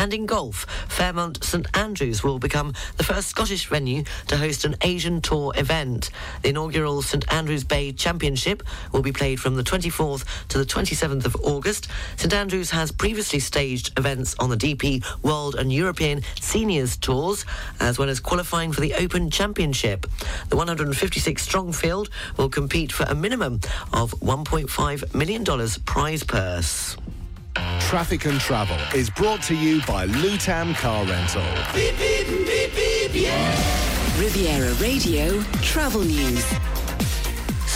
And 0.02 0.16
in 0.16 0.26
golf, 0.26 0.66
Fairmont 0.90 1.44
St 1.44 1.68
Andrews 1.78 2.24
will 2.24 2.40
become 2.40 2.74
the 2.98 3.04
first 3.04 3.28
Scottish 3.28 3.68
venue 3.68 4.04
to 4.30 4.36
host 4.36 4.66
an 4.66 4.76
Asian 4.82 5.22
Tour 5.22 5.54
event. 5.56 6.10
The 6.42 6.50
inaugural 6.50 7.04
St 7.04 7.24
Andrews 7.32 7.64
Bay 7.64 7.92
Championship 7.92 8.64
will 8.92 9.04
be 9.04 9.12
played 9.12 9.40
from 9.40 9.58
the 9.58 9.62
24th 9.62 10.48
to 10.48 10.58
the 10.58 10.66
27th 10.66 11.26
of 11.26 11.36
August. 11.44 11.88
St 12.16 12.34
Andrews 12.34 12.72
has 12.72 12.92
previously 12.92 13.38
staged 13.38 13.96
events 13.96 14.34
on 14.40 14.50
the 14.50 14.58
DP 14.58 15.06
World 15.22 15.54
and 15.54 15.72
European 15.72 16.24
Seniors 16.40 16.98
Tours, 16.98 17.46
as 17.80 18.00
well 18.00 18.10
as 18.10 18.20
qualifying 18.20 18.72
for 18.72 18.82
the 18.82 18.96
Open 18.96 19.30
Championship. 19.30 20.08
The 20.50 20.58
156 20.58 21.44
strong 21.44 21.72
field 21.72 22.10
will 22.38 22.50
compete 22.50 22.92
for 22.92 23.04
a 23.04 23.14
minimum 23.14 23.60
of 23.94 24.14
$1.5 24.14 25.14
million 25.14 25.46
prize 25.86 26.24
purse. 26.24 26.98
Traffic 27.56 28.26
and 28.26 28.40
Travel 28.40 28.78
is 28.96 29.10
brought 29.10 29.42
to 29.44 29.56
you 29.56 29.82
by 29.86 30.08
Lutam 30.08 30.76
Car 30.76 31.06
Rental. 31.06 31.44
Beep, 31.74 31.98
beep, 31.98 32.28
beep, 32.74 33.12
yeah. 33.14 34.20
Riviera 34.20 34.74
Radio 34.76 35.42
Travel 35.62 36.02
News. 36.02 36.71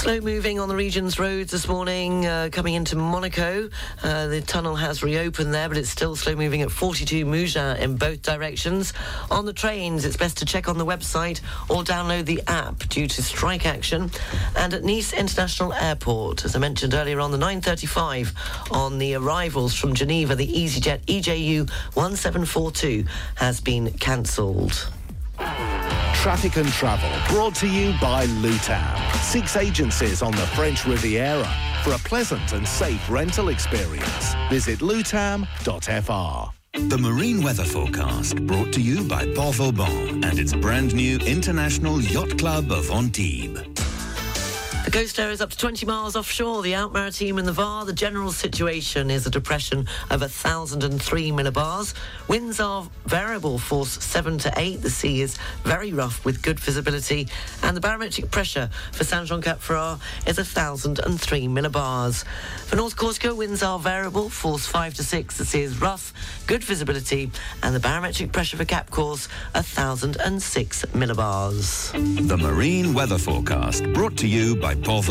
Slow 0.05 0.21
moving 0.21 0.59
on 0.59 0.69
the 0.69 0.75
region's 0.75 1.17
roads 1.17 1.49
this 1.49 1.67
morning, 1.67 2.27
uh, 2.27 2.49
coming 2.51 2.75
into 2.75 2.95
Monaco. 2.95 3.71
Uh, 4.03 4.27
the 4.27 4.39
tunnel 4.39 4.75
has 4.75 5.01
reopened 5.01 5.51
there, 5.51 5.67
but 5.67 5.79
it's 5.79 5.89
still 5.89 6.15
slow 6.15 6.35
moving 6.35 6.61
at 6.61 6.69
42 6.69 7.25
Mougins 7.25 7.79
in 7.79 7.95
both 7.95 8.21
directions. 8.21 8.93
On 9.31 9.47
the 9.47 9.51
trains, 9.51 10.05
it's 10.05 10.15
best 10.15 10.37
to 10.37 10.45
check 10.45 10.69
on 10.69 10.77
the 10.77 10.85
website 10.85 11.41
or 11.69 11.83
download 11.83 12.25
the 12.25 12.43
app 12.45 12.77
due 12.87 13.07
to 13.07 13.23
strike 13.23 13.65
action. 13.65 14.11
And 14.55 14.75
at 14.75 14.83
Nice 14.83 15.11
International 15.11 15.73
Airport, 15.73 16.45
as 16.45 16.55
I 16.55 16.59
mentioned 16.59 16.93
earlier 16.93 17.19
on 17.19 17.31
the 17.31 17.39
9.35 17.39 18.71
on 18.71 18.99
the 18.99 19.15
arrivals 19.15 19.73
from 19.73 19.95
Geneva, 19.95 20.35
the 20.35 20.47
EasyJet 20.47 20.99
EJU 21.05 21.67
1742 21.95 23.05
has 23.37 23.59
been 23.59 23.91
cancelled. 23.93 24.87
Traffic 26.15 26.57
and 26.57 26.67
Travel 26.69 27.11
brought 27.27 27.53
to 27.55 27.67
you 27.67 27.93
by 28.01 28.25
Lutam. 28.25 29.15
Six 29.21 29.55
agencies 29.55 30.21
on 30.21 30.31
the 30.31 30.47
French 30.55 30.85
Riviera 30.85 31.47
for 31.83 31.93
a 31.93 31.99
pleasant 31.99 32.53
and 32.53 32.67
safe 32.67 33.09
rental 33.09 33.49
experience. 33.49 34.33
Visit 34.49 34.79
lutam.fr. 34.79 36.51
The 36.89 36.97
Marine 36.97 37.41
Weather 37.41 37.63
Forecast 37.63 38.35
brought 38.47 38.73
to 38.73 38.81
you 38.81 39.07
by 39.07 39.25
Port 39.33 39.55
Vauban 39.55 40.23
and 40.23 40.39
its 40.39 40.53
brand 40.53 40.93
new 40.93 41.17
International 41.19 42.01
Yacht 42.01 42.37
Club 42.37 42.71
of 42.71 42.89
Antibes. 42.91 43.61
The 44.85 44.91
coast 44.91 45.17
area 45.17 45.33
is 45.33 45.41
up 45.41 45.49
to 45.49 45.57
20 45.57 45.83
miles 45.87 46.15
offshore. 46.15 46.61
The 46.61 46.75
Alpes-Maritimes 46.75 47.39
and 47.39 47.47
the 47.47 47.51
VAR. 47.51 47.85
The 47.85 47.91
general 47.91 48.31
situation 48.31 49.09
is 49.09 49.25
a 49.25 49.31
depression 49.31 49.87
of 50.11 50.21
1,003 50.21 51.31
millibars. 51.31 51.95
Winds 52.27 52.59
are 52.59 52.87
variable, 53.07 53.57
force 53.57 54.03
7 54.03 54.37
to 54.37 54.53
8. 54.55 54.83
The 54.83 54.91
sea 54.91 55.21
is 55.21 55.39
very 55.63 55.91
rough 55.91 56.23
with 56.23 56.43
good 56.43 56.59
visibility. 56.59 57.27
And 57.63 57.75
the 57.75 57.81
barometric 57.81 58.29
pressure 58.29 58.69
for 58.91 59.03
Saint 59.03 59.27
Jean 59.27 59.41
Cap 59.41 59.59
Ferrat 59.59 59.99
is 60.27 60.37
1,003 60.37 61.47
millibars. 61.47 62.23
For 62.67 62.75
North 62.75 62.95
Corsica, 62.95 63.33
winds 63.33 63.63
are 63.63 63.79
variable, 63.79 64.29
force 64.29 64.67
5 64.67 64.93
to 64.93 65.03
6. 65.03 65.37
The 65.39 65.45
sea 65.45 65.63
is 65.63 65.81
rough, 65.81 66.13
good 66.45 66.63
visibility. 66.63 67.31
And 67.63 67.73
the 67.73 67.79
barometric 67.79 68.31
pressure 68.31 68.57
for 68.57 68.65
Cap 68.65 68.91
Corse, 68.91 69.29
1,006 69.55 70.85
millibars. 70.93 72.27
The 72.27 72.37
Marine 72.37 72.93
Weather 72.93 73.17
Forecast 73.17 73.91
brought 73.91 74.15
to 74.17 74.27
you 74.27 74.55
by 74.55 74.75
Port 74.85 75.09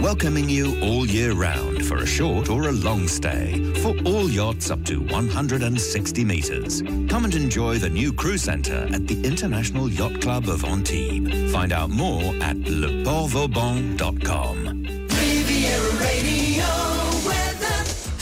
welcoming 0.00 0.48
you 0.48 0.80
all 0.82 1.04
year 1.04 1.32
round 1.32 1.84
for 1.84 1.96
a 1.96 2.06
short 2.06 2.48
or 2.48 2.68
a 2.68 2.72
long 2.72 3.08
stay 3.08 3.72
for 3.82 3.92
all 4.04 4.30
yachts 4.30 4.70
up 4.70 4.84
to 4.84 5.00
160 5.00 6.24
metres. 6.24 6.82
Come 6.82 7.24
and 7.24 7.34
enjoy 7.34 7.78
the 7.78 7.88
new 7.88 8.12
crew 8.12 8.38
centre 8.38 8.86
at 8.92 9.08
the 9.08 9.20
International 9.26 9.90
Yacht 9.90 10.20
Club 10.20 10.48
of 10.48 10.64
Antibes. 10.64 11.52
Find 11.52 11.72
out 11.72 11.90
more 11.90 12.22
at 12.40 12.56
leportvauban.com. 12.56 14.86
Riviera 15.08 15.96
Radio. 15.96 17.09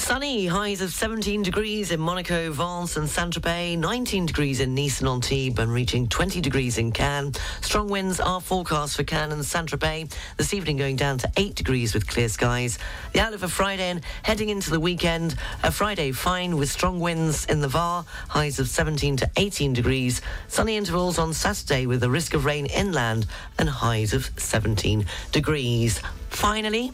Sunny, 0.08 0.46
highs 0.46 0.80
of 0.80 0.90
17 0.90 1.42
degrees 1.42 1.90
in 1.90 2.00
Monaco, 2.00 2.50
Vence 2.50 2.96
and 2.96 3.06
Saint-Tropez, 3.10 3.76
19 3.76 4.24
degrees 4.24 4.58
in 4.58 4.74
Nice 4.74 5.00
and 5.00 5.08
Antibes 5.10 5.58
and 5.58 5.70
reaching 5.70 6.08
20 6.08 6.40
degrees 6.40 6.78
in 6.78 6.92
Cannes. 6.92 7.38
Strong 7.60 7.90
winds 7.90 8.18
are 8.18 8.40
forecast 8.40 8.96
for 8.96 9.04
Cannes 9.04 9.32
and 9.32 9.44
Saint-Tropez, 9.44 10.10
this 10.38 10.54
evening 10.54 10.78
going 10.78 10.96
down 10.96 11.18
to 11.18 11.30
8 11.36 11.54
degrees 11.54 11.92
with 11.92 12.06
clear 12.06 12.30
skies. 12.30 12.78
The 13.12 13.20
outlook 13.20 13.40
for 13.40 13.48
Friday 13.48 13.90
and 13.90 14.00
heading 14.22 14.48
into 14.48 14.70
the 14.70 14.80
weekend, 14.80 15.34
a 15.62 15.70
Friday 15.70 16.12
fine 16.12 16.56
with 16.56 16.70
strong 16.70 17.00
winds 17.00 17.44
in 17.44 17.60
the 17.60 17.68
Var, 17.68 18.06
highs 18.28 18.58
of 18.58 18.68
17 18.68 19.18
to 19.18 19.30
18 19.36 19.74
degrees. 19.74 20.22
Sunny 20.46 20.78
intervals 20.78 21.18
on 21.18 21.34
Saturday 21.34 21.84
with 21.84 22.02
a 22.02 22.08
risk 22.08 22.32
of 22.32 22.46
rain 22.46 22.64
inland 22.64 23.26
and 23.58 23.68
highs 23.68 24.14
of 24.14 24.30
17 24.38 25.04
degrees. 25.32 26.00
Finally, 26.30 26.92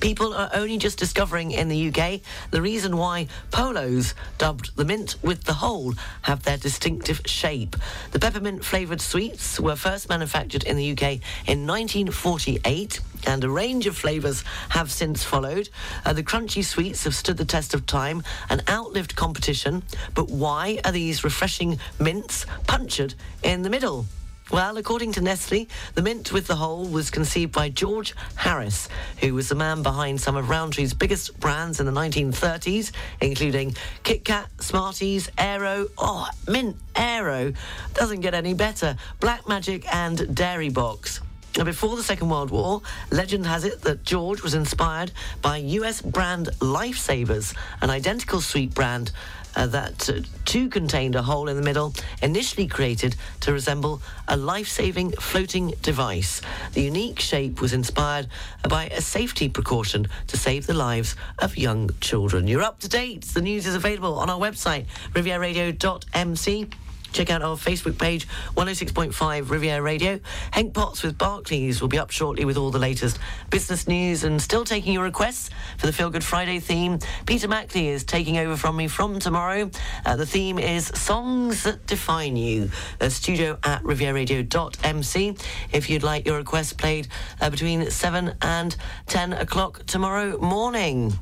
People 0.00 0.32
are 0.32 0.50
only 0.54 0.78
just 0.78 0.98
discovering 0.98 1.50
in 1.50 1.68
the 1.68 1.88
UK 1.88 2.20
the 2.50 2.62
reason 2.62 2.96
why 2.96 3.26
polos, 3.50 4.14
dubbed 4.38 4.76
the 4.76 4.84
mint 4.84 5.16
with 5.22 5.44
the 5.44 5.54
hole, 5.54 5.94
have 6.22 6.44
their 6.44 6.56
distinctive 6.56 7.20
shape. 7.26 7.74
The 8.12 8.20
peppermint 8.20 8.64
flavoured 8.64 9.00
sweets 9.00 9.58
were 9.58 9.74
first 9.74 10.08
manufactured 10.08 10.62
in 10.64 10.76
the 10.76 10.92
UK 10.92 11.20
in 11.46 11.66
1948 11.66 13.00
and 13.26 13.42
a 13.42 13.50
range 13.50 13.86
of 13.86 13.96
flavours 13.96 14.44
have 14.70 14.92
since 14.92 15.24
followed. 15.24 15.68
Uh, 16.04 16.12
the 16.12 16.22
crunchy 16.22 16.64
sweets 16.64 17.02
have 17.04 17.14
stood 17.14 17.36
the 17.36 17.44
test 17.44 17.74
of 17.74 17.84
time 17.84 18.22
and 18.48 18.62
outlived 18.68 19.16
competition. 19.16 19.82
But 20.14 20.28
why 20.30 20.78
are 20.84 20.92
these 20.92 21.24
refreshing 21.24 21.80
mints 21.98 22.46
punctured 22.66 23.14
in 23.42 23.62
the 23.62 23.70
middle? 23.70 24.06
Well, 24.50 24.78
according 24.78 25.12
to 25.12 25.20
Nestle, 25.20 25.68
the 25.94 26.00
mint 26.00 26.32
with 26.32 26.46
the 26.46 26.56
hole 26.56 26.86
was 26.86 27.10
conceived 27.10 27.52
by 27.52 27.68
George 27.68 28.14
Harris, 28.34 28.88
who 29.18 29.34
was 29.34 29.50
the 29.50 29.54
man 29.54 29.82
behind 29.82 30.22
some 30.22 30.36
of 30.36 30.46
Rowntree's 30.46 30.94
biggest 30.94 31.38
brands 31.38 31.80
in 31.80 31.86
the 31.86 31.92
1930s, 31.92 32.92
including 33.20 33.76
Kit 34.04 34.24
Kat, 34.24 34.48
Smarties, 34.58 35.30
Aero, 35.36 35.88
oh, 35.98 36.28
Mint 36.48 36.76
Aero, 36.96 37.52
doesn't 37.92 38.20
get 38.20 38.32
any 38.32 38.54
better, 38.54 38.96
Black 39.20 39.46
Magic 39.46 39.84
and 39.94 40.34
Dairy 40.34 40.70
Box. 40.70 41.20
Now, 41.58 41.64
before 41.64 41.96
the 41.96 42.02
Second 42.02 42.30
World 42.30 42.50
War, 42.50 42.82
legend 43.10 43.44
has 43.44 43.64
it 43.64 43.82
that 43.82 44.04
George 44.04 44.42
was 44.42 44.54
inspired 44.54 45.10
by 45.42 45.56
US 45.56 46.00
brand 46.00 46.50
Lifesavers, 46.60 47.52
an 47.82 47.90
identical 47.90 48.40
sweet 48.40 48.72
brand 48.74 49.10
uh, 49.58 49.66
that 49.66 50.08
uh, 50.08 50.20
too 50.44 50.68
contained 50.68 51.16
a 51.16 51.22
hole 51.22 51.48
in 51.48 51.56
the 51.56 51.62
middle, 51.62 51.92
initially 52.22 52.66
created 52.66 53.16
to 53.40 53.52
resemble 53.52 54.00
a 54.28 54.36
life 54.36 54.68
saving 54.68 55.10
floating 55.12 55.74
device. 55.82 56.40
The 56.74 56.82
unique 56.82 57.18
shape 57.18 57.60
was 57.60 57.72
inspired 57.72 58.28
by 58.68 58.86
a 58.86 59.00
safety 59.00 59.48
precaution 59.48 60.06
to 60.28 60.36
save 60.36 60.66
the 60.66 60.74
lives 60.74 61.16
of 61.40 61.58
young 61.58 61.90
children. 62.00 62.46
You're 62.46 62.62
up 62.62 62.78
to 62.80 62.88
date. 62.88 63.22
The 63.22 63.42
news 63.42 63.66
is 63.66 63.74
available 63.74 64.18
on 64.18 64.30
our 64.30 64.38
website, 64.38 64.86
rivieradio.mc. 65.12 66.68
Check 67.12 67.30
out 67.30 67.42
our 67.42 67.56
Facebook 67.56 67.98
page, 67.98 68.28
106.5 68.56 69.50
Riviera 69.50 69.82
Radio. 69.82 70.20
Henk 70.52 70.74
Potts 70.74 71.02
with 71.02 71.18
Barclays 71.18 71.80
will 71.80 71.88
be 71.88 71.98
up 71.98 72.10
shortly 72.10 72.44
with 72.44 72.56
all 72.56 72.70
the 72.70 72.78
latest 72.78 73.18
business 73.50 73.88
news 73.88 74.24
and 74.24 74.40
still 74.40 74.64
taking 74.64 74.92
your 74.92 75.04
requests 75.04 75.50
for 75.78 75.86
the 75.86 75.92
Feel 75.92 76.10
Good 76.10 76.24
Friday 76.24 76.60
theme. 76.60 76.98
Peter 77.26 77.48
Mackley 77.48 77.88
is 77.88 78.04
taking 78.04 78.38
over 78.38 78.56
from 78.56 78.76
me 78.76 78.88
from 78.88 79.18
tomorrow. 79.18 79.70
Uh, 80.04 80.16
the 80.16 80.26
theme 80.26 80.58
is 80.58 80.86
Songs 80.86 81.62
That 81.64 81.86
Define 81.86 82.36
You. 82.36 82.70
Uh, 83.00 83.08
studio 83.08 83.58
at 83.64 83.82
rivieradio.mc. 83.82 85.36
If 85.72 85.90
you'd 85.90 86.02
like 86.02 86.26
your 86.26 86.36
request 86.36 86.78
played 86.78 87.08
uh, 87.40 87.50
between 87.50 87.90
7 87.90 88.34
and 88.42 88.76
10 89.06 89.32
o'clock 89.32 89.84
tomorrow 89.86 90.38
morning. 90.38 91.18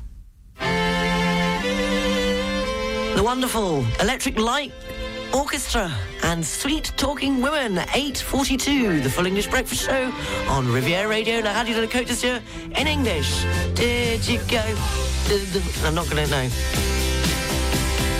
The 3.17 3.23
wonderful 3.23 3.83
Electric 3.99 4.37
Light 4.37 4.71
Orchestra 5.33 5.91
and 6.23 6.45
Sweet 6.45 6.91
Talking 6.97 7.41
Women, 7.41 7.75
8.42, 7.75 9.03
the 9.03 9.09
Full 9.09 9.25
English 9.25 9.47
Breakfast 9.47 9.85
Show 9.85 10.11
on 10.49 10.71
Riviera 10.71 11.07
Radio, 11.07 11.41
La 11.41 11.53
Radio 11.53 11.75
de 11.75 11.81
la 11.81 11.87
Côte 11.87 12.07
d'Azur, 12.07 12.41
in 12.77 12.87
English. 12.87 13.43
Did 13.73 14.27
you 14.27 14.39
go? 14.49 14.63
I'm 15.85 15.95
not 15.95 16.09
going 16.09 16.23
to 16.25 16.31
know. 16.31 16.49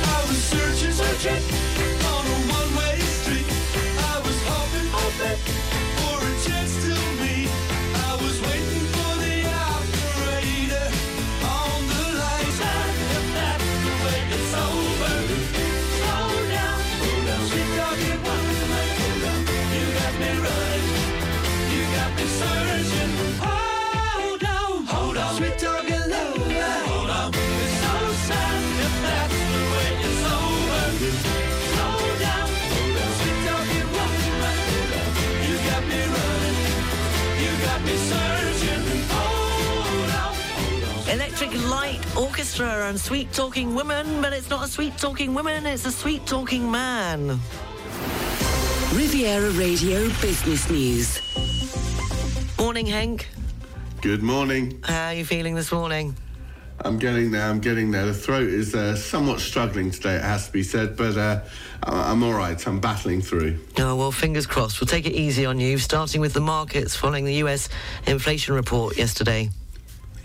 I 0.06 0.26
was 0.28 0.38
searching, 0.38 0.92
searching 0.92 1.44
on 2.06 2.26
a 2.26 2.38
one-way 2.52 3.00
street. 3.00 3.46
I 4.00 4.22
was 4.24 4.38
hoping, 4.46 4.88
hoping 4.92 5.77
Electric 41.40 41.70
Light 41.70 42.18
Orchestra 42.18 42.90
and 42.90 43.00
Sweet 43.00 43.32
Talking 43.32 43.76
Women, 43.76 44.24
but 44.24 44.34
it's 44.34 44.50
not 44.50 44.66
a 44.66 44.68
sweet 44.68 44.98
talking 44.98 45.36
woman, 45.36 45.68
it's 45.68 45.86
a 45.86 45.92
sweet 45.92 46.26
talking 46.26 46.72
man. 46.72 47.40
Riviera 48.92 49.52
Radio 49.52 50.08
Business 50.20 50.68
News. 50.72 51.22
Morning, 52.58 52.88
Henk. 52.88 53.26
Good 54.02 54.24
morning. 54.24 54.80
How 54.84 55.10
are 55.10 55.14
you 55.14 55.26
feeling 55.26 55.54
this 55.54 55.72
morning? 55.72 56.16
I'm 56.84 56.98
getting 56.98 57.30
there. 57.30 57.44
I'm 57.48 57.60
getting 57.60 57.92
there. 57.92 58.08
The 58.08 58.16
throat 58.16 58.48
is 58.48 58.74
uh, 58.74 58.96
somewhat 58.96 59.40
struggling 59.40 59.92
today, 59.92 60.16
it 60.16 60.24
has 60.24 60.48
to 60.48 60.52
be 60.52 60.64
said, 60.64 60.98
but 60.98 61.18
uh, 61.18 61.42
I- 61.84 62.12
I'm 62.12 62.24
all 62.24 62.34
right. 62.34 62.66
I'm 62.66 62.80
battling 62.80 63.22
through. 63.22 63.60
Oh, 63.78 63.96
well, 63.96 64.12
fingers 64.12 64.48
crossed. 64.48 64.82
We'll 64.82 64.88
take 64.88 65.06
it 65.06 65.14
easy 65.14 65.46
on 65.46 65.60
you, 65.60 65.78
starting 65.78 66.20
with 66.20 66.34
the 66.34 66.42
markets 66.42 66.96
following 66.96 67.26
the 67.26 67.36
US 67.46 67.70
inflation 68.08 68.56
report 68.56 68.98
yesterday. 68.98 69.52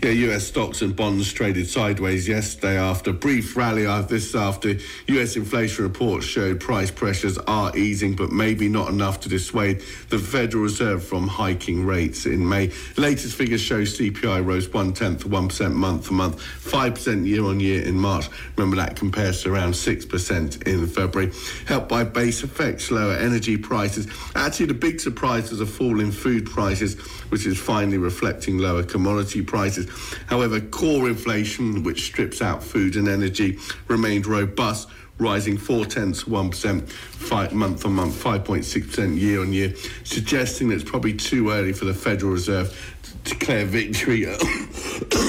Yeah, 0.03 0.33
US 0.33 0.45
stocks 0.45 0.81
and 0.81 0.93
bonds 0.93 1.31
traded 1.31 1.65
sideways 1.69 2.27
yesterday 2.27 2.77
after 2.77 3.11
a 3.11 3.13
brief 3.13 3.55
rally. 3.55 3.87
After 3.87 4.15
this, 4.15 4.35
after 4.35 4.75
US 5.07 5.37
inflation 5.37 5.85
reports 5.85 6.25
showed 6.25 6.59
price 6.59 6.91
pressures 6.91 7.37
are 7.37 7.73
easing, 7.77 8.13
but 8.13 8.29
maybe 8.29 8.67
not 8.67 8.89
enough 8.89 9.21
to 9.21 9.29
dissuade 9.29 9.81
the 10.09 10.19
Federal 10.19 10.63
Reserve 10.63 11.05
from 11.05 11.25
hiking 11.25 11.85
rates 11.85 12.25
in 12.25 12.45
May. 12.47 12.71
Latest 12.97 13.37
figures 13.37 13.61
show 13.61 13.83
CPI 13.83 14.45
rose 14.45 14.67
one 14.73 14.91
tenth 14.91 15.25
one 15.25 15.47
percent 15.47 15.73
month 15.73 16.07
to 16.07 16.13
month, 16.13 16.41
five 16.41 16.95
percent 16.95 17.25
year 17.25 17.45
on 17.45 17.61
year 17.61 17.81
in 17.83 17.97
March. 17.97 18.27
Remember 18.57 18.75
that 18.75 18.97
compares 18.97 19.43
to 19.43 19.53
around 19.53 19.73
six 19.73 20.05
percent 20.05 20.63
in 20.63 20.85
February. 20.85 21.31
Helped 21.65 21.87
by 21.87 22.03
base 22.03 22.43
effects, 22.43 22.91
lower 22.91 23.13
energy 23.13 23.55
prices. 23.55 24.07
Actually, 24.35 24.65
the 24.65 24.73
big 24.73 24.99
surprise 24.99 25.49
was 25.49 25.61
a 25.61 25.65
fall 25.65 26.01
in 26.01 26.11
food 26.11 26.45
prices, 26.45 26.97
which 27.33 27.47
is 27.47 27.57
finally 27.57 27.97
reflecting 27.97 28.59
lower 28.59 28.83
commodity 28.83 29.41
prices. 29.41 29.89
However, 30.27 30.61
core 30.61 31.09
inflation, 31.09 31.81
which 31.81 32.05
strips 32.05 32.43
out 32.43 32.63
food 32.63 32.95
and 32.95 33.07
energy, 33.07 33.57
remained 33.87 34.27
robust, 34.27 34.87
rising 35.17 35.57
four 35.57 35.83
tenths, 35.87 36.25
1% 36.25 37.51
month 37.51 37.85
on 37.87 37.93
month, 37.93 38.23
5.6% 38.23 39.19
year 39.19 39.41
on 39.41 39.51
year, 39.51 39.73
suggesting 40.03 40.69
that 40.69 40.75
it's 40.75 40.83
probably 40.83 41.15
too 41.15 41.49
early 41.49 41.73
for 41.73 41.85
the 41.85 41.93
Federal 41.95 42.33
Reserve 42.33 42.95
to 43.01 43.31
declare 43.31 43.65
victory. 43.65 44.27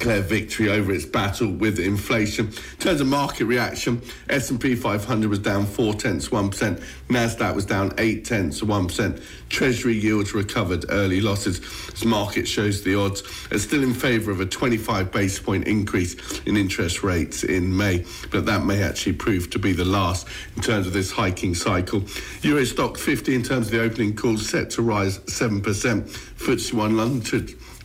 declare 0.00 0.22
victory 0.22 0.70
over 0.70 0.92
its 0.92 1.04
battle 1.04 1.52
with 1.52 1.78
inflation. 1.78 2.46
In 2.46 2.78
terms 2.78 3.02
of 3.02 3.06
market 3.06 3.44
reaction, 3.44 4.00
S&P 4.30 4.74
500 4.74 5.28
was 5.28 5.38
down 5.38 5.66
four 5.66 5.92
tenths 5.92 6.32
one 6.32 6.48
percent. 6.48 6.80
Nasdaq 7.10 7.54
was 7.54 7.66
down 7.66 7.92
eight 7.98 8.24
tenths 8.24 8.62
one 8.62 8.86
percent. 8.86 9.20
Treasury 9.50 9.98
yields 9.98 10.32
recovered 10.32 10.86
early 10.88 11.20
losses 11.20 11.60
as 11.92 12.02
market 12.02 12.48
shows 12.48 12.82
the 12.82 12.94
odds 12.94 13.22
are 13.52 13.58
still 13.58 13.82
in 13.82 13.92
favour 13.92 14.30
of 14.30 14.40
a 14.40 14.46
25 14.46 15.12
basis 15.12 15.38
point 15.38 15.66
increase 15.68 16.40
in 16.46 16.56
interest 16.56 17.02
rates 17.02 17.44
in 17.44 17.76
May, 17.76 18.06
but 18.30 18.46
that 18.46 18.64
may 18.64 18.82
actually 18.82 19.12
prove 19.12 19.50
to 19.50 19.58
be 19.58 19.74
the 19.74 19.84
last 19.84 20.26
in 20.56 20.62
terms 20.62 20.86
of 20.86 20.94
this 20.94 21.10
hiking 21.10 21.54
cycle. 21.54 22.02
Euro 22.40 22.62
Stoxx 22.62 22.96
50 22.96 23.34
in 23.34 23.42
terms 23.42 23.66
of 23.66 23.72
the 23.72 23.82
opening 23.82 24.16
call 24.16 24.38
set 24.38 24.70
to 24.70 24.82
rise 24.82 25.18
7%. 25.18 25.60
FTSE 25.60 26.72
1 26.72 26.96
London 26.96 27.20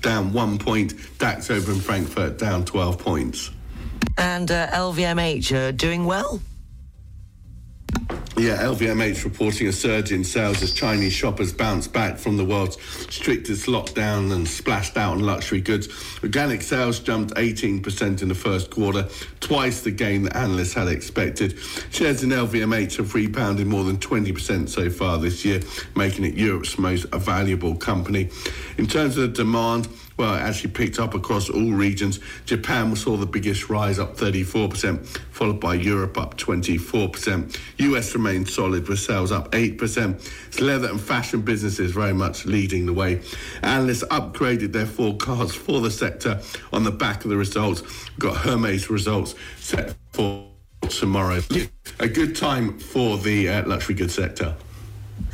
down 0.06 0.32
one 0.32 0.58
point. 0.58 0.94
DAX 1.18 1.50
over 1.50 1.72
in 1.72 1.80
Frankfurt 1.80 2.38
down 2.38 2.64
12 2.64 2.98
points. 3.00 3.52
And 4.18 4.50
uh, 4.50 4.68
LVMH 4.68 5.54
uh, 5.54 5.72
doing 5.72 6.06
well? 6.06 6.40
Yeah, 8.38 8.62
LVMH 8.64 9.24
reporting 9.24 9.68
a 9.68 9.72
surge 9.72 10.12
in 10.12 10.26
sales 10.26 10.62
as 10.62 10.74
Chinese 10.74 11.14
shoppers 11.14 11.54
bounce 11.54 11.88
back 11.88 12.18
from 12.18 12.36
the 12.36 12.44
world's 12.44 12.78
strictest 13.10 13.68
lockdown 13.68 14.34
and 14.34 14.46
splashed 14.46 14.98
out 14.98 15.14
on 15.14 15.22
luxury 15.22 15.62
goods. 15.62 15.88
Organic 16.22 16.62
sales 16.62 17.00
jumped 17.00 17.34
18% 17.36 18.22
in 18.22 18.28
the 18.28 18.36
first 18.36 18.70
quarter, 18.72 19.08
twice 19.40 19.82
the 19.82 19.92
gain 19.92 20.24
that 20.24 20.36
analysts 20.36 20.74
had 20.74 20.90
expected. 20.90 21.58
Shares 21.92 22.24
in 22.24 22.32
LVMH 22.32 22.98
have 22.98 23.16
rebounded 23.16 23.68
more 23.68 23.86
than 23.86 23.98
20% 23.98 24.68
so 24.68 24.90
far 24.90 25.18
this 25.18 25.46
year, 25.46 25.62
making 25.96 26.26
it 26.26 26.36
Europe's 26.36 26.78
most 26.78 27.06
valuable 27.14 27.76
company. 27.78 28.30
In 28.78 28.86
terms 28.86 29.16
of 29.16 29.22
the 29.22 29.44
demand, 29.44 29.88
well, 30.18 30.34
it 30.36 30.40
actually 30.40 30.72
picked 30.72 31.00
up 31.00 31.14
across 31.14 31.50
all 31.50 31.72
regions. 31.72 32.20
Japan 32.46 32.96
saw 32.96 33.18
the 33.18 33.26
biggest 33.26 33.70
rise, 33.70 34.00
up 34.00 34.16
34%, 34.16 35.06
followed 35.32 35.60
by 35.60 35.74
Europe, 35.74 36.18
up 36.18 36.38
24%. 36.38 37.60
US 37.78 38.14
remained 38.14 38.48
solid 38.48 38.88
with 38.88 39.00
sales 39.00 39.32
up 39.32 39.52
8%. 39.52 40.16
It's 40.48 40.62
leather 40.62 40.90
and 40.90 41.02
fashion 41.02 41.42
businesses 41.42 41.92
very 41.92 42.14
much 42.14 42.46
leading 42.46 42.86
the 42.86 42.94
way. 42.94 43.22
Analysts 43.62 44.04
upgraded 44.06 44.72
their 44.72 44.86
forecasts 44.86 45.54
for 45.56 45.82
the 45.82 45.92
sector 45.92 46.42
on 46.72 46.84
the 46.84 46.92
back 46.92 47.26
of 47.26 47.30
the 47.30 47.38
results. 47.38 47.82
We've 47.82 48.20
got 48.20 48.38
Hermes 48.38 48.90
results 48.90 49.36
set 49.58 49.96
for 50.14 50.48
tomorrow. 50.90 51.42
A 52.00 52.08
good 52.08 52.36
time 52.36 52.80
for 52.80 53.18
the 53.18 53.50
uh, 53.50 53.68
luxury 53.68 53.96
goods 53.96 54.14
sector. 54.14 54.56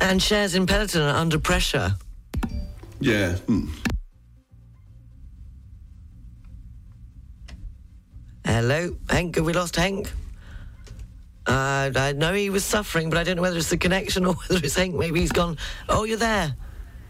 And 0.00 0.20
shares 0.20 0.54
in 0.54 0.66
Peloton 0.66 1.02
are 1.02 1.16
under 1.16 1.38
pressure. 1.38 1.94
Yeah. 3.00 3.36
Hello, 8.44 8.90
Henk. 9.06 9.36
Have 9.36 9.44
we 9.44 9.52
lost 9.52 9.74
Henk? 9.74 10.08
Uh, 11.46 11.90
I 11.94 12.12
know 12.12 12.34
he 12.34 12.50
was 12.50 12.64
suffering, 12.64 13.08
but 13.08 13.18
I 13.18 13.24
don't 13.24 13.36
know 13.36 13.42
whether 13.42 13.56
it's 13.56 13.70
the 13.70 13.76
connection 13.76 14.26
or 14.26 14.34
whether 14.48 14.64
it's 14.64 14.76
Henk. 14.76 14.94
Maybe 14.94 15.20
he's 15.20 15.32
gone. 15.32 15.58
Oh, 15.88 16.04
you're 16.04 16.18
there. 16.18 16.56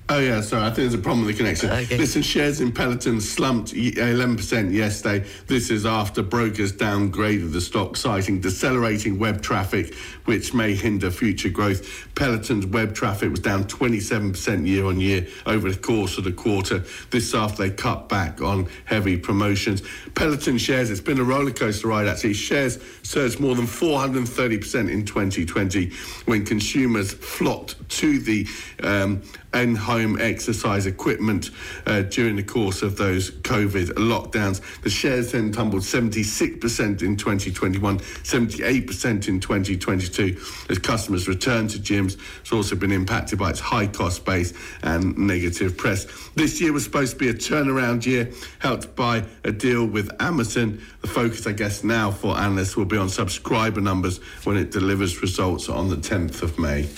Oh 0.08 0.18
yeah, 0.18 0.40
sorry. 0.42 0.64
I 0.64 0.66
think 0.66 0.76
there's 0.76 0.94
a 0.94 0.98
problem 0.98 1.24
with 1.24 1.36
the 1.36 1.42
connection. 1.42 1.70
Okay. 1.70 1.96
Listen, 1.96 2.20
shares 2.20 2.60
in 2.60 2.70
Peloton 2.72 3.20
slumped 3.20 3.72
11% 3.72 4.72
yesterday. 4.74 5.26
This 5.46 5.70
is 5.70 5.86
after 5.86 6.22
brokers 6.22 6.72
downgraded 6.72 7.52
the 7.52 7.60
stock, 7.60 7.96
citing 7.96 8.40
decelerating 8.40 9.18
web 9.18 9.40
traffic, 9.40 9.94
which 10.26 10.52
may 10.52 10.74
hinder 10.74 11.10
future 11.10 11.48
growth. 11.48 12.14
Peloton's 12.14 12.66
web 12.66 12.94
traffic 12.94 13.30
was 13.30 13.40
down 13.40 13.64
27% 13.64 14.66
year 14.66 14.84
on 14.84 15.00
year 15.00 15.26
over 15.46 15.70
the 15.70 15.78
course 15.78 16.18
of 16.18 16.24
the 16.24 16.32
quarter. 16.32 16.84
This 17.10 17.34
after 17.34 17.62
they 17.62 17.70
cut 17.70 18.08
back 18.10 18.42
on 18.42 18.68
heavy 18.84 19.16
promotions. 19.16 19.82
Peloton 20.14 20.58
shares, 20.58 20.90
it's 20.90 21.00
been 21.00 21.20
a 21.20 21.24
roller 21.24 21.52
coaster 21.52 21.88
ride 21.88 22.06
actually. 22.08 22.34
Shares 22.34 22.78
surged 23.02 23.40
more 23.40 23.54
than 23.54 23.66
430% 23.66 24.90
in 24.90 25.06
2020 25.06 25.90
when 26.26 26.44
consumers 26.44 27.14
flocked 27.14 27.81
to 27.92 28.18
the 28.18 28.46
um, 28.82 29.22
and 29.54 29.76
home 29.76 30.18
exercise 30.20 30.86
equipment 30.86 31.50
uh, 31.86 32.02
during 32.02 32.36
the 32.36 32.42
course 32.42 32.82
of 32.82 32.96
those 32.96 33.30
COVID 33.30 33.88
lockdowns. 33.94 34.60
The 34.82 34.90
shares 34.90 35.32
then 35.32 35.52
tumbled 35.52 35.82
76% 35.82 37.02
in 37.02 37.16
2021, 37.16 37.98
78% 37.98 39.28
in 39.28 39.40
2022 39.40 40.40
as 40.70 40.78
customers 40.78 41.28
returned 41.28 41.70
to 41.70 41.78
gyms. 41.78 42.18
It's 42.40 42.52
also 42.52 42.76
been 42.76 42.92
impacted 42.92 43.38
by 43.38 43.50
its 43.50 43.60
high 43.60 43.86
cost 43.86 44.24
base 44.24 44.54
and 44.82 45.16
negative 45.18 45.76
press. 45.76 46.06
This 46.34 46.60
year 46.60 46.72
was 46.72 46.84
supposed 46.84 47.12
to 47.12 47.18
be 47.18 47.28
a 47.28 47.34
turnaround 47.34 48.06
year, 48.06 48.30
helped 48.58 48.96
by 48.96 49.24
a 49.44 49.52
deal 49.52 49.84
with 49.86 50.10
Amazon. 50.20 50.80
The 51.02 51.08
focus, 51.08 51.46
I 51.46 51.52
guess, 51.52 51.84
now 51.84 52.10
for 52.10 52.38
analysts 52.38 52.76
will 52.76 52.86
be 52.86 52.96
on 52.96 53.08
subscriber 53.10 53.80
numbers 53.80 54.18
when 54.44 54.56
it 54.56 54.70
delivers 54.70 55.20
results 55.20 55.68
on 55.68 55.90
the 55.90 55.96
10th 55.96 56.42
of 56.42 56.58
May. 56.58 56.88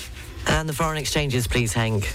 And 0.47 0.68
the 0.68 0.72
foreign 0.72 0.99
exchanges, 0.99 1.47
please, 1.47 1.72
Henk. 1.74 2.07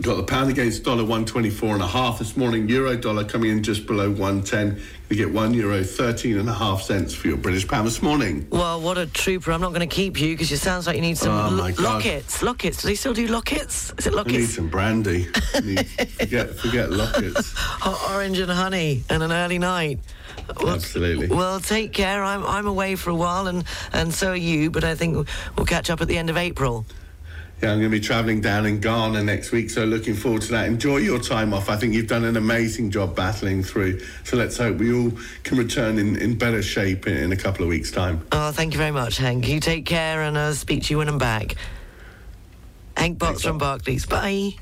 Got 0.00 0.16
the 0.16 0.24
pound 0.24 0.50
against 0.50 0.82
dollar 0.84 1.02
124 1.02 1.74
and 1.74 1.82
a 1.82 1.86
half 1.86 2.18
this 2.18 2.36
morning. 2.36 2.68
Euro 2.68 2.96
dollar 2.96 3.24
coming 3.24 3.50
in 3.50 3.62
just 3.62 3.86
below 3.86 4.08
110. 4.10 4.80
You 5.10 5.16
get 5.16 5.30
one 5.30 5.52
euro 5.54 5.84
13 5.84 6.38
and 6.38 6.48
a 6.48 6.52
half 6.52 6.82
cents 6.82 7.14
for 7.14 7.28
your 7.28 7.36
British 7.36 7.68
pound 7.68 7.86
this 7.86 8.02
morning. 8.02 8.46
Well, 8.50 8.80
what 8.80 8.96
a 8.98 9.06
trooper. 9.06 9.52
I'm 9.52 9.60
not 9.60 9.68
going 9.68 9.86
to 9.86 9.94
keep 9.94 10.18
you 10.20 10.34
because 10.34 10.50
it 10.50 10.58
sounds 10.58 10.86
like 10.86 10.96
you 10.96 11.02
need 11.02 11.18
some 11.18 11.32
Oh, 11.32 11.54
lo- 11.54 11.70
lockets. 11.78 12.42
Lockets. 12.42 12.82
Do 12.82 12.88
they 12.88 12.94
still 12.94 13.12
do 13.12 13.26
lockets? 13.28 13.92
Is 13.98 14.06
it 14.06 14.14
lockets? 14.14 14.34
I 14.34 14.38
need 14.40 14.48
some 14.48 14.68
brandy. 14.68 15.28
Need- 15.62 15.86
forget, 16.18 16.54
forget 16.56 16.90
lockets. 16.90 17.52
Hot 17.56 18.12
orange 18.14 18.38
and 18.38 18.50
honey 18.50 19.04
and 19.10 19.22
an 19.22 19.30
early 19.30 19.58
night. 19.58 20.00
Well, 20.60 20.74
Absolutely. 20.74 21.28
Well, 21.28 21.60
take 21.60 21.92
care. 21.92 22.24
I'm, 22.24 22.44
I'm 22.44 22.66
away 22.66 22.96
for 22.96 23.10
a 23.10 23.14
while 23.14 23.46
and, 23.46 23.62
and 23.92 24.12
so 24.12 24.30
are 24.30 24.36
you, 24.36 24.70
but 24.70 24.82
I 24.84 24.94
think 24.96 25.28
we'll 25.56 25.66
catch 25.66 25.90
up 25.90 26.00
at 26.00 26.08
the 26.08 26.16
end 26.18 26.30
of 26.30 26.36
April. 26.38 26.86
Yeah, 27.62 27.70
I'm 27.70 27.78
going 27.78 27.92
to 27.92 27.96
be 27.96 28.00
travelling 28.00 28.40
down 28.40 28.66
in 28.66 28.80
Ghana 28.80 29.22
next 29.22 29.52
week, 29.52 29.70
so 29.70 29.84
looking 29.84 30.14
forward 30.14 30.42
to 30.42 30.50
that. 30.50 30.66
Enjoy 30.66 30.96
your 30.96 31.20
time 31.20 31.54
off. 31.54 31.68
I 31.68 31.76
think 31.76 31.94
you've 31.94 32.08
done 32.08 32.24
an 32.24 32.36
amazing 32.36 32.90
job 32.90 33.14
battling 33.14 33.62
through. 33.62 34.00
So 34.24 34.36
let's 34.36 34.56
hope 34.56 34.78
we 34.78 34.92
all 34.92 35.12
can 35.44 35.58
return 35.58 35.96
in, 36.00 36.16
in 36.16 36.36
better 36.36 36.60
shape 36.60 37.06
in, 37.06 37.16
in 37.16 37.30
a 37.30 37.36
couple 37.36 37.62
of 37.62 37.68
weeks' 37.68 37.92
time. 37.92 38.26
Oh, 38.32 38.50
thank 38.50 38.72
you 38.72 38.78
very 38.78 38.90
much, 38.90 39.16
Henk. 39.16 39.46
You 39.46 39.60
take 39.60 39.86
care 39.86 40.22
and 40.22 40.36
I'll 40.36 40.54
speak 40.54 40.82
to 40.84 40.90
you 40.94 40.98
when 40.98 41.06
I'm 41.06 41.18
back. 41.18 41.54
Henk 42.96 43.20
Potts 43.20 43.44
from 43.44 43.58
Barclays. 43.58 44.06
Bye. 44.06 44.54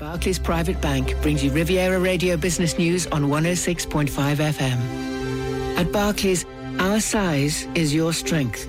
Barclays 0.00 0.40
Private 0.40 0.80
Bank 0.80 1.14
brings 1.22 1.44
you 1.44 1.52
Riviera 1.52 2.00
Radio 2.00 2.36
Business 2.36 2.76
News 2.78 3.06
on 3.06 3.26
106.5 3.26 4.08
FM. 4.08 5.78
At 5.78 5.92
Barclays, 5.92 6.44
our 6.80 6.98
size 6.98 7.68
is 7.76 7.94
your 7.94 8.12
strength. 8.12 8.68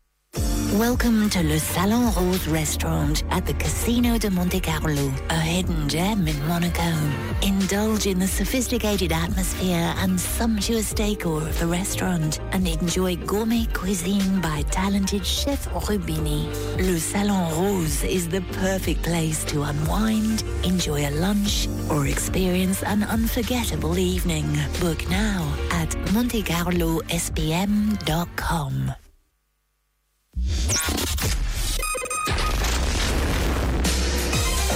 Welcome 0.75 1.29
to 1.31 1.43
Le 1.43 1.59
Salon 1.59 2.13
Rose 2.15 2.47
restaurant 2.47 3.25
at 3.29 3.45
the 3.45 3.53
Casino 3.55 4.17
de 4.17 4.31
Monte 4.31 4.61
Carlo, 4.61 5.11
a 5.29 5.35
hidden 5.35 5.89
gem 5.89 6.29
in 6.29 6.47
Monaco. 6.47 6.93
Indulge 7.41 8.07
in 8.07 8.19
the 8.19 8.27
sophisticated 8.27 9.11
atmosphere 9.11 9.93
and 9.97 10.17
sumptuous 10.17 10.93
decor 10.93 11.41
of 11.41 11.59
the 11.59 11.67
restaurant 11.67 12.39
and 12.53 12.65
enjoy 12.69 13.17
gourmet 13.17 13.65
cuisine 13.73 14.39
by 14.39 14.61
talented 14.71 15.25
chef 15.25 15.67
Rubini. 15.73 16.47
Le 16.77 16.99
Salon 16.99 17.51
Rose 17.61 18.05
is 18.05 18.29
the 18.29 18.39
perfect 18.53 19.03
place 19.03 19.43
to 19.45 19.63
unwind, 19.63 20.45
enjoy 20.63 21.05
a 21.05 21.11
lunch, 21.11 21.67
or 21.89 22.07
experience 22.07 22.81
an 22.83 23.03
unforgettable 23.03 23.97
evening. 23.97 24.47
Book 24.79 25.05
now 25.09 25.53
at 25.71 25.89
montecarlosbm.com. 26.15 28.95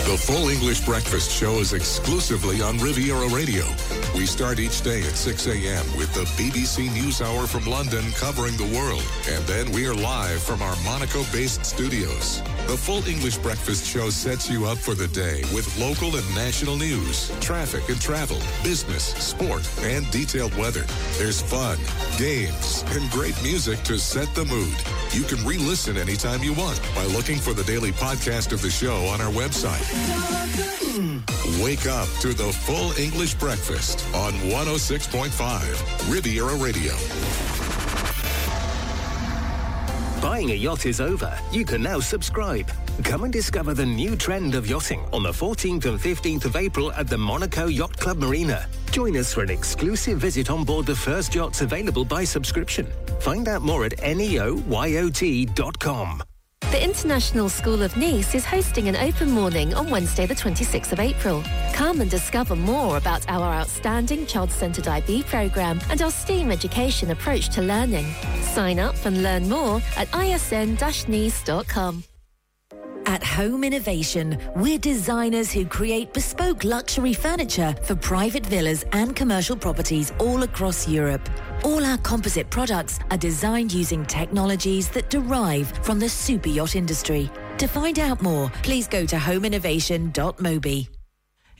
The 0.06 0.18
full 0.18 0.50
English 0.50 0.82
breakfast 0.82 1.32
show 1.32 1.60
is 1.60 1.74
exclusively 1.74 2.62
on 2.62 2.78
Riviera 2.78 3.28
Radio. 3.30 3.66
We 4.16 4.26
start 4.26 4.60
each 4.60 4.82
day 4.82 5.02
at 5.02 5.18
6 5.18 5.48
a.m. 5.48 5.86
with 5.98 6.14
the 6.14 6.24
BBC 6.42 6.88
NewsHour 6.88 7.50
from 7.50 7.66
London 7.70 8.04
covering 8.14 8.56
the 8.56 8.74
world. 8.76 9.04
And 9.30 9.44
then 9.46 9.70
we 9.74 9.86
are 9.88 9.94
live 9.94 10.42
from 10.42 10.62
our 10.62 10.76
Monaco-based 10.86 11.66
studios. 11.66 12.42
The 12.68 12.78
full 12.78 13.06
English 13.08 13.38
breakfast 13.40 13.86
show 13.86 14.10
sets 14.10 14.50
you 14.50 14.66
up 14.66 14.78
for 14.78 14.96
the 14.96 15.10
day 15.10 15.44
with 15.54 15.68
local 15.78 16.16
and 16.16 16.36
national 16.36 16.78
news, 16.78 17.30
traffic 17.42 17.90
and 17.90 18.00
travel, 18.00 18.38
business, 18.64 19.04
sport, 19.04 19.70
and 19.82 20.10
detailed 20.12 20.56
weather. 20.56 20.86
There's 21.18 21.42
fun, 21.42 21.78
games, 22.18 22.84
and 22.88 23.12
great 23.12 23.36
music 23.44 23.84
to 23.84 24.00
set 24.00 24.34
the 24.34 24.46
mood. 24.46 24.76
You 25.12 25.24
can 25.24 25.46
re-listen 25.46 25.98
anytime 25.98 26.42
you 26.42 26.54
want 26.54 26.82
by 26.96 27.04
looking 27.08 27.38
for 27.38 27.54
the 27.54 27.64
daily 27.66 27.92
podcast 27.92 28.54
of 28.54 28.62
the 28.62 28.70
show 28.70 28.96
on 29.08 29.20
our 29.20 29.32
website. 29.32 29.84
Wake 31.62 31.86
up 31.86 32.08
to 32.22 32.34
the 32.34 32.52
full 32.52 32.98
English 32.98 33.36
breakfast 33.36 34.05
on 34.14 34.34
106.5 34.34 36.12
Riviera 36.14 36.56
Radio. 36.56 36.94
Buying 40.22 40.52
a 40.52 40.56
yacht 40.56 40.86
is 40.86 41.00
over. 41.02 41.38
You 41.52 41.66
can 41.66 41.84
now 41.84 42.00
subscribe. 42.00 42.72
Come 43.04 43.26
and 43.26 43.34
discover 43.34 43.74
the 43.74 43.86
new 43.86 44.16
trend 44.16 44.56
of 44.56 44.68
yachting 44.68 45.06
on 45.14 45.22
the 45.24 45.32
14th 45.32 45.86
and 45.86 46.00
15th 46.00 46.46
of 46.46 46.56
April 46.56 46.92
at 46.94 47.08
the 47.08 47.18
Monaco 47.18 47.68
Yacht 47.68 47.96
Club 47.98 48.18
Marina. 48.18 48.68
Join 48.92 49.18
us 49.18 49.34
for 49.34 49.44
an 49.44 49.50
exclusive 49.50 50.18
visit 50.20 50.50
on 50.50 50.64
board 50.64 50.86
the 50.86 50.96
first 50.96 51.36
yachts 51.36 51.62
available 51.62 52.06
by 52.06 52.24
subscription. 52.24 52.88
Find 53.20 53.48
out 53.48 53.62
more 53.62 53.86
at 53.86 53.98
neoyot.com. 53.98 54.64
The 56.76 56.84
International 56.84 57.48
School 57.48 57.84
of 57.84 57.96
Nice 57.96 58.36
is 58.36 58.44
hosting 58.44 58.90
an 58.90 58.98
open 58.98 59.32
morning 59.32 59.74
on 59.74 59.90
Wednesday, 59.90 60.26
the 60.26 60.36
26th 60.36 60.92
of 60.92 61.00
April. 61.00 61.42
Come 61.72 62.02
and 62.02 62.12
discover 62.12 62.54
more 62.54 62.98
about 62.98 63.24
our 63.30 63.54
outstanding 63.54 64.26
child 64.26 64.52
centered 64.52 64.86
IB 64.86 65.24
program 65.24 65.80
and 65.90 66.02
our 66.02 66.12
STEAM 66.12 66.52
education 66.52 67.12
approach 67.12 67.48
to 67.52 67.62
learning. 67.62 68.14
Sign 68.42 68.78
up 68.80 69.06
and 69.06 69.24
learn 69.24 69.48
more 69.48 69.82
at 69.96 70.14
isn 70.14 70.76
nice.com. 71.08 72.04
At 73.08 73.24
Home 73.24 73.64
Innovation, 73.64 74.38
we're 74.56 74.80
designers 74.80 75.52
who 75.52 75.66
create 75.66 76.12
bespoke 76.12 76.64
luxury 76.64 77.14
furniture 77.14 77.76
for 77.84 77.96
private 77.96 78.46
villas 78.46 78.84
and 78.94 79.16
commercial 79.16 79.56
properties 79.56 80.12
all 80.20 80.44
across 80.44 80.88
Europe. 80.88 81.30
All 81.64 81.86
our 81.86 82.00
composite 82.00 82.50
products 82.50 83.00
are 83.12 83.18
designed 83.18 83.72
using 83.72 84.06
technologies 84.06 84.90
that 84.90 85.10
derive 85.10 85.72
from 85.84 86.00
the 86.00 86.10
super 86.10 86.50
yacht 86.50 86.76
industry. 86.76 87.30
To 87.60 87.68
find 87.68 88.00
out 88.00 88.22
more, 88.22 88.52
please 88.64 88.88
go 88.88 89.06
to 89.06 89.16
homeinnovation.mobi. 89.16 90.95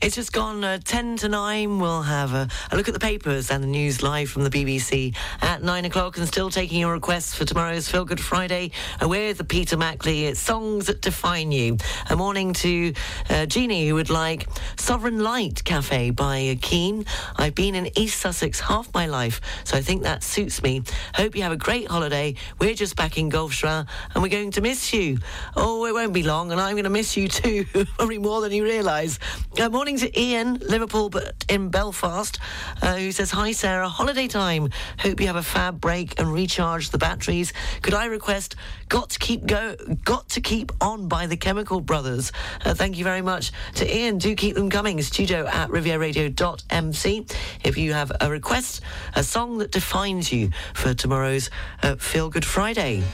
It's 0.02 0.14
just 0.14 0.30
gone 0.30 0.62
uh, 0.62 0.78
10 0.84 1.16
to 1.18 1.28
9. 1.30 1.78
We'll 1.78 2.02
have 2.02 2.34
a, 2.34 2.48
a, 2.70 2.76
look 2.76 2.86
at 2.86 2.92
the 2.92 3.00
papers 3.00 3.50
and 3.50 3.64
the 3.64 3.66
news 3.66 4.02
live 4.02 4.28
from 4.28 4.44
the 4.44 4.50
BBC 4.50 5.16
at 5.40 5.62
9 5.62 5.84
o'clock 5.86 6.18
and 6.18 6.28
still 6.28 6.50
taking 6.50 6.80
your 6.80 6.92
requests 6.92 7.34
for 7.34 7.46
tomorrow's 7.46 7.88
Feel 7.88 8.04
Good 8.04 8.20
Friday 8.20 8.72
with 9.00 9.38
the 9.38 9.44
Peter 9.44 9.78
Mackley. 9.78 10.26
It's 10.26 10.38
Songs 10.38 10.88
That 10.88 11.00
Define 11.00 11.50
You. 11.50 11.78
A 12.10 12.16
morning 12.16 12.52
to 12.54 12.92
uh, 13.30 13.46
Jeannie, 13.46 13.88
who 13.88 13.94
would 13.94 14.10
like 14.10 14.46
Sovereign 14.76 15.20
Light 15.20 15.64
Cafe 15.64 16.10
by 16.10 16.58
Keane. 16.60 17.06
I've 17.36 17.54
been 17.54 17.74
in 17.74 17.88
East 17.98 18.20
Sussex 18.20 18.60
half 18.60 18.92
my 18.92 19.06
life, 19.06 19.40
so 19.64 19.78
I 19.78 19.80
think 19.80 20.02
that 20.02 20.22
suits 20.22 20.62
me. 20.62 20.82
Hope 21.14 21.34
you 21.34 21.42
have 21.42 21.52
a 21.52 21.56
great 21.56 21.88
holiday. 21.88 22.34
We're 22.58 22.74
just 22.74 22.96
back 22.96 23.16
in 23.16 23.30
Gulfstra 23.30 23.88
and 24.14 24.22
we're 24.22 24.28
going 24.28 24.50
to 24.50 24.60
miss 24.60 24.92
you. 24.92 25.16
Oh, 25.56 25.86
it 25.86 25.94
won't 25.94 26.12
be 26.12 26.22
long, 26.22 26.52
and 26.52 26.60
I'm 26.60 26.74
going 26.74 26.84
to 26.84 26.90
miss 26.90 27.16
you 27.16 27.28
too, 27.28 27.64
probably 27.96 28.18
more 28.18 28.42
than 28.42 28.52
you 28.52 28.62
realise. 28.62 29.18
Uh, 29.58 29.70
morning 29.70 29.85
to 29.94 30.20
Ian, 30.20 30.54
Liverpool, 30.54 31.08
but 31.10 31.44
in 31.48 31.68
Belfast, 31.68 32.40
uh, 32.82 32.96
who 32.96 33.12
says, 33.12 33.30
Hi, 33.30 33.52
Sarah, 33.52 33.88
holiday 33.88 34.26
time. 34.26 34.70
Hope 34.98 35.20
you 35.20 35.28
have 35.28 35.36
a 35.36 35.44
fab 35.44 35.80
break 35.80 36.18
and 36.18 36.32
recharge 36.32 36.90
the 36.90 36.98
batteries. 36.98 37.52
Could 37.82 37.94
I 37.94 38.06
request 38.06 38.56
Got 38.88 39.10
to 39.10 39.18
Keep 39.20 39.46
Go, 39.46 39.76
Got 40.04 40.28
to 40.30 40.40
Keep 40.40 40.72
On 40.80 41.06
by 41.06 41.28
the 41.28 41.36
Chemical 41.36 41.80
Brothers? 41.80 42.32
Uh, 42.64 42.74
thank 42.74 42.98
you 42.98 43.04
very 43.04 43.22
much 43.22 43.52
to 43.76 43.96
Ian. 43.96 44.18
Do 44.18 44.34
keep 44.34 44.56
them 44.56 44.70
coming. 44.70 45.00
Studio 45.02 45.46
at 45.46 45.68
rivieradio.mc. 45.68 47.26
If 47.62 47.78
you 47.78 47.92
have 47.92 48.10
a 48.20 48.28
request, 48.28 48.80
a 49.14 49.22
song 49.22 49.58
that 49.58 49.70
defines 49.70 50.32
you 50.32 50.50
for 50.74 50.94
tomorrow's 50.94 51.48
uh, 51.84 51.94
Feel 51.94 52.28
Good 52.28 52.44
Friday. 52.44 53.04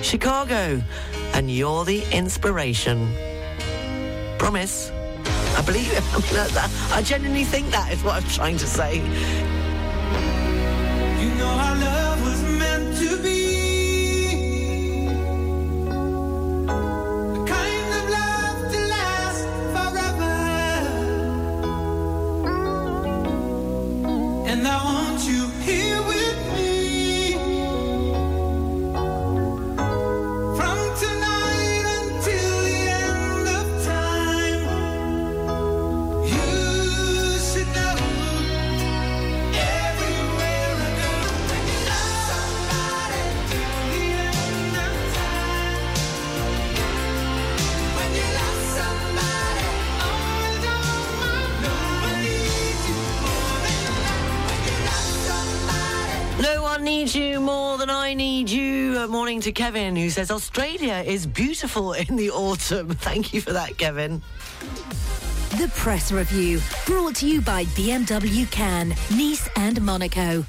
Chicago, 0.00 0.82
and 1.34 1.50
you're 1.50 1.84
the 1.84 2.02
inspiration. 2.16 3.12
Promise. 4.38 4.95
I 5.56 5.62
believe 5.62 5.90
it. 5.92 6.02
I, 6.92 6.98
I 6.98 7.02
genuinely 7.02 7.44
think 7.44 7.70
that 7.70 7.92
is 7.92 8.02
what 8.04 8.22
I'm 8.22 8.28
trying 8.28 8.58
to 8.58 8.66
say. 8.66 8.96
You 11.22 11.34
know 11.36 11.48
our 11.48 11.76
love 11.76 12.22
was 12.22 12.42
meant 12.58 12.96
to 12.98 13.22
be. 13.22 13.46
I 24.68 24.82
want 24.84 25.24
you 25.28 25.45
No 56.96 57.02
you 57.02 57.40
more 57.40 57.76
than 57.76 57.90
I 57.90 58.14
need 58.14 58.48
you. 58.48 58.98
Uh, 58.98 59.06
morning 59.06 59.38
to 59.42 59.52
Kevin, 59.52 59.94
who 59.94 60.08
says 60.08 60.30
Australia 60.30 61.04
is 61.06 61.26
beautiful 61.26 61.92
in 61.92 62.16
the 62.16 62.30
autumn. 62.30 62.88
Thank 62.94 63.34
you 63.34 63.42
for 63.42 63.52
that, 63.52 63.76
Kevin. 63.76 64.22
The 65.50 65.70
Press 65.76 66.10
Review, 66.10 66.58
brought 66.86 67.16
to 67.16 67.28
you 67.28 67.42
by 67.42 67.64
BMW 67.66 68.50
Cannes, 68.50 68.96
Nice 69.10 69.46
and 69.56 69.80
Monaco. 69.82 70.44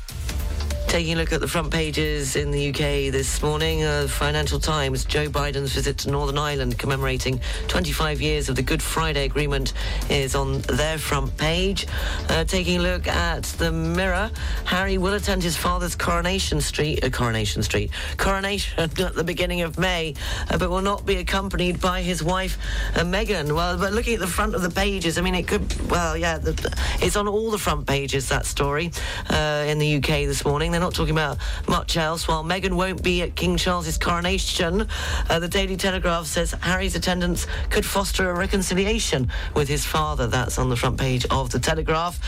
Taking 0.87 1.13
a 1.13 1.17
look 1.17 1.33
at 1.33 1.41
the 1.41 1.49
front 1.49 1.69
pages 1.69 2.37
in 2.37 2.49
the 2.49 2.69
UK 2.69 3.11
this 3.11 3.43
morning, 3.43 3.83
uh, 3.83 4.07
Financial 4.07 4.57
Times, 4.57 5.03
Joe 5.03 5.27
Biden's 5.27 5.73
visit 5.73 5.97
to 5.99 6.09
Northern 6.09 6.37
Ireland 6.37 6.79
commemorating 6.79 7.41
25 7.67 8.21
years 8.21 8.47
of 8.47 8.55
the 8.55 8.61
Good 8.61 8.81
Friday 8.81 9.25
Agreement 9.25 9.73
is 10.09 10.33
on 10.33 10.61
their 10.61 10.97
front 10.97 11.35
page. 11.35 11.87
Uh, 12.29 12.45
taking 12.45 12.79
a 12.79 12.81
look 12.81 13.05
at 13.05 13.43
the 13.43 13.69
Mirror, 13.69 14.31
Harry 14.63 14.97
will 14.97 15.13
attend 15.13 15.43
his 15.43 15.57
father's 15.57 15.93
Coronation 15.93 16.61
Street, 16.61 17.03
uh, 17.03 17.09
Coronation 17.09 17.61
Street, 17.63 17.91
coronation 18.15 18.79
at 18.83 18.95
the 18.95 19.23
beginning 19.25 19.61
of 19.61 19.77
May, 19.77 20.15
uh, 20.49 20.57
but 20.57 20.69
will 20.69 20.81
not 20.81 21.05
be 21.05 21.17
accompanied 21.17 21.81
by 21.81 22.01
his 22.01 22.23
wife, 22.23 22.57
uh, 22.95 23.01
Meghan. 23.01 23.53
Well, 23.53 23.77
but 23.77 23.91
looking 23.91 24.13
at 24.13 24.21
the 24.21 24.25
front 24.25 24.55
of 24.55 24.61
the 24.61 24.71
pages, 24.71 25.17
I 25.17 25.21
mean, 25.21 25.35
it 25.35 25.49
could, 25.49 25.91
well, 25.91 26.15
yeah, 26.15 26.37
the, 26.37 26.53
it's 27.01 27.17
on 27.17 27.27
all 27.27 27.51
the 27.51 27.57
front 27.57 27.85
pages, 27.85 28.29
that 28.29 28.45
story, 28.45 28.91
uh, 29.29 29.65
in 29.67 29.79
the 29.79 29.97
UK 29.97 30.25
this 30.25 30.45
morning. 30.45 30.76
They're 30.77 30.83
not 30.83 30.93
talking 30.93 31.15
about 31.15 31.39
much 31.67 31.97
else. 31.97 32.27
While 32.27 32.43
Meghan 32.43 32.73
won't 32.73 33.01
be 33.01 33.23
at 33.23 33.35
King 33.35 33.57
Charles's 33.57 33.97
coronation, 33.97 34.87
uh, 35.27 35.39
the 35.39 35.47
Daily 35.47 35.75
Telegraph 35.75 36.27
says 36.27 36.51
Harry's 36.51 36.95
attendance 36.95 37.47
could 37.71 37.83
foster 37.83 38.29
a 38.29 38.35
reconciliation 38.35 39.31
with 39.55 39.67
his 39.67 39.83
father. 39.83 40.27
That's 40.27 40.59
on 40.59 40.69
the 40.69 40.75
front 40.75 40.99
page 40.99 41.25
of 41.31 41.49
the 41.49 41.57
Telegraph. 41.57 42.19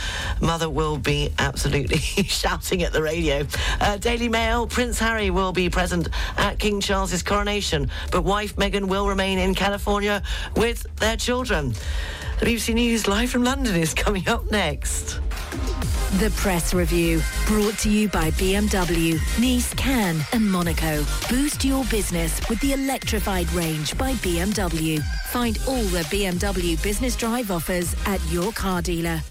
Mother 0.41 0.68
will 0.68 0.97
be 0.97 1.32
absolutely 1.38 1.97
shouting 2.24 2.82
at 2.82 2.91
the 2.91 3.04
radio. 3.04 3.45
Uh, 3.80 3.97
Daily 3.97 4.30
Mail, 4.30 4.66
Prince 4.66 4.97
Harry 4.97 5.30
will 5.30 5.52
be 5.52 5.70
present 5.70 6.10
at 6.36 6.58
King 6.58 6.82
Charles's 6.82 7.22
coronation, 7.22 7.91
but 8.12 8.24
wife 8.24 8.56
Meghan 8.56 8.86
will 8.86 9.08
remain 9.08 9.38
in 9.38 9.54
California 9.54 10.24
with 10.56 10.88
their 10.95 11.18
children. 11.18 11.76
The 12.39 12.47
BBC 12.47 12.74
News 12.74 13.08
live 13.08 13.30
from 13.30 13.43
London 13.43 13.76
is 13.76 13.93
coming 13.93 14.28
up 14.28 14.50
next. 14.50 15.20
The 16.18 16.32
Press 16.32 16.74
Review, 16.74 17.22
brought 17.45 17.78
to 17.80 17.89
you 17.89 18.10
by 18.10 18.32
BMW, 18.32 19.20
Nice, 19.39 19.72
Cannes 19.76 20.26
and 20.34 20.51
Monaco. 20.51 21.05
Boost 21.30 21.64
your 21.64 21.86
business 21.86 22.41
with 22.49 22.60
the 22.62 22.74
electrified 22.74 23.49
range 23.53 23.95
by 23.95 24.14
BMW. 24.14 25.03
Find 25.28 25.60
all 25.68 25.84
the 25.84 26.01
BMW 26.05 26.82
Business 26.82 27.16
Drive 27.16 27.51
offers 27.51 27.95
at 28.07 28.20
your 28.32 28.51
car 28.53 28.82
dealer. 28.82 29.22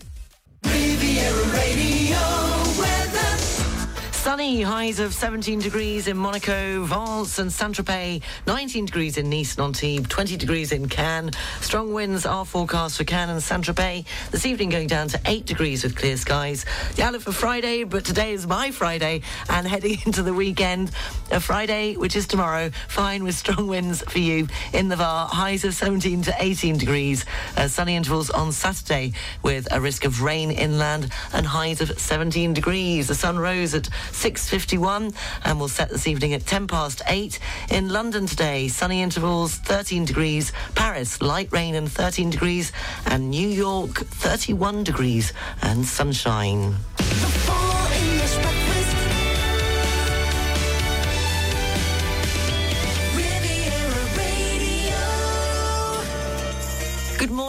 Sunny, 4.28 4.60
highs 4.60 4.98
of 4.98 5.14
17 5.14 5.58
degrees 5.58 6.06
in 6.06 6.14
Monaco, 6.14 6.84
Vence 6.84 7.38
and 7.38 7.50
Saint-Tropez, 7.50 8.22
19 8.46 8.84
degrees 8.84 9.16
in 9.16 9.30
Nice 9.30 9.56
and 9.56 9.64
Antibes, 9.64 10.06
20 10.06 10.36
degrees 10.36 10.70
in 10.70 10.86
Cannes. 10.86 11.32
Strong 11.62 11.94
winds 11.94 12.26
are 12.26 12.44
forecast 12.44 12.98
for 12.98 13.04
Cannes 13.04 13.30
and 13.30 13.42
Saint-Tropez. 13.42 14.04
This 14.30 14.44
evening 14.44 14.68
going 14.68 14.86
down 14.86 15.08
to 15.08 15.20
8 15.24 15.46
degrees 15.46 15.82
with 15.82 15.96
clear 15.96 16.18
skies. 16.18 16.66
The 16.96 17.04
outlook 17.04 17.22
for 17.22 17.32
Friday, 17.32 17.84
but 17.84 18.04
today 18.04 18.34
is 18.34 18.46
my 18.46 18.70
Friday 18.70 19.22
and 19.48 19.66
heading 19.66 19.96
into 20.04 20.22
the 20.22 20.34
weekend. 20.34 20.90
A 21.30 21.40
Friday, 21.40 21.96
which 21.96 22.14
is 22.14 22.26
tomorrow, 22.26 22.68
fine 22.86 23.24
with 23.24 23.34
strong 23.34 23.66
winds 23.66 24.02
for 24.02 24.18
you 24.18 24.46
in 24.74 24.88
the 24.88 24.96
Var. 24.96 25.28
Highs 25.28 25.64
of 25.64 25.74
17 25.74 26.20
to 26.24 26.34
18 26.38 26.76
degrees. 26.76 27.24
Uh, 27.56 27.66
sunny 27.66 27.96
intervals 27.96 28.28
on 28.28 28.52
Saturday 28.52 29.14
with 29.42 29.66
a 29.72 29.80
risk 29.80 30.04
of 30.04 30.20
rain 30.20 30.50
inland 30.50 31.10
and 31.32 31.46
highs 31.46 31.80
of 31.80 31.98
17 31.98 32.52
degrees. 32.52 33.08
The 33.08 33.14
sun 33.14 33.38
rose 33.38 33.72
at 33.72 33.88
6.51 34.18 35.14
and 35.44 35.60
will 35.60 35.68
set 35.68 35.90
this 35.90 36.08
evening 36.08 36.34
at 36.34 36.44
10 36.44 36.66
past 36.66 37.02
8. 37.06 37.38
In 37.70 37.88
London 37.88 38.26
today, 38.26 38.66
sunny 38.66 39.00
intervals 39.00 39.54
13 39.54 40.04
degrees. 40.04 40.52
Paris, 40.74 41.22
light 41.22 41.52
rain 41.52 41.76
and 41.76 41.90
13 41.90 42.28
degrees. 42.30 42.72
And 43.06 43.30
New 43.30 43.48
York, 43.48 43.94
31 43.94 44.82
degrees 44.82 45.32
and 45.62 45.86
sunshine. 45.86 46.74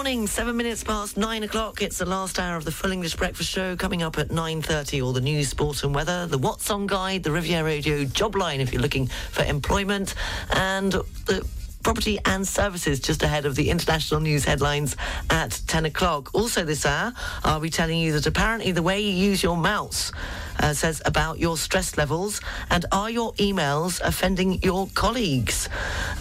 Morning, 0.10 0.26
seven 0.26 0.58
minutes 0.58 0.84
past 0.84 1.18
nine 1.18 1.44
o'clock. 1.44 1.84
It's 1.84 2.00
the 2.00 2.06
last 2.06 2.40
hour 2.40 2.58
of 2.58 2.66
the 2.66 2.72
Full 2.72 2.92
English 2.92 3.16
Breakfast 3.16 3.48
Show. 3.48 3.76
Coming 3.76 4.02
up 4.02 4.18
at 4.18 4.30
9.30, 4.30 5.06
all 5.06 5.14
the 5.14 5.22
news, 5.22 5.50
sport 5.50 5.84
and 5.84 5.94
weather, 5.94 6.26
the 6.26 6.40
What's 6.40 6.72
On 6.72 6.88
Guide, 6.88 7.22
the 7.22 7.30
Riviera 7.30 7.64
Radio 7.64 8.06
job 8.06 8.36
line 8.36 8.60
if 8.60 8.74
you're 8.74 8.82
looking 8.82 9.06
for 9.06 9.44
employment, 9.44 10.16
and 10.50 10.94
the 11.28 11.46
property 11.84 12.20
and 12.26 12.48
services 12.48 13.00
just 13.00 13.24
ahead 13.24 13.46
of 13.46 13.56
the 13.56 13.70
international 13.70 14.20
news 14.20 14.46
headlines 14.46 14.96
at 15.30 15.62
10 15.68 15.86
o'clock. 15.86 16.30
Also 16.34 16.64
this 16.64 16.86
hour, 16.86 17.14
I'll 17.44 17.60
be 17.60 17.70
telling 17.70 18.00
you 18.00 18.12
that 18.14 18.26
apparently 18.26 18.72
the 18.72 18.84
way 18.84 19.00
you 19.00 19.12
use 19.12 19.42
your 19.42 19.58
mouse 19.58 20.12
uh, 20.60 20.74
says 20.74 21.02
about 21.06 21.40
your 21.40 21.58
stress 21.58 21.98
levels 21.98 22.42
and 22.70 22.86
are 22.92 23.10
your 23.10 23.34
emails 23.34 24.02
offending 24.02 24.62
your 24.62 24.88
colleagues? 24.94 25.70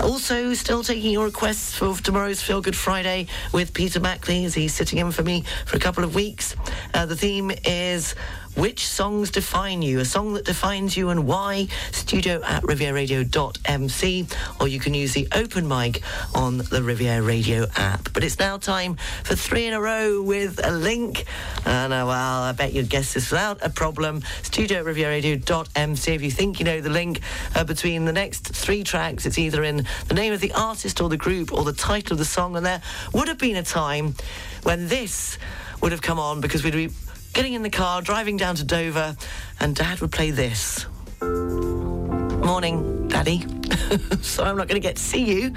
Also, 0.01 0.55
still 0.55 0.83
taking 0.83 1.11
your 1.13 1.25
requests 1.25 1.75
for 1.77 1.95
tomorrow's 1.97 2.41
Feel 2.41 2.61
Good 2.61 2.77
Friday 2.77 3.27
with 3.53 3.75
Peter 3.75 4.01
Mackley 4.01 4.45
as 4.45 4.55
he's 4.55 4.75
sitting 4.75 4.99
in 4.99 5.11
for 5.11 5.23
me 5.23 5.45
for 5.67 5.77
a 5.77 5.81
couple 5.81 6.05
of 6.05 6.15
weeks. 6.15 6.55
Uh, 6.95 7.07
the 7.07 7.17
theme 7.17 7.51
is 7.65 8.15
which 8.59 8.87
songs 8.87 9.31
define 9.31 9.83
you? 9.83 10.01
A 10.01 10.05
song 10.05 10.35
that 10.35 10.45
defines 10.45 10.97
you 10.97 11.11
and 11.11 11.29
why? 11.29 11.69
Studio 11.93 12.43
at 12.43 12.65
rivieradio.mc 12.65 14.27
or 14.61 14.69
you 14.69 14.81
can 14.81 14.95
use 14.95 15.15
the 15.15 15.29
open 15.33 15.69
mic 15.69 16.03
on 16.35 16.59
the 16.59 16.83
Riviera 16.83 17.23
Radio 17.23 17.67
app. 17.77 18.13
But 18.13 18.25
it's 18.25 18.41
now 18.41 18.57
time 18.57 18.97
for 19.23 19.37
three 19.37 19.67
in 19.67 19.75
a 19.75 19.81
row 19.81 20.21
with 20.23 20.61
a 20.65 20.73
link. 20.73 21.25
And 21.65 21.93
uh, 21.93 22.05
well, 22.09 22.43
I 22.43 22.53
bet 22.53 22.73
you'd 22.73 22.91
guess 22.91 23.15
this 23.15 23.31
without 23.31 23.65
a 23.65 23.71
problem. 23.71 24.23
Studio 24.43 24.81
at 24.81 24.87
rivieradio.mc. 24.87 26.15
If 26.15 26.23
you 26.23 26.31
think 26.31 26.59
you 26.59 26.65
know 26.65 26.81
the 26.81 26.91
link 26.91 27.21
uh, 27.55 27.63
between 27.63 28.07
the 28.07 28.13
next 28.13 28.49
three 28.49 28.83
tracks, 28.83 29.25
it's 29.25 29.39
either 29.39 29.63
in 29.63 29.87
the 30.09 30.15
name 30.15 30.33
of 30.33 30.41
the 30.41 30.53
artist 30.53 31.01
or 31.01 31.09
the 31.09 31.17
group 31.17 31.53
or 31.53 31.63
the 31.63 31.73
title 31.73 32.15
of 32.15 32.19
the 32.19 32.25
song. 32.25 32.57
And 32.57 32.67
there 32.67 32.83
would 33.13 33.29
have 33.29 33.39
been 33.39 33.57
a 33.57 33.63
time 33.63 34.17
when 34.65 34.89
this 34.89 35.39
would 35.81 35.93
have 35.93 36.03
come 36.03 36.19
on 36.19 36.41
because 36.41 36.65
we'd 36.65 36.73
be 36.73 36.91
getting 37.33 37.55
in 37.55 37.63
the 37.63 37.71
car, 37.71 38.03
driving 38.03 38.37
down 38.37 38.55
to 38.57 38.65
Dover, 38.65 39.17
and 39.61 39.75
Dad 39.75 40.01
would 40.01 40.13
play 40.13 40.31
this. 40.31 40.87
Morning, 41.21 43.09
Daddy. 43.09 43.45
so 44.23 44.45
I'm 44.45 44.57
not 44.57 44.69
going 44.69 44.81
to 44.81 44.87
get 44.87 44.97
to 44.97 45.03
see 45.03 45.25
you. 45.25 45.55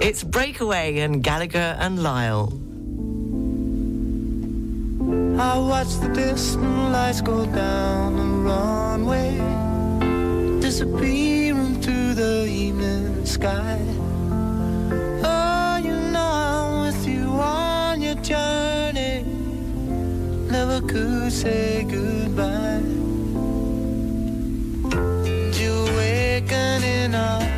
It's 0.00 0.22
Breakaway 0.22 0.98
and 0.98 1.22
Gallagher 1.22 1.76
and 1.78 2.02
Lyle. 2.02 2.52
I 5.40 5.58
watch 5.58 5.98
the 6.00 6.08
distant 6.08 6.92
lights 6.92 7.20
go 7.20 7.46
down 7.46 8.16
the 8.16 8.24
runway, 8.50 9.38
disappearing 10.60 11.80
through 11.80 12.14
the 12.14 12.46
evening 12.46 13.24
sky. 13.24 13.78
Oh, 15.22 15.80
you 15.82 15.94
know 16.12 16.20
I'm 16.20 16.86
with 16.86 17.06
you 17.06 17.28
on 17.28 18.02
your 18.02 18.16
journey. 18.16 19.17
Never 20.50 20.80
could 20.80 21.32
say 21.32 21.84
goodbye. 21.84 22.82
You 25.60 25.72
awaken 25.88 26.82
in 26.84 27.14
another 27.14 27.57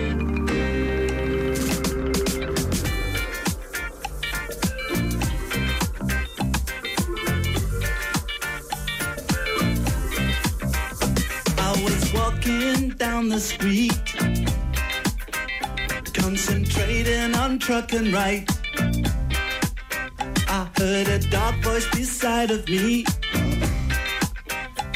I 20.49 20.67
heard 20.77 21.07
a 21.07 21.19
dark 21.29 21.55
voice 21.63 21.87
beside 21.91 22.51
of 22.51 22.67
me, 22.67 23.05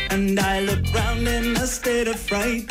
and 0.10 0.38
I 0.38 0.60
looked 0.60 0.94
round 0.94 1.26
in 1.26 1.56
a 1.56 1.68
state 1.68 2.10
of 2.10 2.20
fright. 2.20 2.66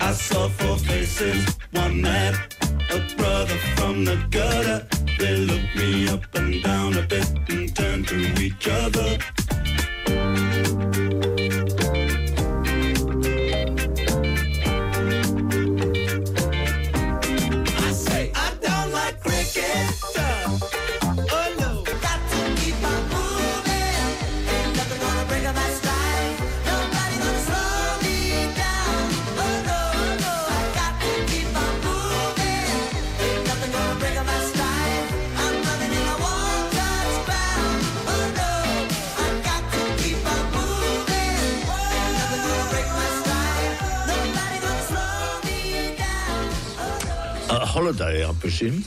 I 0.00 0.12
saw 0.12 0.48
four 0.48 0.78
faces, 0.78 1.58
one 1.72 2.00
man, 2.00 2.34
a 2.90 3.00
brother 3.16 3.58
from 3.74 4.04
the 4.04 4.24
gutter. 4.30 4.86
They 5.18 5.38
looked 5.38 5.74
me 5.74 6.08
up 6.08 6.35
presume. 48.68 48.84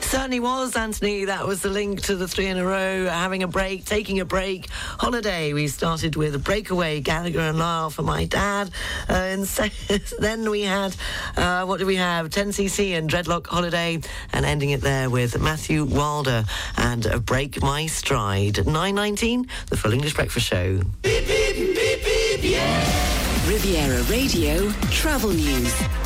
Certainly 0.00 0.38
was, 0.38 0.76
Anthony. 0.76 1.24
That 1.24 1.48
was 1.48 1.62
the 1.62 1.68
link 1.68 2.02
to 2.02 2.14
the 2.14 2.28
three 2.28 2.46
in 2.46 2.58
a 2.58 2.64
row, 2.64 3.06
having 3.06 3.42
a 3.42 3.48
break, 3.48 3.84
taking 3.84 4.20
a 4.20 4.24
break, 4.24 4.70
holiday. 4.70 5.52
We 5.52 5.66
started 5.66 6.14
with 6.14 6.36
a 6.36 6.38
breakaway, 6.38 7.00
Gallagher 7.00 7.40
and 7.40 7.58
Lyle 7.58 7.90
for 7.90 8.02
my 8.02 8.24
dad. 8.24 8.70
Uh, 9.08 9.14
and 9.14 9.48
so, 9.48 9.66
then 10.20 10.48
we 10.48 10.62
had, 10.62 10.94
uh, 11.36 11.64
what 11.64 11.80
do 11.80 11.86
we 11.86 11.96
have? 11.96 12.30
10cc 12.30 12.96
and 12.96 13.10
Dreadlock 13.10 13.48
Holiday, 13.48 14.00
and 14.32 14.46
ending 14.46 14.70
it 14.70 14.80
there 14.80 15.10
with 15.10 15.40
Matthew 15.40 15.84
Wilder 15.84 16.44
and 16.76 17.04
uh, 17.08 17.18
Break 17.18 17.60
My 17.60 17.86
Stride. 17.86 18.54
9.19, 18.54 19.48
the 19.70 19.76
Full 19.76 19.92
English 19.92 20.14
Breakfast 20.14 20.46
Show. 20.46 20.82
Riviera 23.48 24.02
Radio 24.04 24.70
Travel 24.90 25.30
News. 25.30 26.05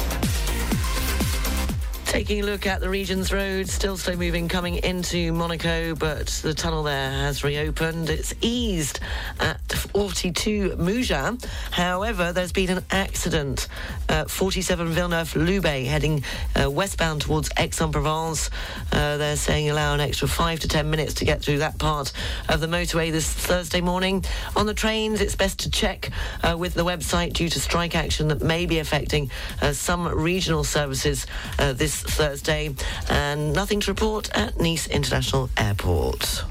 Taking 2.11 2.41
a 2.41 2.45
look 2.45 2.66
at 2.66 2.81
the 2.81 2.91
region's 2.91 3.32
roads, 3.32 3.73
still 3.73 3.97
slow 3.97 4.16
moving 4.16 4.49
coming 4.49 4.74
into 4.78 5.32
Monaco, 5.32 5.95
but 5.95 6.27
the 6.43 6.53
tunnel 6.53 6.82
there 6.82 7.09
has 7.09 7.45
reopened. 7.45 8.11
It's 8.11 8.35
eased 8.41 8.99
at 9.39 9.61
42 9.70 10.70
Mougins. 10.70 11.47
However, 11.70 12.32
there's 12.32 12.51
been 12.51 12.70
an 12.70 12.85
accident 12.91 13.69
at 14.09 14.28
47 14.28 14.89
Villeneuve-Loubet 14.89 15.87
heading 15.87 16.24
uh, 16.61 16.69
westbound 16.69 17.20
towards 17.23 17.49
Aix-en-Provence. 17.57 18.51
Uh, 18.91 19.16
they're 19.16 19.37
saying 19.37 19.70
allow 19.70 19.95
an 19.95 20.01
extra 20.01 20.27
five 20.27 20.59
to 20.61 20.69
10 20.69 20.91
minutes 20.91 21.15
to 21.15 21.24
get 21.24 21.41
through 21.41 21.59
that 21.59 21.78
part 21.78 22.12
of 22.49 22.61
the 22.61 22.66
motorway 22.66 23.12
this 23.12 23.32
Thursday 23.32 23.81
morning. 23.81 24.24
On 24.57 24.66
the 24.66 24.74
trains, 24.74 25.20
it's 25.20 25.37
best 25.37 25.61
to 25.61 25.70
check 25.70 26.11
uh, 26.43 26.57
with 26.59 26.74
the 26.74 26.85
website 26.85 27.35
due 27.35 27.49
to 27.49 27.61
strike 27.61 27.95
action 27.95 28.27
that 28.28 28.43
may 28.43 28.66
be 28.66 28.81
affecting 28.81 29.31
uh, 29.62 29.73
some 29.73 30.09
regional 30.09 30.65
services 30.65 31.24
uh, 31.61 31.73
Thursday, 32.02 32.74
and 33.09 33.52
nothing 33.52 33.81
to 33.81 33.90
report 33.90 34.31
at 34.36 34.59
Nice 34.59 34.86
International 34.86 35.51
Airport. 35.56 36.44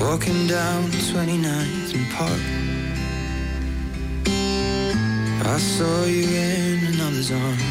Walking 0.00 0.46
down 0.46 0.84
29th 0.90 1.94
and 1.94 2.10
Park 2.12 2.47
I 5.50 5.56
saw 5.56 6.04
you 6.04 6.24
in 6.24 6.84
another's 6.92 7.32
arms. 7.32 7.62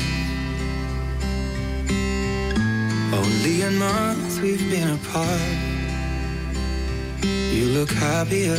Only 3.13 3.61
a 3.61 3.71
month 3.71 4.41
we've 4.41 4.67
been 4.71 4.89
apart. 4.95 5.57
You 7.21 7.65
look 7.77 7.91
happier. 7.91 8.57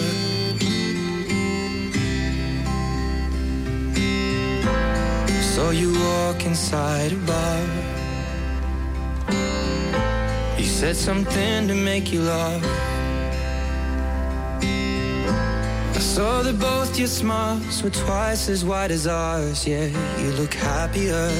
Saw 5.42 5.70
you 5.70 5.92
walk 5.98 6.44
inside 6.46 7.10
a 7.10 7.16
bar. 7.26 7.62
You 10.58 10.64
said 10.64 10.94
something 10.94 11.66
to 11.66 11.74
make 11.74 12.12
you 12.12 12.22
laugh. 12.22 12.87
Saw 16.18 16.42
that 16.42 16.58
both 16.58 16.98
your 16.98 17.06
smiles 17.06 17.80
were 17.80 17.90
twice 17.90 18.48
as 18.48 18.64
wide 18.64 18.90
as 18.90 19.06
ours. 19.06 19.64
Yeah, 19.64 19.86
you 20.20 20.32
look 20.32 20.52
happier. 20.52 21.30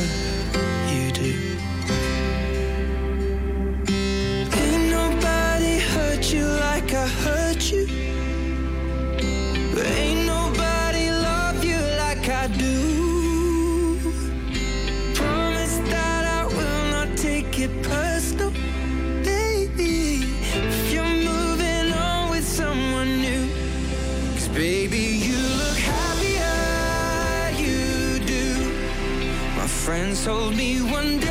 Told 30.29 30.55
me 30.55 30.83
one 30.83 31.19
day 31.21 31.28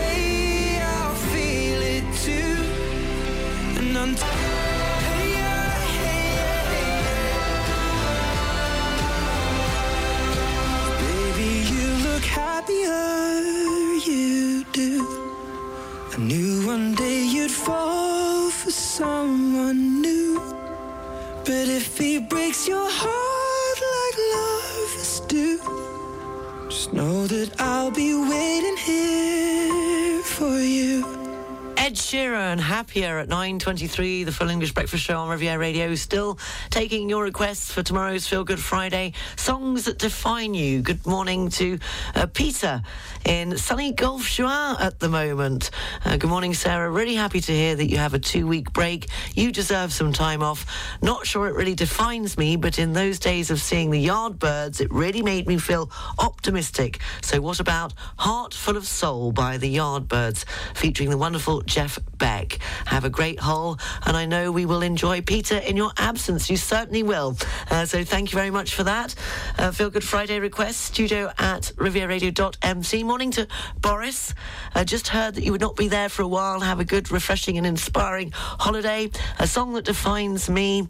Ed 32.14 32.34
and 32.34 32.62
happier 32.62 33.18
at 33.18 33.28
9.23, 33.28 34.24
the 34.24 34.32
Full 34.32 34.50
English 34.50 34.74
Breakfast 34.74 35.04
Show 35.04 35.18
on 35.18 35.30
Riviera 35.30 35.58
Radio. 35.58 35.94
Still 35.96 36.40
taking 36.70 37.10
your 37.10 37.24
requests 37.24 37.72
for 37.72 37.84
tomorrow's 37.84 38.26
Feel 38.28 38.44
Good 38.44 38.60
Friday. 38.60 39.14
Songs 39.36 39.86
that 39.86 39.98
define 39.98 40.54
you. 40.54 40.82
Good 40.82 41.06
morning 41.06 41.50
to 41.50 41.80
uh, 42.16 42.28
Peter 42.28 42.82
in 43.26 43.58
sunny 43.58 43.92
Golfe 43.92 44.40
Juan 44.40 44.78
at 44.80 45.00
the 45.00 45.10
moment. 45.10 45.72
Uh, 46.06 46.18
good 46.18 46.30
morning, 46.30 46.54
Sarah. 46.54 46.90
Really 46.90 47.16
happy 47.16 47.42
to 47.42 47.52
hear 47.52 47.76
that 47.76 47.90
you 47.90 47.98
have 47.98 48.14
a 48.14 48.20
two-week 48.20 48.72
break. 48.72 49.08
You 49.34 49.52
deserve 49.52 49.92
some 49.92 50.14
time 50.14 50.42
off. 50.42 50.66
Not 51.02 51.26
sure 51.26 51.48
it 51.48 51.56
really 51.56 51.76
defines 51.76 52.38
me, 52.38 52.56
but 52.56 52.80
in 52.80 52.94
those 52.94 53.20
days 53.20 53.52
of 53.52 53.60
seeing 53.60 53.92
the 53.92 54.06
Yardbirds, 54.06 54.80
it 54.80 54.92
really 54.94 55.24
made 55.24 55.48
me 55.48 55.58
feel 55.58 55.92
optimistic. 56.20 57.00
So 57.22 57.42
what 57.42 57.60
about 57.60 57.94
Heart 58.18 58.54
Full 58.54 58.78
of 58.78 58.88
Soul 58.88 59.32
by 59.32 59.58
the 59.58 59.76
Yardbirds, 59.76 60.46
featuring 60.74 61.10
the 61.10 61.18
wonderful 61.18 61.62
Jeff 61.62 61.97
Beck. 62.18 62.60
Have 62.86 63.06
a 63.06 63.10
great 63.10 63.40
hole, 63.40 63.78
and 64.06 64.16
I 64.18 64.26
know 64.26 64.52
we 64.52 64.66
will 64.66 64.82
enjoy 64.82 65.22
Peter 65.22 65.58
in 65.58 65.78
your 65.78 65.92
absence. 65.98 66.50
You 66.50 66.58
certainly 66.58 67.04
will. 67.04 67.38
Uh, 67.70 67.86
so 67.86 68.04
thank 68.04 68.32
you 68.32 68.38
very 68.38 68.52
much 68.52 68.74
for 68.74 68.84
that. 68.84 69.16
Uh, 69.58 69.72
Feel 69.72 69.90
Good 69.90 70.04
Friday 70.04 70.40
request, 70.40 70.82
studio 70.82 71.32
at 71.38 71.72
rivieradio.mc. 71.76 73.04
Morning 73.04 73.32
to 73.32 73.48
Boris. 73.82 74.34
Uh, 74.76 74.84
just 74.84 75.08
heard 75.10 75.36
that 75.36 75.44
you 75.44 75.52
would 75.52 75.62
not 75.62 75.76
be 75.76 75.88
there 75.88 76.10
for 76.10 76.22
a 76.22 76.28
while. 76.28 76.60
Have 76.60 76.80
a 76.80 76.86
good, 76.86 77.12
refreshing, 77.12 77.58
and 77.58 77.68
inspiring 77.68 78.32
holiday. 78.34 79.10
A 79.40 79.48
song 79.48 79.74
that 79.74 79.86
defines 79.86 80.50
me. 80.50 80.88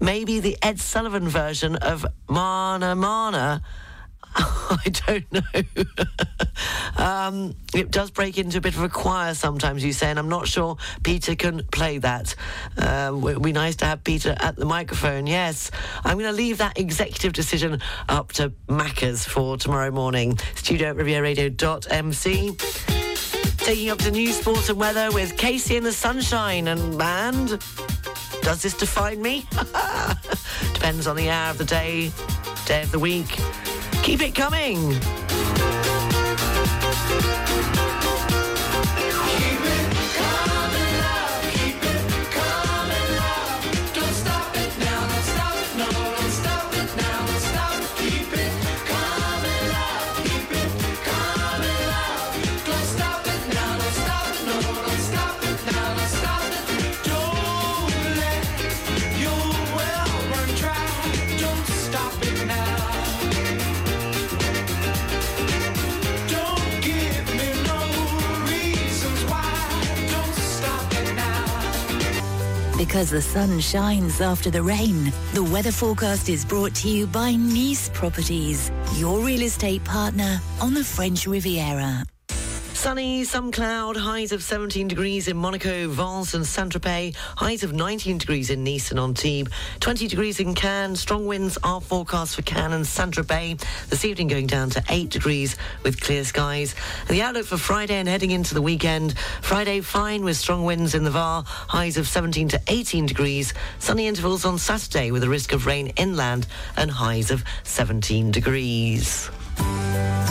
Maybe 0.00 0.40
the 0.40 0.58
Ed 0.62 0.78
Sullivan 0.78 1.28
version 1.28 1.76
of 1.76 2.04
Mana 2.28 2.94
Mana. 2.94 3.62
I 4.70 4.88
don't 5.06 5.32
know. 5.32 5.42
um, 6.96 7.54
it 7.74 7.90
does 7.90 8.10
break 8.10 8.38
into 8.38 8.58
a 8.58 8.60
bit 8.60 8.74
of 8.74 8.82
a 8.82 8.88
choir 8.88 9.34
sometimes, 9.34 9.84
you 9.84 9.92
say, 9.92 10.10
and 10.10 10.18
I'm 10.18 10.28
not 10.28 10.48
sure 10.48 10.76
Peter 11.02 11.34
can 11.34 11.64
play 11.72 11.98
that. 11.98 12.34
Uh, 12.76 13.12
it 13.14 13.20
would 13.20 13.42
be 13.42 13.52
nice 13.52 13.76
to 13.76 13.84
have 13.84 14.02
Peter 14.02 14.34
at 14.40 14.56
the 14.56 14.64
microphone. 14.64 15.26
Yes, 15.26 15.70
I'm 16.04 16.18
going 16.18 16.30
to 16.30 16.36
leave 16.36 16.58
that 16.58 16.78
executive 16.78 17.32
decision 17.32 17.80
up 18.08 18.32
to 18.34 18.52
Maccas 18.68 19.26
for 19.26 19.56
tomorrow 19.56 19.90
morning. 19.90 20.38
Studio 20.56 20.90
at 20.90 20.96
rivieradio.mc. 20.96 22.56
Taking 23.58 23.90
up 23.90 23.98
the 23.98 24.10
news, 24.10 24.36
sports 24.36 24.68
and 24.68 24.78
weather 24.78 25.10
with 25.12 25.36
Casey 25.36 25.76
in 25.76 25.84
the 25.84 25.92
sunshine 25.92 26.68
and 26.68 26.98
band. 26.98 27.60
Does 28.42 28.62
this 28.62 28.74
define 28.74 29.20
me? 29.20 29.46
Depends 30.74 31.06
on 31.06 31.16
the 31.16 31.30
hour 31.30 31.50
of 31.50 31.58
the 31.58 31.64
day, 31.64 32.12
day 32.66 32.82
of 32.82 32.92
the 32.92 32.98
week. 32.98 33.36
Keep 34.06 34.22
it 34.22 34.34
coming. 34.36 35.25
Because 72.86 73.10
the 73.10 73.20
sun 73.20 73.58
shines 73.58 74.20
after 74.20 74.48
the 74.48 74.62
rain. 74.62 75.12
The 75.34 75.42
weather 75.42 75.72
forecast 75.72 76.28
is 76.28 76.44
brought 76.44 76.74
to 76.76 76.88
you 76.88 77.06
by 77.08 77.34
Nice 77.34 77.88
Properties, 77.88 78.70
your 78.94 79.18
real 79.18 79.42
estate 79.42 79.82
partner 79.84 80.40
on 80.60 80.72
the 80.72 80.84
French 80.84 81.26
Riviera. 81.26 82.04
Sunny, 82.86 83.24
some 83.24 83.50
cloud, 83.50 83.96
highs 83.96 84.30
of 84.30 84.44
17 84.44 84.86
degrees 84.86 85.26
in 85.26 85.36
Monaco, 85.36 85.88
Vence 85.88 86.34
and 86.34 86.46
Saint-Tropez, 86.46 87.16
highs 87.16 87.64
of 87.64 87.72
19 87.72 88.18
degrees 88.18 88.48
in 88.48 88.62
Nice 88.62 88.92
and 88.92 89.00
Antibes, 89.00 89.50
20 89.80 90.06
degrees 90.06 90.38
in 90.38 90.54
Cannes. 90.54 90.94
Strong 90.94 91.26
winds 91.26 91.58
are 91.64 91.80
forecast 91.80 92.36
for 92.36 92.42
Cannes 92.42 92.74
and 92.74 92.86
Saint-Tropez. 92.86 93.60
This 93.88 94.04
evening 94.04 94.28
going 94.28 94.46
down 94.46 94.70
to 94.70 94.84
8 94.88 95.10
degrees 95.10 95.56
with 95.82 96.00
clear 96.00 96.22
skies. 96.22 96.76
And 97.00 97.16
the 97.16 97.22
outlook 97.22 97.46
for 97.46 97.56
Friday 97.56 97.96
and 97.96 98.06
heading 98.06 98.30
into 98.30 98.54
the 98.54 98.62
weekend. 98.62 99.18
Friday 99.42 99.80
fine 99.80 100.22
with 100.22 100.36
strong 100.36 100.64
winds 100.64 100.94
in 100.94 101.02
the 101.02 101.10
Var, 101.10 101.42
highs 101.44 101.96
of 101.96 102.06
17 102.06 102.50
to 102.50 102.60
18 102.68 103.06
degrees. 103.06 103.52
Sunny 103.80 104.06
intervals 104.06 104.44
on 104.44 104.58
Saturday 104.58 105.10
with 105.10 105.24
a 105.24 105.28
risk 105.28 105.52
of 105.52 105.66
rain 105.66 105.88
inland 105.96 106.46
and 106.76 106.92
highs 106.92 107.32
of 107.32 107.42
17 107.64 108.30
degrees. 108.30 109.28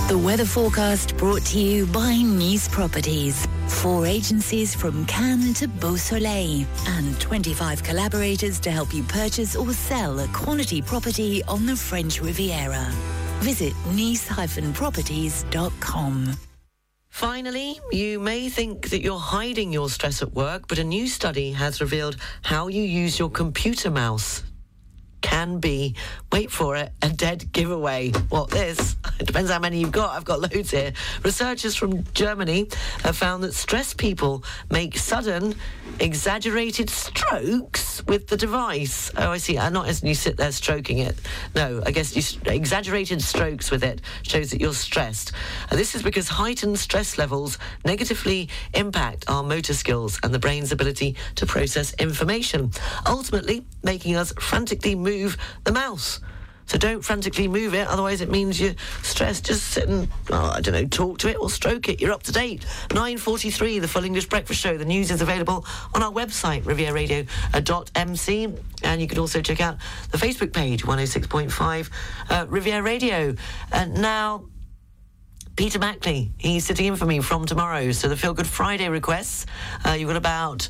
The 0.07 0.21
weather 0.23 0.45
forecast 0.45 1.17
brought 1.17 1.43
to 1.47 1.59
you 1.59 1.87
by 1.87 2.17
Nice 2.17 2.67
Properties. 2.67 3.47
Four 3.67 4.05
agencies 4.05 4.75
from 4.75 5.03
Cannes 5.07 5.55
to 5.55 5.67
Beausoleil 5.67 6.67
and 6.87 7.19
25 7.19 7.81
collaborators 7.81 8.59
to 8.59 8.69
help 8.69 8.93
you 8.93 9.01
purchase 9.03 9.55
or 9.55 9.73
sell 9.73 10.19
a 10.19 10.27
quality 10.27 10.79
property 10.81 11.43
on 11.45 11.65
the 11.65 11.75
French 11.75 12.21
Riviera. 12.21 12.85
Visit 13.39 13.73
nice-properties.com. 13.95 16.37
Finally, 17.09 17.79
you 17.91 18.19
may 18.19 18.47
think 18.47 18.89
that 18.89 19.01
you're 19.01 19.17
hiding 19.17 19.73
your 19.73 19.89
stress 19.89 20.21
at 20.21 20.31
work, 20.33 20.67
but 20.67 20.77
a 20.77 20.83
new 20.83 21.07
study 21.07 21.51
has 21.51 21.81
revealed 21.81 22.17
how 22.43 22.67
you 22.67 22.83
use 22.83 23.17
your 23.17 23.31
computer 23.31 23.89
mouse 23.89 24.43
can 25.25 25.57
be, 25.57 25.95
wait 26.31 26.51
for 26.51 26.75
it, 26.75 26.91
a 27.01 27.09
dead 27.09 27.51
giveaway. 27.51 28.11
What 28.29 28.51
this? 28.51 28.95
It 29.19 29.25
depends 29.25 29.49
how 29.49 29.57
many 29.57 29.79
you've 29.79 29.91
got. 29.91 30.15
I've 30.15 30.23
got 30.23 30.39
loads 30.39 30.69
here. 30.69 30.93
Researchers 31.23 31.75
from 31.75 32.03
Germany 32.13 32.69
have 33.01 33.17
found 33.17 33.43
that 33.43 33.55
stressed 33.55 33.97
people 33.97 34.43
make 34.69 34.95
sudden, 34.95 35.55
exaggerated 35.99 36.91
strokes 36.91 38.05
with 38.05 38.27
the 38.27 38.37
device. 38.37 39.09
Oh, 39.17 39.31
I 39.31 39.37
see. 39.39 39.57
Uh, 39.57 39.71
not 39.71 39.87
as 39.87 40.03
you 40.03 40.13
sit 40.13 40.37
there 40.37 40.51
stroking 40.51 40.99
it. 40.99 41.15
No, 41.55 41.81
I 41.83 41.89
guess 41.89 42.15
you, 42.15 42.39
exaggerated 42.45 43.19
strokes 43.19 43.71
with 43.71 43.83
it 43.83 44.01
shows 44.21 44.51
that 44.51 44.61
you're 44.61 44.73
stressed. 44.73 45.31
And 45.71 45.79
this 45.79 45.95
is 45.95 46.03
because 46.03 46.27
heightened 46.27 46.77
stress 46.77 47.17
levels 47.17 47.57
negatively 47.83 48.47
impact 48.75 49.25
our 49.27 49.41
motor 49.41 49.73
skills 49.73 50.19
and 50.21 50.31
the 50.31 50.39
brain's 50.39 50.71
ability 50.71 51.15
to 51.35 51.47
process 51.47 51.95
information, 51.95 52.69
ultimately 53.07 53.65
making 53.81 54.15
us 54.17 54.31
frantically 54.39 54.93
move 54.93 55.14
the 55.63 55.71
mouse. 55.71 56.19
So 56.67 56.79
don't 56.79 57.03
frantically 57.03 57.47
move 57.47 57.75
it, 57.75 57.87
otherwise 57.87 58.21
it 58.21 58.29
means 58.29 58.59
you're 58.59 58.73
stressed. 59.03 59.45
Just 59.45 59.65
sit 59.65 59.87
and, 59.87 60.07
oh, 60.31 60.53
I 60.55 60.61
don't 60.61 60.73
know, 60.73 60.85
talk 60.85 61.19
to 61.19 61.29
it 61.29 61.37
or 61.39 61.49
stroke 61.49 61.89
it. 61.89 62.01
You're 62.01 62.11
up 62.11 62.23
to 62.23 62.31
date. 62.31 62.65
9.43, 62.89 63.81
the 63.81 63.87
Full 63.87 64.03
English 64.03 64.27
Breakfast 64.29 64.59
Show. 64.61 64.75
The 64.75 64.85
news 64.85 65.11
is 65.11 65.21
available 65.21 65.63
on 65.93 66.01
our 66.01 66.11
website, 66.11 66.63
rivieradio.mc. 66.63 68.53
And 68.83 69.01
you 69.01 69.07
can 69.07 69.19
also 69.19 69.41
check 69.41 69.61
out 69.61 69.77
the 70.09 70.17
Facebook 70.17 70.53
page, 70.53 70.83
106.5 70.83 71.89
uh, 72.29 72.45
Riviera 72.47 72.81
Radio. 72.81 73.35
And 73.71 74.01
now... 74.01 74.45
Peter 75.55 75.79
Mackley, 75.79 76.33
he's 76.37 76.65
sitting 76.65 76.85
in 76.85 76.97
for 76.97 77.05
me 77.05 77.21
from 77.21 77.45
tomorrow. 77.45 77.93
So 77.93 78.09
the 78.09 78.17
Feel 78.17 78.33
Good 78.33 78.45
Friday 78.45 78.89
requests, 78.89 79.45
uh, 79.85 79.91
you've 79.91 80.09
got 80.09 80.17
about 80.17 80.67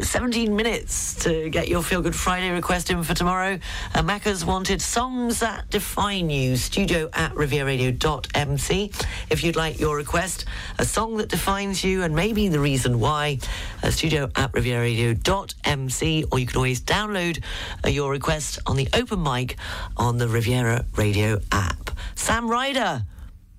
17 0.00 0.54
minutes 0.54 1.14
to 1.24 1.50
get 1.50 1.68
your 1.68 1.82
Feel 1.82 2.02
Good 2.02 2.14
Friday 2.14 2.50
request 2.50 2.90
in 2.90 3.02
for 3.02 3.14
tomorrow. 3.14 3.58
Uh, 3.94 4.02
Macca's 4.02 4.44
wanted 4.44 4.80
songs 4.80 5.40
that 5.40 5.68
define 5.70 6.30
you. 6.30 6.56
Studio 6.56 7.10
at 7.12 7.32
rivieradio.mc. 7.34 8.92
If 9.30 9.44
you'd 9.44 9.56
like 9.56 9.80
your 9.80 9.96
request, 9.96 10.44
a 10.78 10.84
song 10.84 11.16
that 11.16 11.28
defines 11.28 11.84
you 11.84 12.02
and 12.02 12.14
maybe 12.14 12.48
the 12.48 12.60
reason 12.60 13.00
why, 13.00 13.38
uh, 13.82 13.90
studio 13.90 14.30
at 14.36 14.52
rivieradio.mc. 14.52 16.24
Or 16.30 16.38
you 16.38 16.46
can 16.46 16.56
always 16.56 16.80
download 16.80 17.42
uh, 17.84 17.88
your 17.88 18.10
request 18.10 18.58
on 18.66 18.76
the 18.76 18.88
open 18.94 19.22
mic 19.22 19.56
on 19.96 20.18
the 20.18 20.28
Riviera 20.28 20.84
Radio 20.96 21.40
app. 21.50 21.90
Sam 22.14 22.50
Ryder 22.50 23.04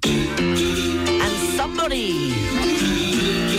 and 0.03 1.31
somebody. 1.55 3.52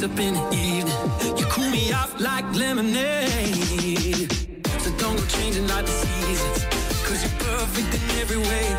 When 0.00 0.10
up 0.12 0.18
in 0.18 0.32
the 0.32 0.56
evening, 0.56 1.36
you 1.36 1.44
cool 1.50 1.68
me 1.68 1.92
off 1.92 2.18
like 2.18 2.44
lemonade. 2.54 4.32
So 4.80 4.90
don't 4.96 5.14
go 5.14 5.26
changing 5.26 5.68
like 5.68 5.84
the 5.84 5.92
seasons, 5.92 6.64
cause 7.04 7.22
you're 7.22 7.38
perfect 7.40 7.92
in 7.92 8.18
every 8.18 8.38
way. 8.38 8.76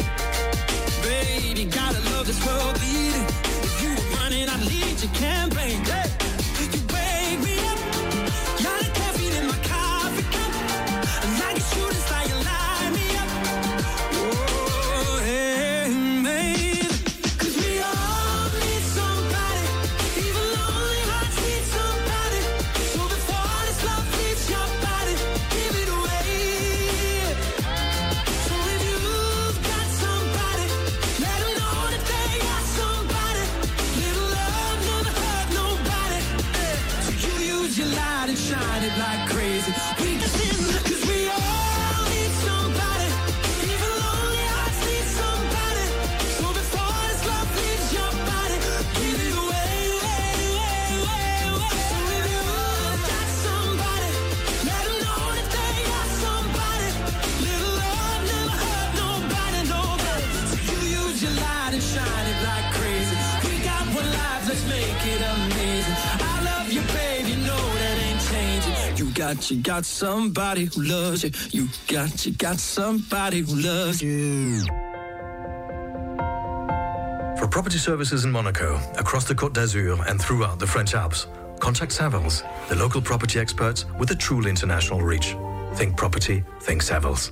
Baby, 1.03 1.65
gotta 1.65 1.99
love 2.09 2.25
this 2.25 2.43
world 2.43 2.73
leading. 2.81 3.27
If 3.61 3.83
you 3.83 3.89
were 3.89 4.15
running, 4.17 4.49
I'd 4.49 4.61
lead 4.61 4.99
your 4.99 5.13
campaign. 5.13 5.85
Hey. 5.85 6.10
Got, 69.35 69.51
you 69.51 69.61
got 69.61 69.85
somebody 69.85 70.65
who 70.65 70.83
loves 70.83 71.23
you. 71.23 71.31
You 71.51 71.69
got, 71.87 72.25
you 72.25 72.33
got 72.33 72.59
somebody 72.59 73.41
who 73.41 73.55
loves 73.55 74.01
you. 74.01 74.61
For 77.37 77.47
property 77.47 77.77
services 77.77 78.25
in 78.25 78.31
Monaco, 78.31 78.79
across 78.97 79.25
the 79.25 79.33
Côte 79.33 79.53
d'Azur, 79.53 80.05
and 80.09 80.21
throughout 80.21 80.59
the 80.59 80.67
French 80.67 80.93
Alps, 80.93 81.27
contact 81.59 81.91
Savills, 81.91 82.43
the 82.67 82.75
local 82.75 83.01
property 83.01 83.39
experts 83.39 83.85
with 83.97 84.11
a 84.11 84.15
truly 84.15 84.49
international 84.49 85.01
reach. 85.01 85.35
Think 85.75 85.95
property, 85.95 86.43
think 86.61 86.83
Savills. 86.83 87.31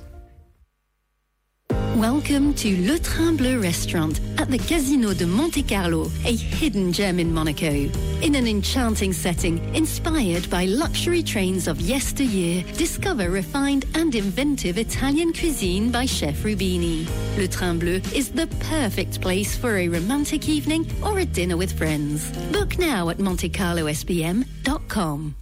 Welcome 2.00 2.54
to 2.54 2.90
Le 2.90 2.98
Train 2.98 3.36
Bleu 3.36 3.60
restaurant 3.60 4.18
at 4.38 4.50
the 4.50 4.56
Casino 4.56 5.12
de 5.12 5.26
Monte 5.26 5.62
Carlo, 5.62 6.10
a 6.24 6.34
hidden 6.34 6.94
gem 6.94 7.20
in 7.20 7.30
Monaco. 7.30 7.90
In 8.22 8.34
an 8.36 8.48
enchanting 8.48 9.12
setting 9.12 9.58
inspired 9.74 10.48
by 10.48 10.64
luxury 10.64 11.22
trains 11.22 11.68
of 11.68 11.78
yesteryear, 11.78 12.64
discover 12.78 13.28
refined 13.28 13.84
and 13.94 14.14
inventive 14.14 14.78
Italian 14.78 15.34
cuisine 15.34 15.90
by 15.90 16.06
Chef 16.06 16.36
Rubini. 16.36 17.06
Le 17.36 17.46
Train 17.46 17.78
Bleu 17.78 18.00
is 18.14 18.30
the 18.30 18.46
perfect 18.70 19.20
place 19.20 19.54
for 19.54 19.76
a 19.76 19.86
romantic 19.86 20.48
evening 20.48 20.90
or 21.04 21.18
a 21.18 21.26
dinner 21.26 21.58
with 21.58 21.76
friends. 21.76 22.30
Book 22.50 22.78
now 22.78 23.10
at 23.10 23.18
montecarlosbm.com. 23.18 25.34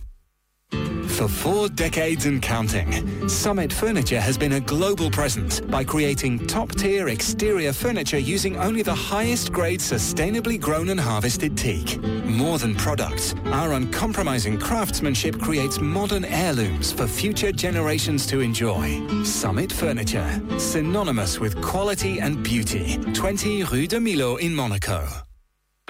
For 1.18 1.26
four 1.26 1.68
decades 1.68 2.26
and 2.26 2.40
counting, 2.40 3.28
Summit 3.28 3.72
Furniture 3.72 4.20
has 4.20 4.38
been 4.38 4.52
a 4.52 4.60
global 4.60 5.10
presence 5.10 5.60
by 5.60 5.82
creating 5.82 6.46
top-tier 6.46 7.08
exterior 7.08 7.72
furniture 7.72 8.20
using 8.20 8.56
only 8.56 8.82
the 8.82 8.94
highest 8.94 9.50
grade 9.50 9.80
sustainably 9.80 10.60
grown 10.60 10.90
and 10.90 11.00
harvested 11.00 11.58
teak. 11.58 12.00
More 12.24 12.58
than 12.58 12.76
products, 12.76 13.34
our 13.46 13.72
uncompromising 13.72 14.60
craftsmanship 14.60 15.40
creates 15.40 15.80
modern 15.80 16.24
heirlooms 16.24 16.92
for 16.92 17.08
future 17.08 17.50
generations 17.50 18.24
to 18.28 18.38
enjoy. 18.38 19.04
Summit 19.24 19.72
Furniture, 19.72 20.40
synonymous 20.56 21.40
with 21.40 21.60
quality 21.60 22.20
and 22.20 22.44
beauty. 22.44 22.96
20 23.14 23.64
Rue 23.64 23.88
de 23.88 23.98
Milo 23.98 24.36
in 24.36 24.54
Monaco. 24.54 25.27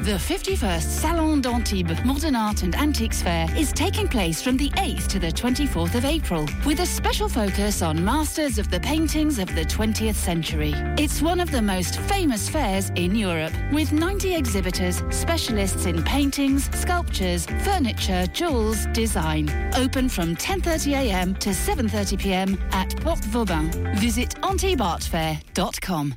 The 0.01 0.13
51st 0.13 1.01
Salon 1.01 1.41
d'Antibes 1.41 2.05
Modern 2.05 2.37
Art 2.37 2.63
and 2.63 2.77
Antiques 2.77 3.21
Fair 3.21 3.49
is 3.57 3.73
taking 3.73 4.07
place 4.07 4.41
from 4.41 4.57
the 4.57 4.71
8th 4.71 5.09
to 5.09 5.19
the 5.19 5.33
24th 5.33 5.97
of 5.97 6.05
April, 6.05 6.47
with 6.65 6.79
a 6.79 6.87
special 6.87 7.29
focus 7.29 7.83
on 7.83 8.05
masters 8.05 8.59
of 8.59 8.71
the 8.71 8.79
paintings 8.79 9.41
of 9.41 9.53
the 9.57 9.65
20th 9.65 10.15
century. 10.15 10.73
It's 10.99 11.21
one 11.21 11.41
of 11.41 11.51
the 11.51 11.61
most 11.61 11.99
famous 12.03 12.49
fairs 12.49 12.91
in 12.91 13.17
Europe, 13.17 13.53
with 13.73 13.93
90 13.93 14.37
exhibitors, 14.37 15.03
specialists 15.11 15.87
in 15.87 16.05
paintings, 16.05 16.71
sculptures, 16.79 17.47
furniture, 17.65 18.25
jewels, 18.29 18.87
design. 18.93 19.51
Open 19.75 20.09
from 20.09 20.37
10.30am 20.37 21.37
to 21.39 21.51
7.30pm 21.51 22.57
at 22.73 22.97
Porte 23.01 23.25
Vauban. 23.25 23.97
Visit 23.97 24.31
antibartfair.com. 24.43 26.15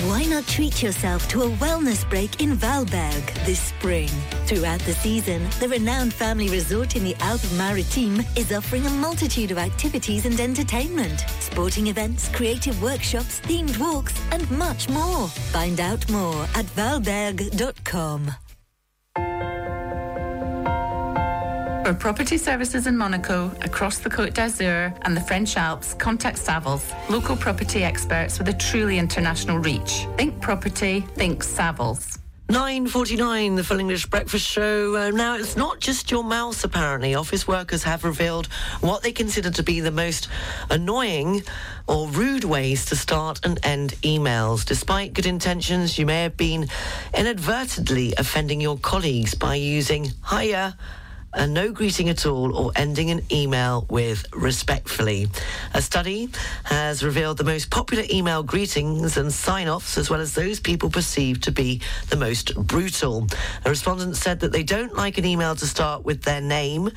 Why 0.00 0.24
not 0.24 0.46
treat 0.46 0.82
yourself 0.82 1.28
to 1.28 1.42
a 1.42 1.50
wellness 1.56 2.08
break 2.08 2.40
in 2.40 2.56
Valberg 2.56 3.44
this 3.44 3.60
spring? 3.60 4.08
Throughout 4.46 4.80
the 4.80 4.94
season, 4.94 5.46
the 5.60 5.68
renowned 5.68 6.14
family 6.14 6.48
resort 6.48 6.96
in 6.96 7.04
the 7.04 7.14
Alpes 7.16 7.52
Maritimes 7.58 8.24
is 8.34 8.52
offering 8.54 8.86
a 8.86 8.90
multitude 8.90 9.50
of 9.50 9.58
activities 9.58 10.24
and 10.24 10.40
entertainment, 10.40 11.20
sporting 11.40 11.88
events, 11.88 12.30
creative 12.30 12.82
workshops, 12.82 13.40
themed 13.40 13.78
walks, 13.78 14.18
and 14.30 14.50
much 14.50 14.88
more. 14.88 15.28
Find 15.28 15.78
out 15.78 16.10
more 16.10 16.44
at 16.54 16.64
valberg.com. 16.74 18.30
For 21.84 21.92
property 21.92 22.38
services 22.38 22.86
in 22.86 22.96
Monaco, 22.96 23.50
across 23.60 23.98
the 23.98 24.08
Côte 24.08 24.34
d'Azur 24.34 24.96
and 25.02 25.16
the 25.16 25.20
French 25.20 25.56
Alps, 25.56 25.94
contact 25.94 26.38
Savills, 26.38 26.94
local 27.10 27.34
property 27.36 27.82
experts 27.82 28.38
with 28.38 28.48
a 28.48 28.52
truly 28.52 28.98
international 28.98 29.58
reach. 29.58 30.06
Think 30.16 30.40
property, 30.40 31.00
think 31.16 31.42
Savills. 31.42 32.20
9.49, 32.46 33.56
the 33.56 33.64
Full 33.64 33.80
English 33.80 34.06
Breakfast 34.06 34.46
Show. 34.46 34.94
Uh, 34.94 35.10
now, 35.10 35.34
it's 35.34 35.56
not 35.56 35.80
just 35.80 36.08
your 36.08 36.22
mouse, 36.22 36.62
apparently. 36.62 37.16
Office 37.16 37.48
workers 37.48 37.82
have 37.82 38.04
revealed 38.04 38.46
what 38.80 39.02
they 39.02 39.10
consider 39.10 39.50
to 39.50 39.62
be 39.64 39.80
the 39.80 39.90
most 39.90 40.28
annoying 40.70 41.42
or 41.88 42.06
rude 42.08 42.44
ways 42.44 42.84
to 42.86 42.94
start 42.94 43.40
and 43.44 43.58
end 43.64 43.94
emails. 44.02 44.64
Despite 44.64 45.14
good 45.14 45.26
intentions, 45.26 45.98
you 45.98 46.06
may 46.06 46.22
have 46.22 46.36
been 46.36 46.68
inadvertently 47.16 48.14
offending 48.18 48.60
your 48.60 48.78
colleagues 48.78 49.34
by 49.34 49.56
using 49.56 50.12
hiya, 50.30 50.76
a 51.34 51.46
no 51.46 51.72
greeting 51.72 52.08
at 52.08 52.26
all 52.26 52.54
or 52.54 52.72
ending 52.76 53.10
an 53.10 53.22
email 53.30 53.86
with 53.88 54.26
respectfully. 54.34 55.28
A 55.74 55.80
study 55.80 56.28
has 56.64 57.02
revealed 57.02 57.38
the 57.38 57.44
most 57.44 57.70
popular 57.70 58.04
email 58.10 58.42
greetings 58.42 59.16
and 59.16 59.32
sign 59.32 59.68
offs, 59.68 59.96
as 59.96 60.10
well 60.10 60.20
as 60.20 60.34
those 60.34 60.60
people 60.60 60.90
perceived 60.90 61.42
to 61.44 61.52
be 61.52 61.80
the 62.10 62.16
most 62.16 62.54
brutal. 62.56 63.26
A 63.64 63.70
respondent 63.70 64.16
said 64.16 64.40
that 64.40 64.52
they 64.52 64.62
don't 64.62 64.94
like 64.94 65.18
an 65.18 65.24
email 65.24 65.54
to 65.56 65.66
start 65.66 66.04
with 66.04 66.22
their 66.22 66.40
name 66.40 66.90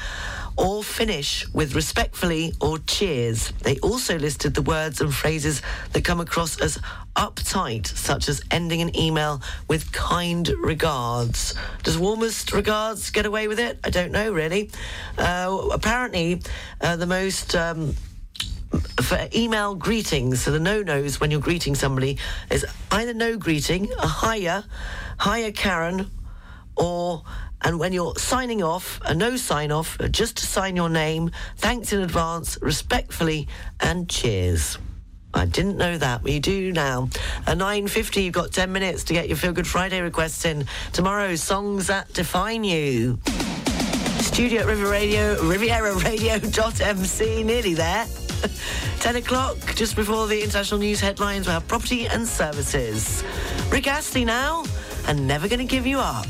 or 0.57 0.84
finish 0.84 1.48
with 1.53 1.76
respectfully 1.76 2.53
or 2.60 2.78
cheers. 2.80 3.52
They 3.62 3.78
also 3.80 4.18
listed 4.18 4.53
the 4.53 4.62
words 4.62 5.02
and 5.02 5.14
phrases 5.14 5.62
that 5.94 6.03
come 6.03 6.20
across 6.20 6.60
as 6.60 6.78
uptight, 7.16 7.88
such 7.88 8.30
as 8.30 8.42
ending 8.52 8.82
an 8.82 8.96
email 8.96 9.42
with 9.68 9.92
kind 9.92 10.48
regards. 10.50 11.56
Does 11.84 11.98
warmest 11.98 12.54
regards 12.54 13.10
get 13.10 13.26
away 13.26 13.48
with 13.48 13.60
it? 13.60 13.80
I 13.84 13.90
don't 13.90 14.12
know, 14.12 14.32
really. 14.32 14.72
Uh, 15.18 15.70
apparently, 15.72 16.42
uh, 16.82 16.96
the 16.96 17.08
most. 17.08 17.56
Um, 17.56 17.96
for 19.02 19.18
email 19.34 19.76
greetings, 19.76 20.42
so 20.42 20.52
the 20.52 20.60
no-nos 20.60 21.22
when 21.22 21.32
you're 21.32 21.40
greeting 21.40 21.76
somebody 21.76 22.18
is 22.50 22.66
either 22.92 23.14
no 23.14 23.38
greeting, 23.38 23.90
a 24.00 24.08
hiya, 24.08 24.66
hiya 25.24 25.52
Karen, 25.54 26.10
or 26.76 27.24
and 27.62 27.80
when 27.80 27.94
you're 27.94 28.16
signing 28.16 28.62
off, 28.62 29.00
a 29.06 29.16
no 29.16 29.38
sign 29.38 29.72
off, 29.72 29.98
just 30.12 30.38
to 30.38 30.46
sign 30.46 30.76
your 30.76 30.90
name, 30.90 31.32
thanks 31.58 31.94
in 31.94 32.02
advance, 32.02 32.58
respectfully, 32.62 33.48
and 33.80 34.10
cheers. 34.10 34.78
I 35.36 35.45
didn't 35.45 35.78
know 35.78 35.98
that, 35.98 36.28
you 36.28 36.40
do 36.40 36.72
now. 36.72 37.10
At 37.45 37.57
9.50, 37.57 38.24
you've 38.24 38.34
got 38.34 38.52
10 38.52 38.72
minutes 38.72 39.03
to 39.06 39.14
get 39.14 39.28
your 39.28 39.38
Feel 39.38 39.52
Good 39.52 39.68
Friday 39.68 39.99
requests 40.02 40.45
in. 40.45 40.66
Tomorrow, 40.94 41.36
songs 41.36 41.88
that 41.88 42.12
define 42.14 42.64
you. 42.64 43.20
Studio 44.20 44.62
at 44.62 44.68
River 44.68 44.90
Radio, 44.90 45.41
Riviera 45.44 45.94
Radio.mc, 45.95 47.44
nearly 47.44 47.74
there. 47.74 48.07
10 48.99 49.18
o'clock, 49.18 49.57
just 49.76 49.95
before 49.95 50.28
the 50.28 50.41
international 50.41 50.80
news 50.80 50.99
headlines, 50.99 51.48
we 51.48 51.53
have 51.53 51.68
property 51.68 52.07
and 52.07 52.26
services. 52.26 53.24
Rick 53.70 53.88
Astley 53.88 54.26
now, 54.26 54.64
and 55.07 55.28
never 55.28 55.48
going 55.48 55.60
to 55.60 55.66
give 55.66 55.86
you 55.86 55.99
up. 55.99 56.26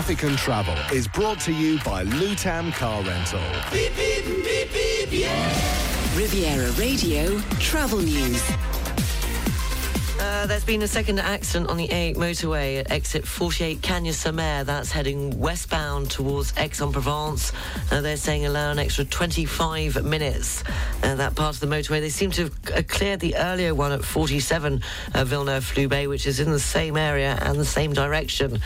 Traffic 0.00 0.22
and 0.22 0.38
Travel 0.38 0.96
is 0.96 1.06
brought 1.06 1.38
to 1.40 1.52
you 1.52 1.78
by 1.80 2.04
Lutam 2.06 2.72
Car 2.72 3.02
Rental. 3.02 3.38
Beep, 3.70 3.94
beep, 3.94 4.24
beep, 4.72 5.08
yeah. 5.10 6.16
Riviera 6.16 6.70
Radio 6.72 7.38
Travel 7.58 7.98
News. 7.98 8.69
Uh, 10.40 10.46
there's 10.46 10.64
been 10.64 10.80
a 10.80 10.88
second 10.88 11.18
accident 11.18 11.68
on 11.68 11.76
the 11.76 11.86
A8 11.88 12.16
motorway 12.16 12.78
at 12.78 12.90
exit 12.90 13.26
48 13.26 13.82
Cagnes 13.82 14.16
sur 14.16 14.32
Mer. 14.32 14.64
That's 14.64 14.90
heading 14.90 15.38
westbound 15.38 16.10
towards 16.10 16.54
Aix-en-Provence. 16.56 17.52
Uh, 17.92 18.00
they're 18.00 18.16
saying 18.16 18.46
allow 18.46 18.70
an 18.70 18.78
extra 18.78 19.04
25 19.04 20.02
minutes. 20.02 20.64
Uh, 21.02 21.14
that 21.16 21.34
part 21.34 21.56
of 21.56 21.60
the 21.60 21.66
motorway. 21.66 22.00
They 22.00 22.08
seem 22.08 22.30
to 22.30 22.44
have 22.44 22.54
uh, 22.74 22.82
cleared 22.88 23.20
the 23.20 23.36
earlier 23.36 23.74
one 23.74 23.92
at 23.92 24.02
47 24.02 24.80
uh, 25.12 25.24
Villeneuve-Loubet, 25.24 26.08
which 26.08 26.26
is 26.26 26.40
in 26.40 26.50
the 26.50 26.58
same 26.58 26.96
area 26.96 27.38
and 27.42 27.60
the 27.60 27.66
same 27.66 27.92
direction. 27.92 28.60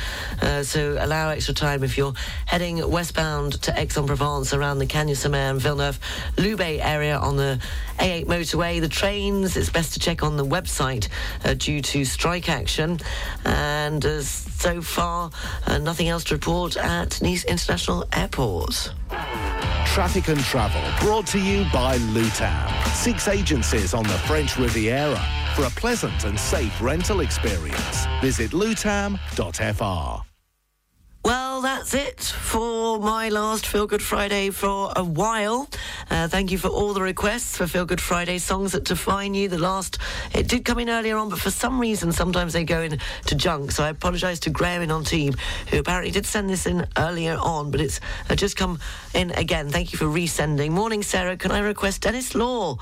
So 0.62 0.96
allow 1.00 1.30
extra 1.30 1.54
time 1.54 1.82
if 1.82 1.98
you're 1.98 2.14
heading 2.46 2.88
westbound 2.88 3.60
to 3.62 3.76
Aix-en-Provence 3.76 4.54
around 4.54 4.78
the 4.78 4.86
Cagnes 4.86 5.18
sur 5.18 5.28
Mer 5.28 5.50
and 5.50 5.60
Villeneuve-Loubet 5.60 6.84
area 6.84 7.18
on 7.18 7.36
the 7.36 7.58
A8 7.98 8.26
motorway. 8.26 8.80
The 8.80 8.88
trains, 8.88 9.56
it's 9.56 9.70
best 9.70 9.94
to 9.94 9.98
check 9.98 10.22
on 10.22 10.36
the 10.36 10.46
website 10.46 11.08
due 11.64 11.80
to 11.80 12.04
strike 12.04 12.48
action. 12.48 13.00
And 13.44 14.04
uh, 14.04 14.20
so 14.22 14.82
far, 14.82 15.30
uh, 15.66 15.78
nothing 15.78 16.08
else 16.08 16.24
to 16.24 16.34
report 16.34 16.76
at 16.76 17.20
Nice 17.22 17.44
International 17.44 18.04
Airport. 18.12 18.92
Traffic 19.86 20.28
and 20.28 20.40
Travel 20.40 20.82
brought 21.00 21.26
to 21.28 21.38
you 21.38 21.64
by 21.72 21.98
Lutam. 21.98 22.86
Six 22.94 23.28
agencies 23.28 23.94
on 23.94 24.02
the 24.04 24.18
French 24.26 24.58
Riviera. 24.58 25.22
For 25.54 25.64
a 25.64 25.70
pleasant 25.70 26.24
and 26.24 26.38
safe 26.38 26.80
rental 26.82 27.20
experience, 27.20 28.06
visit 28.20 28.50
lutam.fr. 28.50 30.33
Well, 31.24 31.62
that's 31.62 31.94
it 31.94 32.20
for 32.20 33.00
my 33.00 33.30
last 33.30 33.66
Feel 33.66 33.86
Good 33.86 34.02
Friday 34.02 34.50
for 34.50 34.92
a 34.94 35.02
while. 35.02 35.70
Uh, 36.10 36.28
thank 36.28 36.50
you 36.50 36.58
for 36.58 36.68
all 36.68 36.92
the 36.92 37.00
requests 37.00 37.56
for 37.56 37.66
Feel 37.66 37.86
Good 37.86 38.00
Friday 38.00 38.36
songs 38.36 38.72
that 38.72 38.84
define 38.84 39.32
you. 39.32 39.48
The 39.48 39.56
last, 39.56 39.96
it 40.34 40.48
did 40.48 40.66
come 40.66 40.78
in 40.80 40.90
earlier 40.90 41.16
on, 41.16 41.30
but 41.30 41.38
for 41.38 41.50
some 41.50 41.80
reason, 41.80 42.12
sometimes 42.12 42.52
they 42.52 42.64
go 42.64 42.82
in 42.82 42.98
to 43.24 43.34
junk. 43.34 43.72
So 43.72 43.84
I 43.84 43.88
apologise 43.88 44.38
to 44.40 44.50
Graham 44.50 44.82
in 44.82 44.90
on 44.90 45.02
team, 45.02 45.32
who 45.70 45.78
apparently 45.78 46.10
did 46.10 46.26
send 46.26 46.50
this 46.50 46.66
in 46.66 46.86
earlier 46.98 47.38
on, 47.40 47.70
but 47.70 47.80
it's 47.80 48.00
uh, 48.28 48.34
just 48.34 48.58
come 48.58 48.78
in 49.14 49.30
again. 49.30 49.70
Thank 49.70 49.92
you 49.92 49.98
for 49.98 50.04
resending. 50.06 50.72
Morning, 50.72 51.02
Sarah. 51.02 51.38
Can 51.38 51.52
I 51.52 51.60
request 51.60 52.02
Denis 52.02 52.34
Law 52.34 52.76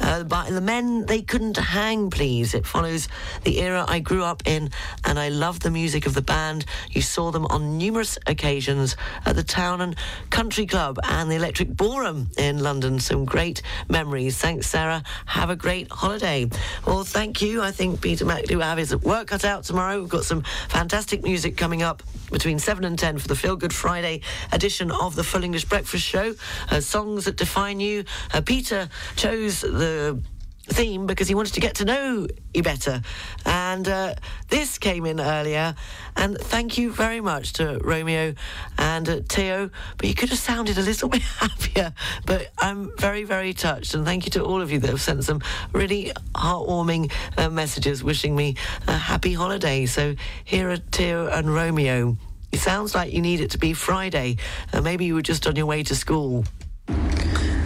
uh, 0.00 0.24
by 0.24 0.50
the 0.50 0.60
men 0.60 1.06
they 1.06 1.22
couldn't 1.22 1.58
hang, 1.58 2.10
please? 2.10 2.54
It 2.54 2.66
follows 2.66 3.06
the 3.44 3.60
era 3.60 3.84
I 3.86 4.00
grew 4.00 4.24
up 4.24 4.42
in, 4.46 4.70
and 5.04 5.16
I 5.16 5.28
love 5.28 5.60
the 5.60 5.70
music 5.70 6.06
of 6.06 6.14
the 6.14 6.22
band. 6.22 6.64
You 6.90 7.00
saw 7.00 7.30
them 7.30 7.46
on 7.46 7.83
numerous 7.84 8.18
occasions 8.26 8.96
at 9.26 9.36
the 9.36 9.42
Town 9.42 9.82
and 9.82 9.94
Country 10.30 10.64
Club 10.64 10.98
and 11.04 11.30
the 11.30 11.34
Electric 11.34 11.68
Ballroom 11.68 12.30
in 12.38 12.60
London. 12.60 12.98
Some 12.98 13.26
great 13.26 13.60
memories. 13.90 14.38
Thanks, 14.38 14.68
Sarah. 14.68 15.02
Have 15.26 15.50
a 15.50 15.56
great 15.56 15.90
holiday. 15.90 16.48
Well, 16.86 17.04
thank 17.04 17.42
you. 17.42 17.60
I 17.60 17.72
think 17.72 18.00
Peter 18.00 18.24
McAdoo 18.24 18.56
will 18.56 18.62
have 18.62 18.78
his 18.78 18.96
work 18.96 19.26
cut 19.26 19.44
out 19.44 19.64
tomorrow. 19.64 20.00
We've 20.00 20.08
got 20.08 20.24
some 20.24 20.44
fantastic 20.68 21.22
music 21.22 21.58
coming 21.58 21.82
up 21.82 22.02
between 22.32 22.58
7 22.58 22.84
and 22.84 22.98
10 22.98 23.18
for 23.18 23.28
the 23.28 23.36
Feel 23.36 23.54
Good 23.54 23.74
Friday 23.74 24.22
edition 24.50 24.90
of 24.90 25.14
the 25.14 25.22
Full 25.22 25.44
English 25.44 25.66
Breakfast 25.66 26.06
Show. 26.06 26.34
Uh, 26.70 26.80
songs 26.80 27.26
that 27.26 27.36
define 27.36 27.80
you. 27.80 28.04
Uh, 28.32 28.40
Peter 28.40 28.88
chose 29.16 29.60
the 29.60 30.18
theme 30.66 31.06
because 31.06 31.28
he 31.28 31.34
wanted 31.34 31.54
to 31.54 31.60
get 31.60 31.76
to 31.76 31.84
know 31.84 32.26
you 32.52 32.62
better. 32.62 33.02
And 33.44 33.86
uh, 33.88 34.14
this 34.48 34.78
came 34.78 35.06
in 35.06 35.20
earlier. 35.20 35.74
And 36.16 36.38
thank 36.38 36.78
you 36.78 36.92
very 36.92 37.20
much 37.20 37.54
to 37.54 37.78
Romeo 37.82 38.34
and 38.78 39.08
uh, 39.08 39.20
Theo. 39.28 39.70
But 39.98 40.08
you 40.08 40.14
could 40.14 40.30
have 40.30 40.38
sounded 40.38 40.78
a 40.78 40.82
little 40.82 41.08
bit 41.16 41.22
happier. 41.22 41.92
But 42.26 42.50
I'm 42.58 42.96
very, 42.98 43.24
very 43.24 43.52
touched. 43.52 43.94
And 43.94 44.04
thank 44.04 44.24
you 44.24 44.30
to 44.32 44.44
all 44.44 44.60
of 44.60 44.70
you 44.70 44.78
that 44.80 44.90
have 44.90 45.00
sent 45.00 45.24
some 45.24 45.42
really 45.72 46.12
heartwarming 46.34 47.12
uh, 47.36 47.50
messages 47.50 48.02
wishing 48.02 48.34
me 48.34 48.56
a 48.86 48.92
happy 48.92 49.34
holiday. 49.34 49.86
So 49.86 50.14
here 50.44 50.70
are 50.70 50.76
Theo 50.76 51.26
and 51.28 51.52
Romeo. 51.52 52.16
It 52.52 52.60
sounds 52.60 52.94
like 52.94 53.12
you 53.12 53.20
need 53.20 53.40
it 53.40 53.50
to 53.50 53.58
be 53.58 53.72
Friday. 53.72 54.36
Uh, 54.72 54.80
maybe 54.80 55.04
you 55.04 55.14
were 55.14 55.22
just 55.22 55.46
on 55.46 55.56
your 55.56 55.66
way 55.66 55.82
to 55.82 55.94
school. 55.94 56.44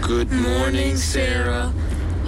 Good 0.01 0.33
morning, 0.33 0.97
Sarah. 0.97 1.73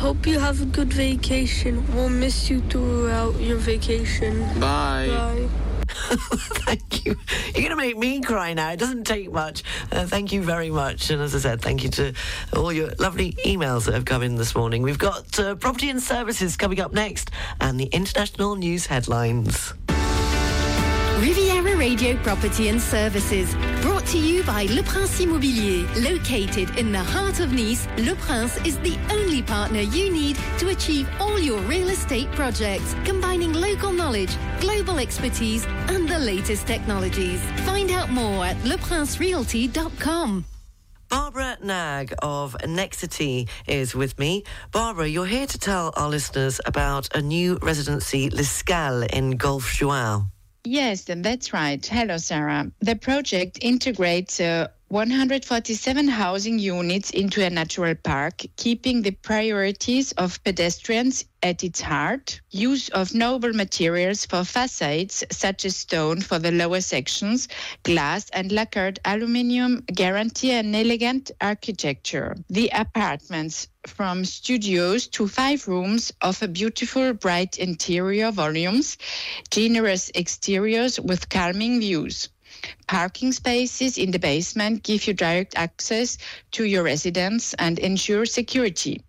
Hope 0.01 0.27
you 0.27 0.39
have 0.39 0.63
a 0.63 0.65
good 0.65 0.91
vacation. 0.91 1.85
We'll 1.95 2.09
miss 2.09 2.49
you 2.49 2.63
throughout 2.63 3.39
your 3.39 3.59
vacation. 3.59 4.41
Bye. 4.59 5.09
Bye. 5.09 5.49
thank 6.65 7.05
you. 7.05 7.15
You're 7.55 7.69
going 7.69 7.69
to 7.69 7.77
make 7.77 7.99
me 7.99 8.23
cry 8.23 8.55
now. 8.55 8.71
It 8.73 8.79
doesn't 8.79 9.05
take 9.05 9.31
much. 9.31 9.63
Uh, 9.93 10.07
thank 10.07 10.33
you 10.33 10.43
very 10.43 10.71
much. 10.71 11.11
And 11.11 11.21
as 11.21 11.35
I 11.35 11.39
said, 11.39 11.61
thank 11.61 11.85
you 11.85 11.91
to 11.91 12.15
all 12.57 12.73
your 12.73 12.93
lovely 12.99 13.35
emails 13.45 13.85
that 13.85 13.93
have 13.93 14.07
come 14.07 14.23
in 14.23 14.37
this 14.37 14.57
morning. 14.57 14.81
We've 14.81 14.99
got 14.99 15.39
uh, 15.39 15.55
property 15.57 15.91
and 15.91 16.03
services 16.03 16.57
coming 16.57 16.81
up 16.81 16.95
next 16.95 17.31
and 17.61 17.79
the 17.79 17.91
international 17.93 18.57
news 18.57 18.87
headlines. 18.87 19.75
Riviera 21.19 21.60
Radio 21.81 22.15
Property 22.19 22.69
and 22.69 22.78
Services, 22.78 23.55
brought 23.81 24.05
to 24.09 24.19
you 24.19 24.44
by 24.44 24.65
Le 24.65 24.82
Prince 24.82 25.19
Immobilier. 25.19 25.89
Located 26.05 26.78
in 26.78 26.93
the 26.93 26.98
heart 26.98 27.40
of 27.40 27.55
Nice, 27.55 27.86
Le 27.97 28.15
Prince 28.16 28.59
is 28.66 28.78
the 28.81 28.98
only 29.11 29.40
partner 29.40 29.81
you 29.81 30.12
need 30.12 30.36
to 30.59 30.69
achieve 30.69 31.09
all 31.19 31.39
your 31.39 31.59
real 31.61 31.89
estate 31.89 32.31
projects, 32.32 32.94
combining 33.07 33.55
local 33.55 33.93
knowledge, 33.93 34.36
global 34.61 34.98
expertise, 34.98 35.65
and 35.89 36.07
the 36.07 36.19
latest 36.19 36.66
technologies. 36.66 37.40
Find 37.65 37.90
out 37.90 38.11
more 38.11 38.44
at 38.44 38.57
leprincerealty.com. 38.59 40.44
Barbara 41.09 41.57
Nag 41.62 42.12
of 42.20 42.59
Nexity 42.62 43.48
is 43.66 43.94
with 43.94 44.19
me. 44.19 44.44
Barbara, 44.70 45.09
you're 45.09 45.24
here 45.24 45.47
to 45.47 45.59
tell 45.59 45.94
our 45.97 46.11
listeners 46.11 46.61
about 46.66 47.16
a 47.16 47.23
new 47.23 47.59
residency, 47.62 48.28
L'Escale, 48.28 49.05
in 49.05 49.39
Golfe 49.39 49.81
Juan. 49.81 50.31
Yes, 50.65 51.05
that's 51.07 51.53
right. 51.53 51.85
Hello, 51.85 52.19
Sarah. 52.19 52.70
The 52.81 52.97
project 52.97 53.59
integrates 53.62 54.41
uh, 54.41 54.69
147 54.91 56.09
housing 56.09 56.59
units 56.59 57.11
into 57.11 57.45
a 57.45 57.49
natural 57.49 57.95
park, 57.95 58.43
keeping 58.57 59.03
the 59.03 59.12
priorities 59.12 60.11
of 60.12 60.43
pedestrians 60.43 61.25
at 61.45 61.62
its 61.62 61.81
heart. 61.81 62.41
Use 62.51 62.89
of 62.89 63.15
noble 63.15 63.53
materials 63.53 64.27
for 64.27 64.43
facades, 64.43 65.23
such 65.31 65.65
as 65.65 65.77
stone 65.77 66.21
for 66.21 66.41
the 66.41 66.51
lower 66.51 66.81
sections, 66.81 67.47
glass 67.85 68.29
and 68.31 68.51
lacquered 68.51 68.99
aluminium 69.05 69.85
guarantee 69.95 70.51
an 70.51 70.75
elegant 70.75 71.31
architecture. 71.41 72.35
The 72.49 72.69
apartments 72.71 73.69
from 73.87 74.25
studios 74.25 75.07
to 75.07 75.29
five 75.29 75.69
rooms 75.69 76.12
offer 76.21 76.49
beautiful, 76.49 77.12
bright 77.12 77.59
interior 77.59 78.33
volumes, 78.33 78.99
generous 79.51 80.11
exteriors 80.17 80.99
with 80.99 81.29
calming 81.29 81.79
views. 81.79 82.29
Parking 82.87 83.32
spaces 83.32 83.99
in 83.99 84.11
the 84.11 84.19
basement 84.19 84.82
give 84.82 85.07
you 85.07 85.15
direct 85.15 85.57
access 85.57 86.19
to 86.53 86.65
your 86.65 86.82
residence 86.82 87.55
and 87.55 87.78
ensure 87.78 88.27
security. 88.27 89.03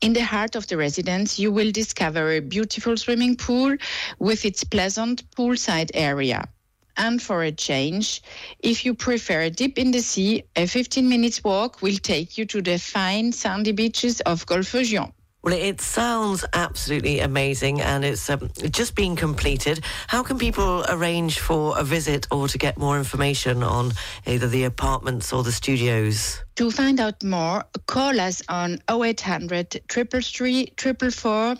In 0.00 0.14
the 0.14 0.24
heart 0.24 0.56
of 0.56 0.66
the 0.66 0.78
residence, 0.78 1.38
you 1.38 1.52
will 1.52 1.70
discover 1.70 2.32
a 2.32 2.40
beautiful 2.40 2.96
swimming 2.96 3.36
pool 3.36 3.76
with 4.18 4.46
its 4.46 4.64
pleasant 4.64 5.30
poolside 5.32 5.90
area. 5.92 6.48
And 6.96 7.20
for 7.20 7.42
a 7.42 7.52
change, 7.52 8.22
if 8.60 8.84
you 8.84 8.94
prefer 8.94 9.42
a 9.42 9.50
dip 9.50 9.78
in 9.78 9.90
the 9.90 10.00
sea, 10.00 10.44
a 10.56 10.66
15 10.66 11.08
minutes 11.08 11.44
walk 11.44 11.82
will 11.82 11.96
take 11.96 12.38
you 12.38 12.46
to 12.46 12.62
the 12.62 12.78
fine 12.78 13.32
sandy 13.32 13.72
beaches 13.72 14.20
of 14.22 14.46
Golfe 14.46 14.74
Juan. 14.90 15.12
Well, 15.42 15.54
it 15.54 15.80
sounds 15.80 16.44
absolutely 16.52 17.20
amazing 17.20 17.80
and 17.80 18.04
it's 18.04 18.28
um, 18.28 18.50
just 18.70 18.94
been 18.94 19.16
completed. 19.16 19.82
How 20.06 20.22
can 20.22 20.38
people 20.38 20.84
arrange 20.86 21.38
for 21.40 21.78
a 21.78 21.82
visit 21.82 22.26
or 22.30 22.46
to 22.46 22.58
get 22.58 22.76
more 22.76 22.98
information 22.98 23.62
on 23.62 23.92
either 24.26 24.48
the 24.48 24.64
apartments 24.64 25.32
or 25.32 25.42
the 25.42 25.50
studios? 25.50 26.44
To 26.56 26.70
find 26.70 27.00
out 27.00 27.24
more, 27.24 27.64
call 27.86 28.20
us 28.20 28.42
on 28.50 28.80
0800 28.90 29.80
333 29.88 30.74
444 30.76 31.56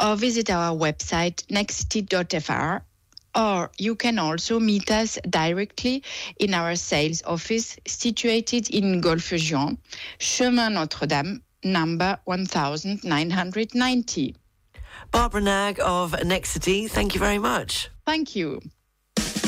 or 0.00 0.16
visit 0.16 0.50
our 0.50 0.76
website 0.76 1.46
nexity.fr 1.46 2.82
or 3.34 3.70
you 3.78 3.94
can 3.94 4.18
also 4.18 4.58
meet 4.58 4.90
us 4.90 5.16
directly 5.30 6.02
in 6.40 6.54
our 6.54 6.74
sales 6.74 7.22
office 7.24 7.76
situated 7.86 8.68
in 8.70 9.00
Golfe 9.00 9.38
Juan, 9.50 9.78
Chemin 10.18 10.74
Notre-Dame, 10.74 11.40
number 11.64 12.18
1990. 12.24 14.36
Barbara 15.10 15.40
Nag 15.40 15.80
of 15.82 16.12
Nexity, 16.12 16.90
thank 16.90 17.14
you 17.14 17.20
very 17.20 17.38
much. 17.38 17.88
Thank 18.06 18.36
you. 18.36 18.60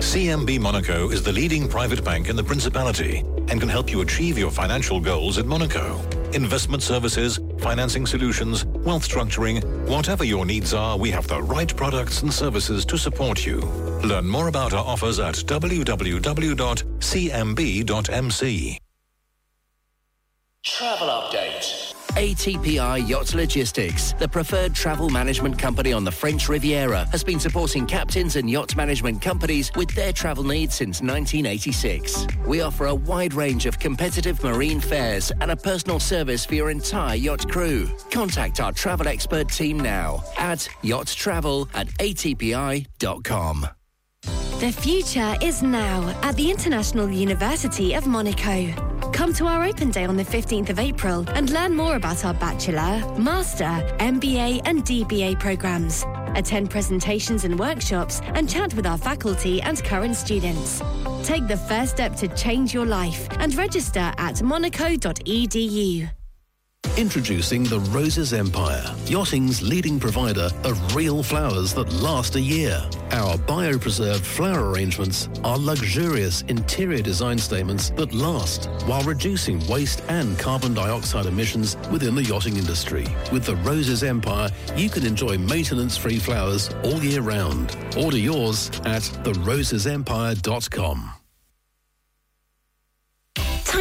CMB 0.00 0.58
Monaco 0.60 1.10
is 1.10 1.22
the 1.22 1.30
leading 1.30 1.68
private 1.68 2.02
bank 2.02 2.30
in 2.30 2.36
the 2.36 2.42
Principality 2.42 3.18
and 3.48 3.60
can 3.60 3.68
help 3.68 3.90
you 3.90 4.00
achieve 4.00 4.38
your 4.38 4.50
financial 4.50 4.98
goals 4.98 5.36
in 5.36 5.46
Monaco. 5.46 6.00
Investment 6.32 6.82
services, 6.82 7.38
financing 7.58 8.06
solutions, 8.06 8.64
wealth 8.64 9.06
structuring, 9.06 9.62
whatever 9.86 10.24
your 10.24 10.46
needs 10.46 10.72
are, 10.72 10.96
we 10.96 11.10
have 11.10 11.28
the 11.28 11.42
right 11.42 11.76
products 11.76 12.22
and 12.22 12.32
services 12.32 12.86
to 12.86 12.96
support 12.96 13.44
you. 13.44 13.60
Learn 14.02 14.26
more 14.26 14.48
about 14.48 14.72
our 14.72 14.86
offers 14.86 15.20
at 15.20 15.34
www.cmb.mc. 15.34 15.90
Travel 20.62 21.08
update. 21.08 21.79
ATPI 22.12 23.08
Yacht 23.08 23.34
Logistics, 23.34 24.12
the 24.14 24.28
preferred 24.28 24.74
travel 24.74 25.08
management 25.08 25.58
company 25.58 25.92
on 25.92 26.04
the 26.04 26.10
French 26.10 26.48
Riviera, 26.48 27.06
has 27.10 27.22
been 27.24 27.40
supporting 27.40 27.86
captains 27.86 28.36
and 28.36 28.50
yacht 28.50 28.76
management 28.76 29.22
companies 29.22 29.70
with 29.76 29.90
their 29.94 30.12
travel 30.12 30.44
needs 30.44 30.74
since 30.74 31.00
1986. 31.00 32.26
We 32.46 32.60
offer 32.60 32.86
a 32.86 32.94
wide 32.94 33.34
range 33.34 33.66
of 33.66 33.78
competitive 33.78 34.42
marine 34.42 34.80
fares 34.80 35.30
and 35.40 35.50
a 35.50 35.56
personal 35.56 36.00
service 36.00 36.44
for 36.44 36.54
your 36.54 36.70
entire 36.70 37.16
yacht 37.16 37.48
crew. 37.48 37.88
Contact 38.10 38.60
our 38.60 38.72
travel 38.72 39.08
expert 39.08 39.48
team 39.48 39.78
now 39.78 40.24
at 40.38 40.68
yachttravel 40.82 41.68
at 41.74 41.88
atpi.com. 41.98 43.66
The 44.60 44.72
future 44.72 45.36
is 45.40 45.62
now 45.62 46.06
at 46.22 46.36
the 46.36 46.50
International 46.50 47.08
University 47.08 47.94
of 47.94 48.06
Monaco. 48.06 48.89
Come 49.12 49.32
to 49.34 49.46
our 49.46 49.64
open 49.64 49.90
day 49.90 50.04
on 50.04 50.16
the 50.16 50.24
15th 50.24 50.70
of 50.70 50.78
April 50.78 51.24
and 51.30 51.50
learn 51.50 51.74
more 51.74 51.96
about 51.96 52.24
our 52.24 52.34
Bachelor, 52.34 53.02
Master, 53.18 53.64
MBA, 53.98 54.62
and 54.64 54.84
DBA 54.84 55.38
programs. 55.38 56.04
Attend 56.36 56.70
presentations 56.70 57.44
and 57.44 57.58
workshops 57.58 58.20
and 58.34 58.48
chat 58.48 58.72
with 58.74 58.86
our 58.86 58.98
faculty 58.98 59.60
and 59.62 59.82
current 59.84 60.16
students. 60.16 60.80
Take 61.22 61.48
the 61.48 61.56
first 61.56 61.92
step 61.92 62.16
to 62.16 62.28
change 62.28 62.72
your 62.72 62.86
life 62.86 63.28
and 63.38 63.54
register 63.56 64.12
at 64.16 64.42
monaco.edu. 64.42 66.19
Introducing 67.00 67.64
the 67.64 67.80
Roses 67.80 68.34
Empire, 68.34 68.84
yachting's 69.06 69.62
leading 69.62 69.98
provider 69.98 70.50
of 70.64 70.94
real 70.94 71.22
flowers 71.22 71.72
that 71.72 71.90
last 71.94 72.36
a 72.36 72.40
year. 72.40 72.78
Our 73.12 73.38
biopreserved 73.38 74.20
flower 74.20 74.70
arrangements 74.70 75.30
are 75.42 75.56
luxurious 75.56 76.42
interior 76.42 77.00
design 77.00 77.38
statements 77.38 77.88
that 77.96 78.12
last 78.12 78.66
while 78.84 79.02
reducing 79.02 79.66
waste 79.66 80.02
and 80.08 80.38
carbon 80.38 80.74
dioxide 80.74 81.24
emissions 81.24 81.78
within 81.90 82.14
the 82.14 82.22
yachting 82.22 82.58
industry. 82.58 83.06
With 83.32 83.46
the 83.46 83.56
Roses 83.56 84.02
Empire, 84.02 84.50
you 84.76 84.90
can 84.90 85.06
enjoy 85.06 85.38
maintenance-free 85.38 86.18
flowers 86.18 86.68
all 86.84 87.02
year 87.02 87.22
round. 87.22 87.74
Order 87.96 88.18
yours 88.18 88.68
at 88.84 89.00
therosesempire.com. 89.24 91.19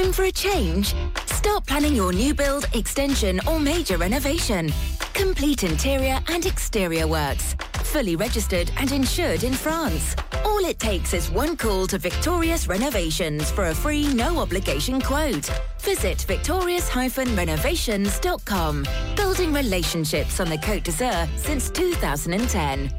Time 0.01 0.13
for 0.13 0.23
a 0.23 0.31
change? 0.31 0.95
Start 1.25 1.65
planning 1.65 1.93
your 1.93 2.13
new 2.13 2.33
build, 2.33 2.69
extension, 2.73 3.41
or 3.45 3.59
major 3.59 3.97
renovation. 3.97 4.71
Complete 5.13 5.65
interior 5.65 6.17
and 6.29 6.45
exterior 6.45 7.05
works. 7.05 7.53
Fully 7.83 8.15
registered 8.15 8.71
and 8.77 8.93
insured 8.93 9.43
in 9.43 9.51
France. 9.51 10.15
All 10.45 10.63
it 10.63 10.79
takes 10.79 11.13
is 11.13 11.29
one 11.29 11.57
call 11.57 11.85
to 11.87 11.97
Victorious 11.97 12.69
Renovations 12.69 13.51
for 13.51 13.67
a 13.67 13.75
free, 13.75 14.07
no 14.13 14.37
obligation 14.37 15.01
quote. 15.01 15.51
Visit 15.81 16.21
victorious-renovations.com. 16.21 18.85
Building 19.17 19.51
relationships 19.51 20.39
on 20.39 20.49
the 20.49 20.57
Côte 20.59 20.85
d'Azur 20.85 21.27
since 21.37 21.69
2010. 21.71 22.89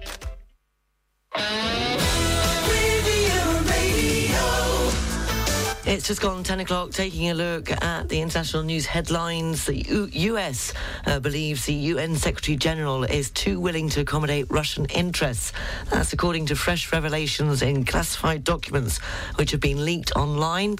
It's 5.86 6.06
just 6.06 6.20
gone 6.20 6.44
10 6.44 6.60
o'clock, 6.60 6.90
taking 6.90 7.30
a 7.30 7.34
look 7.34 7.70
at 7.82 8.10
the 8.10 8.20
international 8.20 8.62
news 8.62 8.84
headlines. 8.84 9.64
The 9.64 9.76
U- 9.76 10.10
US 10.12 10.74
uh, 11.06 11.20
believes 11.20 11.64
the 11.64 11.72
UN 11.72 12.16
Secretary 12.16 12.54
General 12.54 13.04
is 13.04 13.30
too 13.30 13.58
willing 13.58 13.88
to 13.90 14.00
accommodate 14.02 14.50
Russian 14.50 14.84
interests. 14.94 15.54
That's 15.90 16.12
according 16.12 16.46
to 16.46 16.54
fresh 16.54 16.92
revelations 16.92 17.62
in 17.62 17.86
classified 17.86 18.44
documents 18.44 18.98
which 19.36 19.52
have 19.52 19.60
been 19.60 19.82
leaked 19.86 20.12
online. 20.16 20.76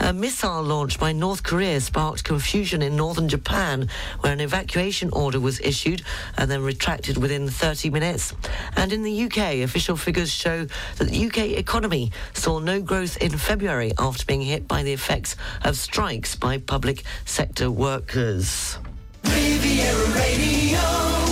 A 0.00 0.14
missile 0.14 0.62
launched 0.62 0.98
by 0.98 1.12
North 1.12 1.42
Korea 1.42 1.78
sparked 1.82 2.24
confusion 2.24 2.80
in 2.80 2.96
northern 2.96 3.28
Japan, 3.28 3.90
where 4.20 4.32
an 4.32 4.40
evacuation 4.40 5.10
order 5.12 5.40
was 5.40 5.60
issued 5.60 6.02
and 6.38 6.50
then 6.50 6.62
retracted 6.62 7.18
within 7.18 7.48
30 7.48 7.90
minutes. 7.90 8.34
And 8.76 8.94
in 8.94 9.02
the 9.02 9.24
UK, 9.24 9.58
official 9.58 9.96
figures 9.96 10.32
show 10.32 10.64
that 10.96 11.08
the 11.08 11.26
UK 11.26 11.58
economy 11.58 12.12
saw 12.32 12.58
no 12.58 12.80
growth 12.80 13.18
in 13.18 13.36
February 13.36 13.92
after 13.98 14.24
being 14.24 14.37
hit 14.40 14.68
by 14.68 14.82
the 14.82 14.92
effects 14.92 15.36
of 15.64 15.76
strikes 15.76 16.34
by 16.34 16.58
public 16.58 17.04
sector 17.24 17.70
workers. 17.70 18.78
Riviera 19.24 20.06
Radio 20.14 21.27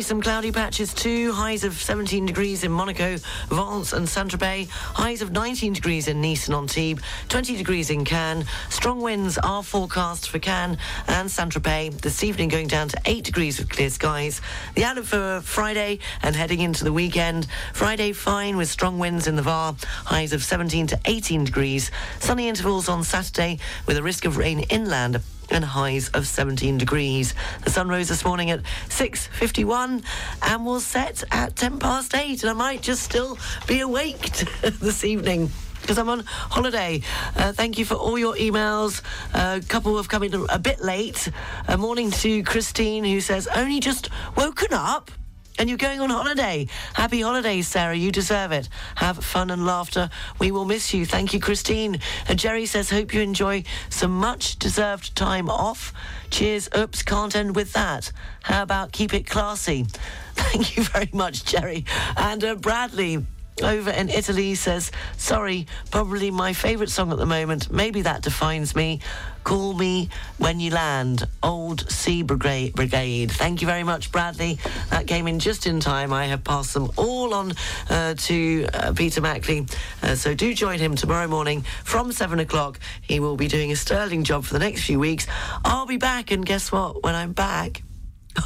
Some 0.00 0.22
cloudy 0.22 0.52
patches 0.52 0.94
too. 0.94 1.32
Highs 1.32 1.64
of 1.64 1.74
17 1.74 2.24
degrees 2.24 2.62
in 2.62 2.70
Monaco, 2.70 3.16
Vence 3.48 3.92
and 3.92 4.08
Saint-Tropez. 4.08 4.68
Highs 4.70 5.22
of 5.22 5.32
19 5.32 5.72
degrees 5.72 6.08
in 6.08 6.20
Nice 6.20 6.46
and 6.46 6.54
Antibes. 6.54 7.02
20 7.28 7.56
degrees 7.56 7.90
in 7.90 8.04
Cannes. 8.04 8.44
Strong 8.70 9.02
winds 9.02 9.38
are 9.38 9.62
forecast 9.62 10.30
for 10.30 10.38
Cannes 10.38 10.78
and 11.08 11.30
Saint-Tropez. 11.30 12.00
This 12.00 12.22
evening 12.22 12.48
going 12.48 12.68
down 12.68 12.88
to 12.88 13.00
8 13.04 13.24
degrees 13.24 13.58
with 13.58 13.68
clear 13.68 13.90
skies. 13.90 14.40
The 14.74 14.84
outlook 14.84 15.06
for 15.06 15.40
Friday 15.42 15.98
and 16.22 16.36
heading 16.36 16.60
into 16.60 16.84
the 16.84 16.92
weekend. 16.92 17.46
Friday 17.74 18.12
fine 18.12 18.56
with 18.56 18.68
strong 18.68 18.98
winds 18.98 19.26
in 19.26 19.36
the 19.36 19.42
Var. 19.42 19.74
Highs 20.04 20.32
of 20.32 20.44
17 20.44 20.86
to 20.88 21.00
18 21.06 21.44
degrees. 21.44 21.90
Sunny 22.20 22.48
intervals 22.48 22.88
on 22.88 23.04
Saturday 23.04 23.58
with 23.86 23.96
a 23.96 24.02
risk 24.02 24.24
of 24.24 24.36
rain 24.36 24.60
inland 24.70 25.20
and 25.50 25.64
highs 25.64 26.08
of 26.10 26.26
17 26.26 26.78
degrees. 26.78 27.34
The 27.64 27.70
sun 27.70 27.88
rose 27.88 28.08
this 28.08 28.24
morning 28.24 28.50
at 28.50 28.62
6.51 28.88 30.04
and 30.42 30.66
will 30.66 30.80
set 30.80 31.24
at 31.30 31.56
10 31.56 31.78
past 31.78 32.14
8 32.14 32.42
and 32.42 32.50
I 32.50 32.54
might 32.54 32.82
just 32.82 33.02
still 33.02 33.38
be 33.66 33.80
awake 33.80 34.20
this 34.62 35.04
evening 35.04 35.50
because 35.80 35.98
I'm 35.98 36.08
on 36.08 36.24
holiday. 36.26 37.02
Uh, 37.36 37.52
thank 37.52 37.78
you 37.78 37.84
for 37.84 37.94
all 37.94 38.18
your 38.18 38.34
emails. 38.34 39.02
A 39.32 39.60
couple 39.66 39.96
have 39.96 40.08
come 40.08 40.22
in 40.22 40.46
a 40.48 40.58
bit 40.58 40.80
late. 40.80 41.30
A 41.66 41.78
morning 41.78 42.10
to 42.10 42.42
Christine 42.42 43.04
who 43.04 43.20
says, 43.20 43.46
only 43.48 43.80
just 43.80 44.10
woken 44.36 44.72
up 44.72 45.10
and 45.58 45.68
you're 45.68 45.78
going 45.78 46.00
on 46.00 46.10
holiday. 46.10 46.66
Happy 46.94 47.20
holidays, 47.20 47.68
Sarah. 47.68 47.96
You 47.96 48.12
deserve 48.12 48.52
it. 48.52 48.68
Have 48.96 49.22
fun 49.24 49.50
and 49.50 49.66
laughter. 49.66 50.08
We 50.38 50.50
will 50.50 50.64
miss 50.64 50.94
you. 50.94 51.04
Thank 51.04 51.34
you, 51.34 51.40
Christine. 51.40 52.00
And 52.28 52.38
Jerry 52.38 52.66
says, 52.66 52.90
hope 52.90 53.12
you 53.12 53.20
enjoy 53.20 53.64
some 53.90 54.12
much 54.12 54.58
deserved 54.58 55.16
time 55.16 55.50
off. 55.50 55.92
Cheers. 56.30 56.68
Oops, 56.76 57.02
can't 57.02 57.34
end 57.34 57.56
with 57.56 57.72
that. 57.72 58.12
How 58.42 58.62
about 58.62 58.92
keep 58.92 59.12
it 59.12 59.26
classy? 59.26 59.86
Thank 60.34 60.76
you 60.76 60.84
very 60.84 61.10
much, 61.12 61.44
Jerry. 61.44 61.84
And 62.16 62.44
uh, 62.44 62.54
Bradley 62.54 63.24
over 63.62 63.90
in 63.90 64.08
Italy 64.08 64.54
says, 64.54 64.90
sorry, 65.16 65.66
probably 65.90 66.30
my 66.30 66.52
favourite 66.52 66.90
song 66.90 67.12
at 67.12 67.18
the 67.18 67.26
moment. 67.26 67.70
Maybe 67.70 68.02
that 68.02 68.22
defines 68.22 68.74
me. 68.76 69.00
Call 69.44 69.72
me 69.72 70.10
when 70.36 70.60
you 70.60 70.70
land. 70.70 71.26
Old 71.42 71.90
Sea 71.90 72.22
Brigade. 72.22 73.30
Thank 73.30 73.60
you 73.60 73.66
very 73.66 73.84
much, 73.84 74.12
Bradley. 74.12 74.58
That 74.90 75.06
came 75.06 75.26
in 75.26 75.38
just 75.38 75.66
in 75.66 75.80
time. 75.80 76.12
I 76.12 76.26
have 76.26 76.44
passed 76.44 76.74
them 76.74 76.90
all 76.96 77.32
on 77.32 77.52
uh, 77.88 78.14
to 78.14 78.66
uh, 78.74 78.92
Peter 78.94 79.20
Mackley. 79.20 79.66
Uh, 80.02 80.14
so 80.14 80.34
do 80.34 80.52
join 80.52 80.78
him 80.78 80.94
tomorrow 80.96 81.28
morning 81.28 81.62
from 81.84 82.12
seven 82.12 82.40
o'clock. 82.40 82.78
He 83.00 83.20
will 83.20 83.36
be 83.36 83.48
doing 83.48 83.72
a 83.72 83.76
sterling 83.76 84.24
job 84.24 84.44
for 84.44 84.52
the 84.52 84.60
next 84.60 84.84
few 84.84 84.98
weeks. 84.98 85.26
I'll 85.64 85.86
be 85.86 85.96
back, 85.96 86.30
and 86.30 86.44
guess 86.44 86.70
what? 86.70 87.02
When 87.02 87.14
I'm 87.14 87.32
back, 87.32 87.82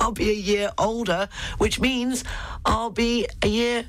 I'll 0.01 0.13
be 0.13 0.31
a 0.31 0.35
year 0.35 0.71
older, 0.79 1.29
which 1.59 1.81
means 1.81 2.25
I'll 2.65 2.91
be 2.91 3.27
a 3.43 3.49
year 3.49 3.85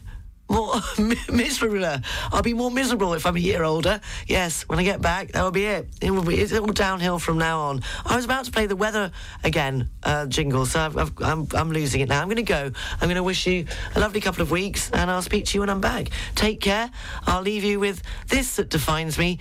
more 0.50 0.76
miserable. 1.32 1.98
I'll 2.32 2.42
be 2.42 2.54
more 2.54 2.72
miserable 2.72 3.14
if 3.14 3.26
I'm 3.26 3.36
a 3.36 3.40
year 3.40 3.64
older. 3.64 4.00
Yes, 4.28 4.64
when 4.64 4.80
I 4.80 4.84
get 4.84 5.02
back, 5.02 5.32
that 5.32 5.44
will 5.44 5.52
be 5.52 5.66
it. 5.66 5.88
It 6.02 6.12
will 6.12 6.24
be 6.24 6.36
it's 6.36 6.54
all 6.54 6.68
downhill 6.68 7.20
from 7.20 7.38
now 7.38 7.60
on. 7.62 7.82
I 8.06 8.16
was 8.16 8.26
about 8.26 8.46
to 8.46 8.52
play 8.52 8.66
the 8.66 8.76
weather 8.76 9.12
again 9.44 9.90
uh, 10.04 10.26
jingle, 10.28 10.66
so 10.66 10.80
I've, 10.82 11.22
I'm 11.22 11.48
I'm 11.54 11.72
losing 11.72 12.02
it 12.02 12.10
now. 12.10 12.22
I'm 12.22 12.28
going 12.28 12.38
to 12.38 12.44
go. 12.44 12.72
I'm 13.02 13.08
going 13.08 13.16
to 13.16 13.24
wish 13.24 13.48
you 13.48 13.66
a 13.96 14.00
lovely 14.00 14.22
couple 14.22 14.42
of 14.42 14.52
weeks, 14.52 14.90
and 14.92 15.10
I'll 15.10 15.22
speak 15.22 15.46
to 15.46 15.58
you 15.58 15.62
when 15.62 15.70
I'm 15.70 15.82
back. 15.82 16.10
Take 16.36 16.62
care. 16.62 16.90
I'll 17.26 17.42
leave 17.42 17.64
you 17.64 17.80
with 17.80 18.02
this 18.28 18.58
that 18.58 18.70
defines 18.70 19.18
me. 19.18 19.40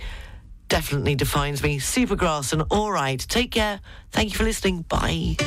Definitely 0.69 1.15
defines 1.15 1.61
me. 1.61 1.79
Supergrass 1.79 2.53
and 2.53 2.63
all 2.71 2.91
right. 2.91 3.19
Take 3.19 3.51
care. 3.51 3.79
Thank 4.11 4.31
you 4.31 4.37
for 4.37 4.43
listening. 4.43 4.83
Bye. 4.83 5.37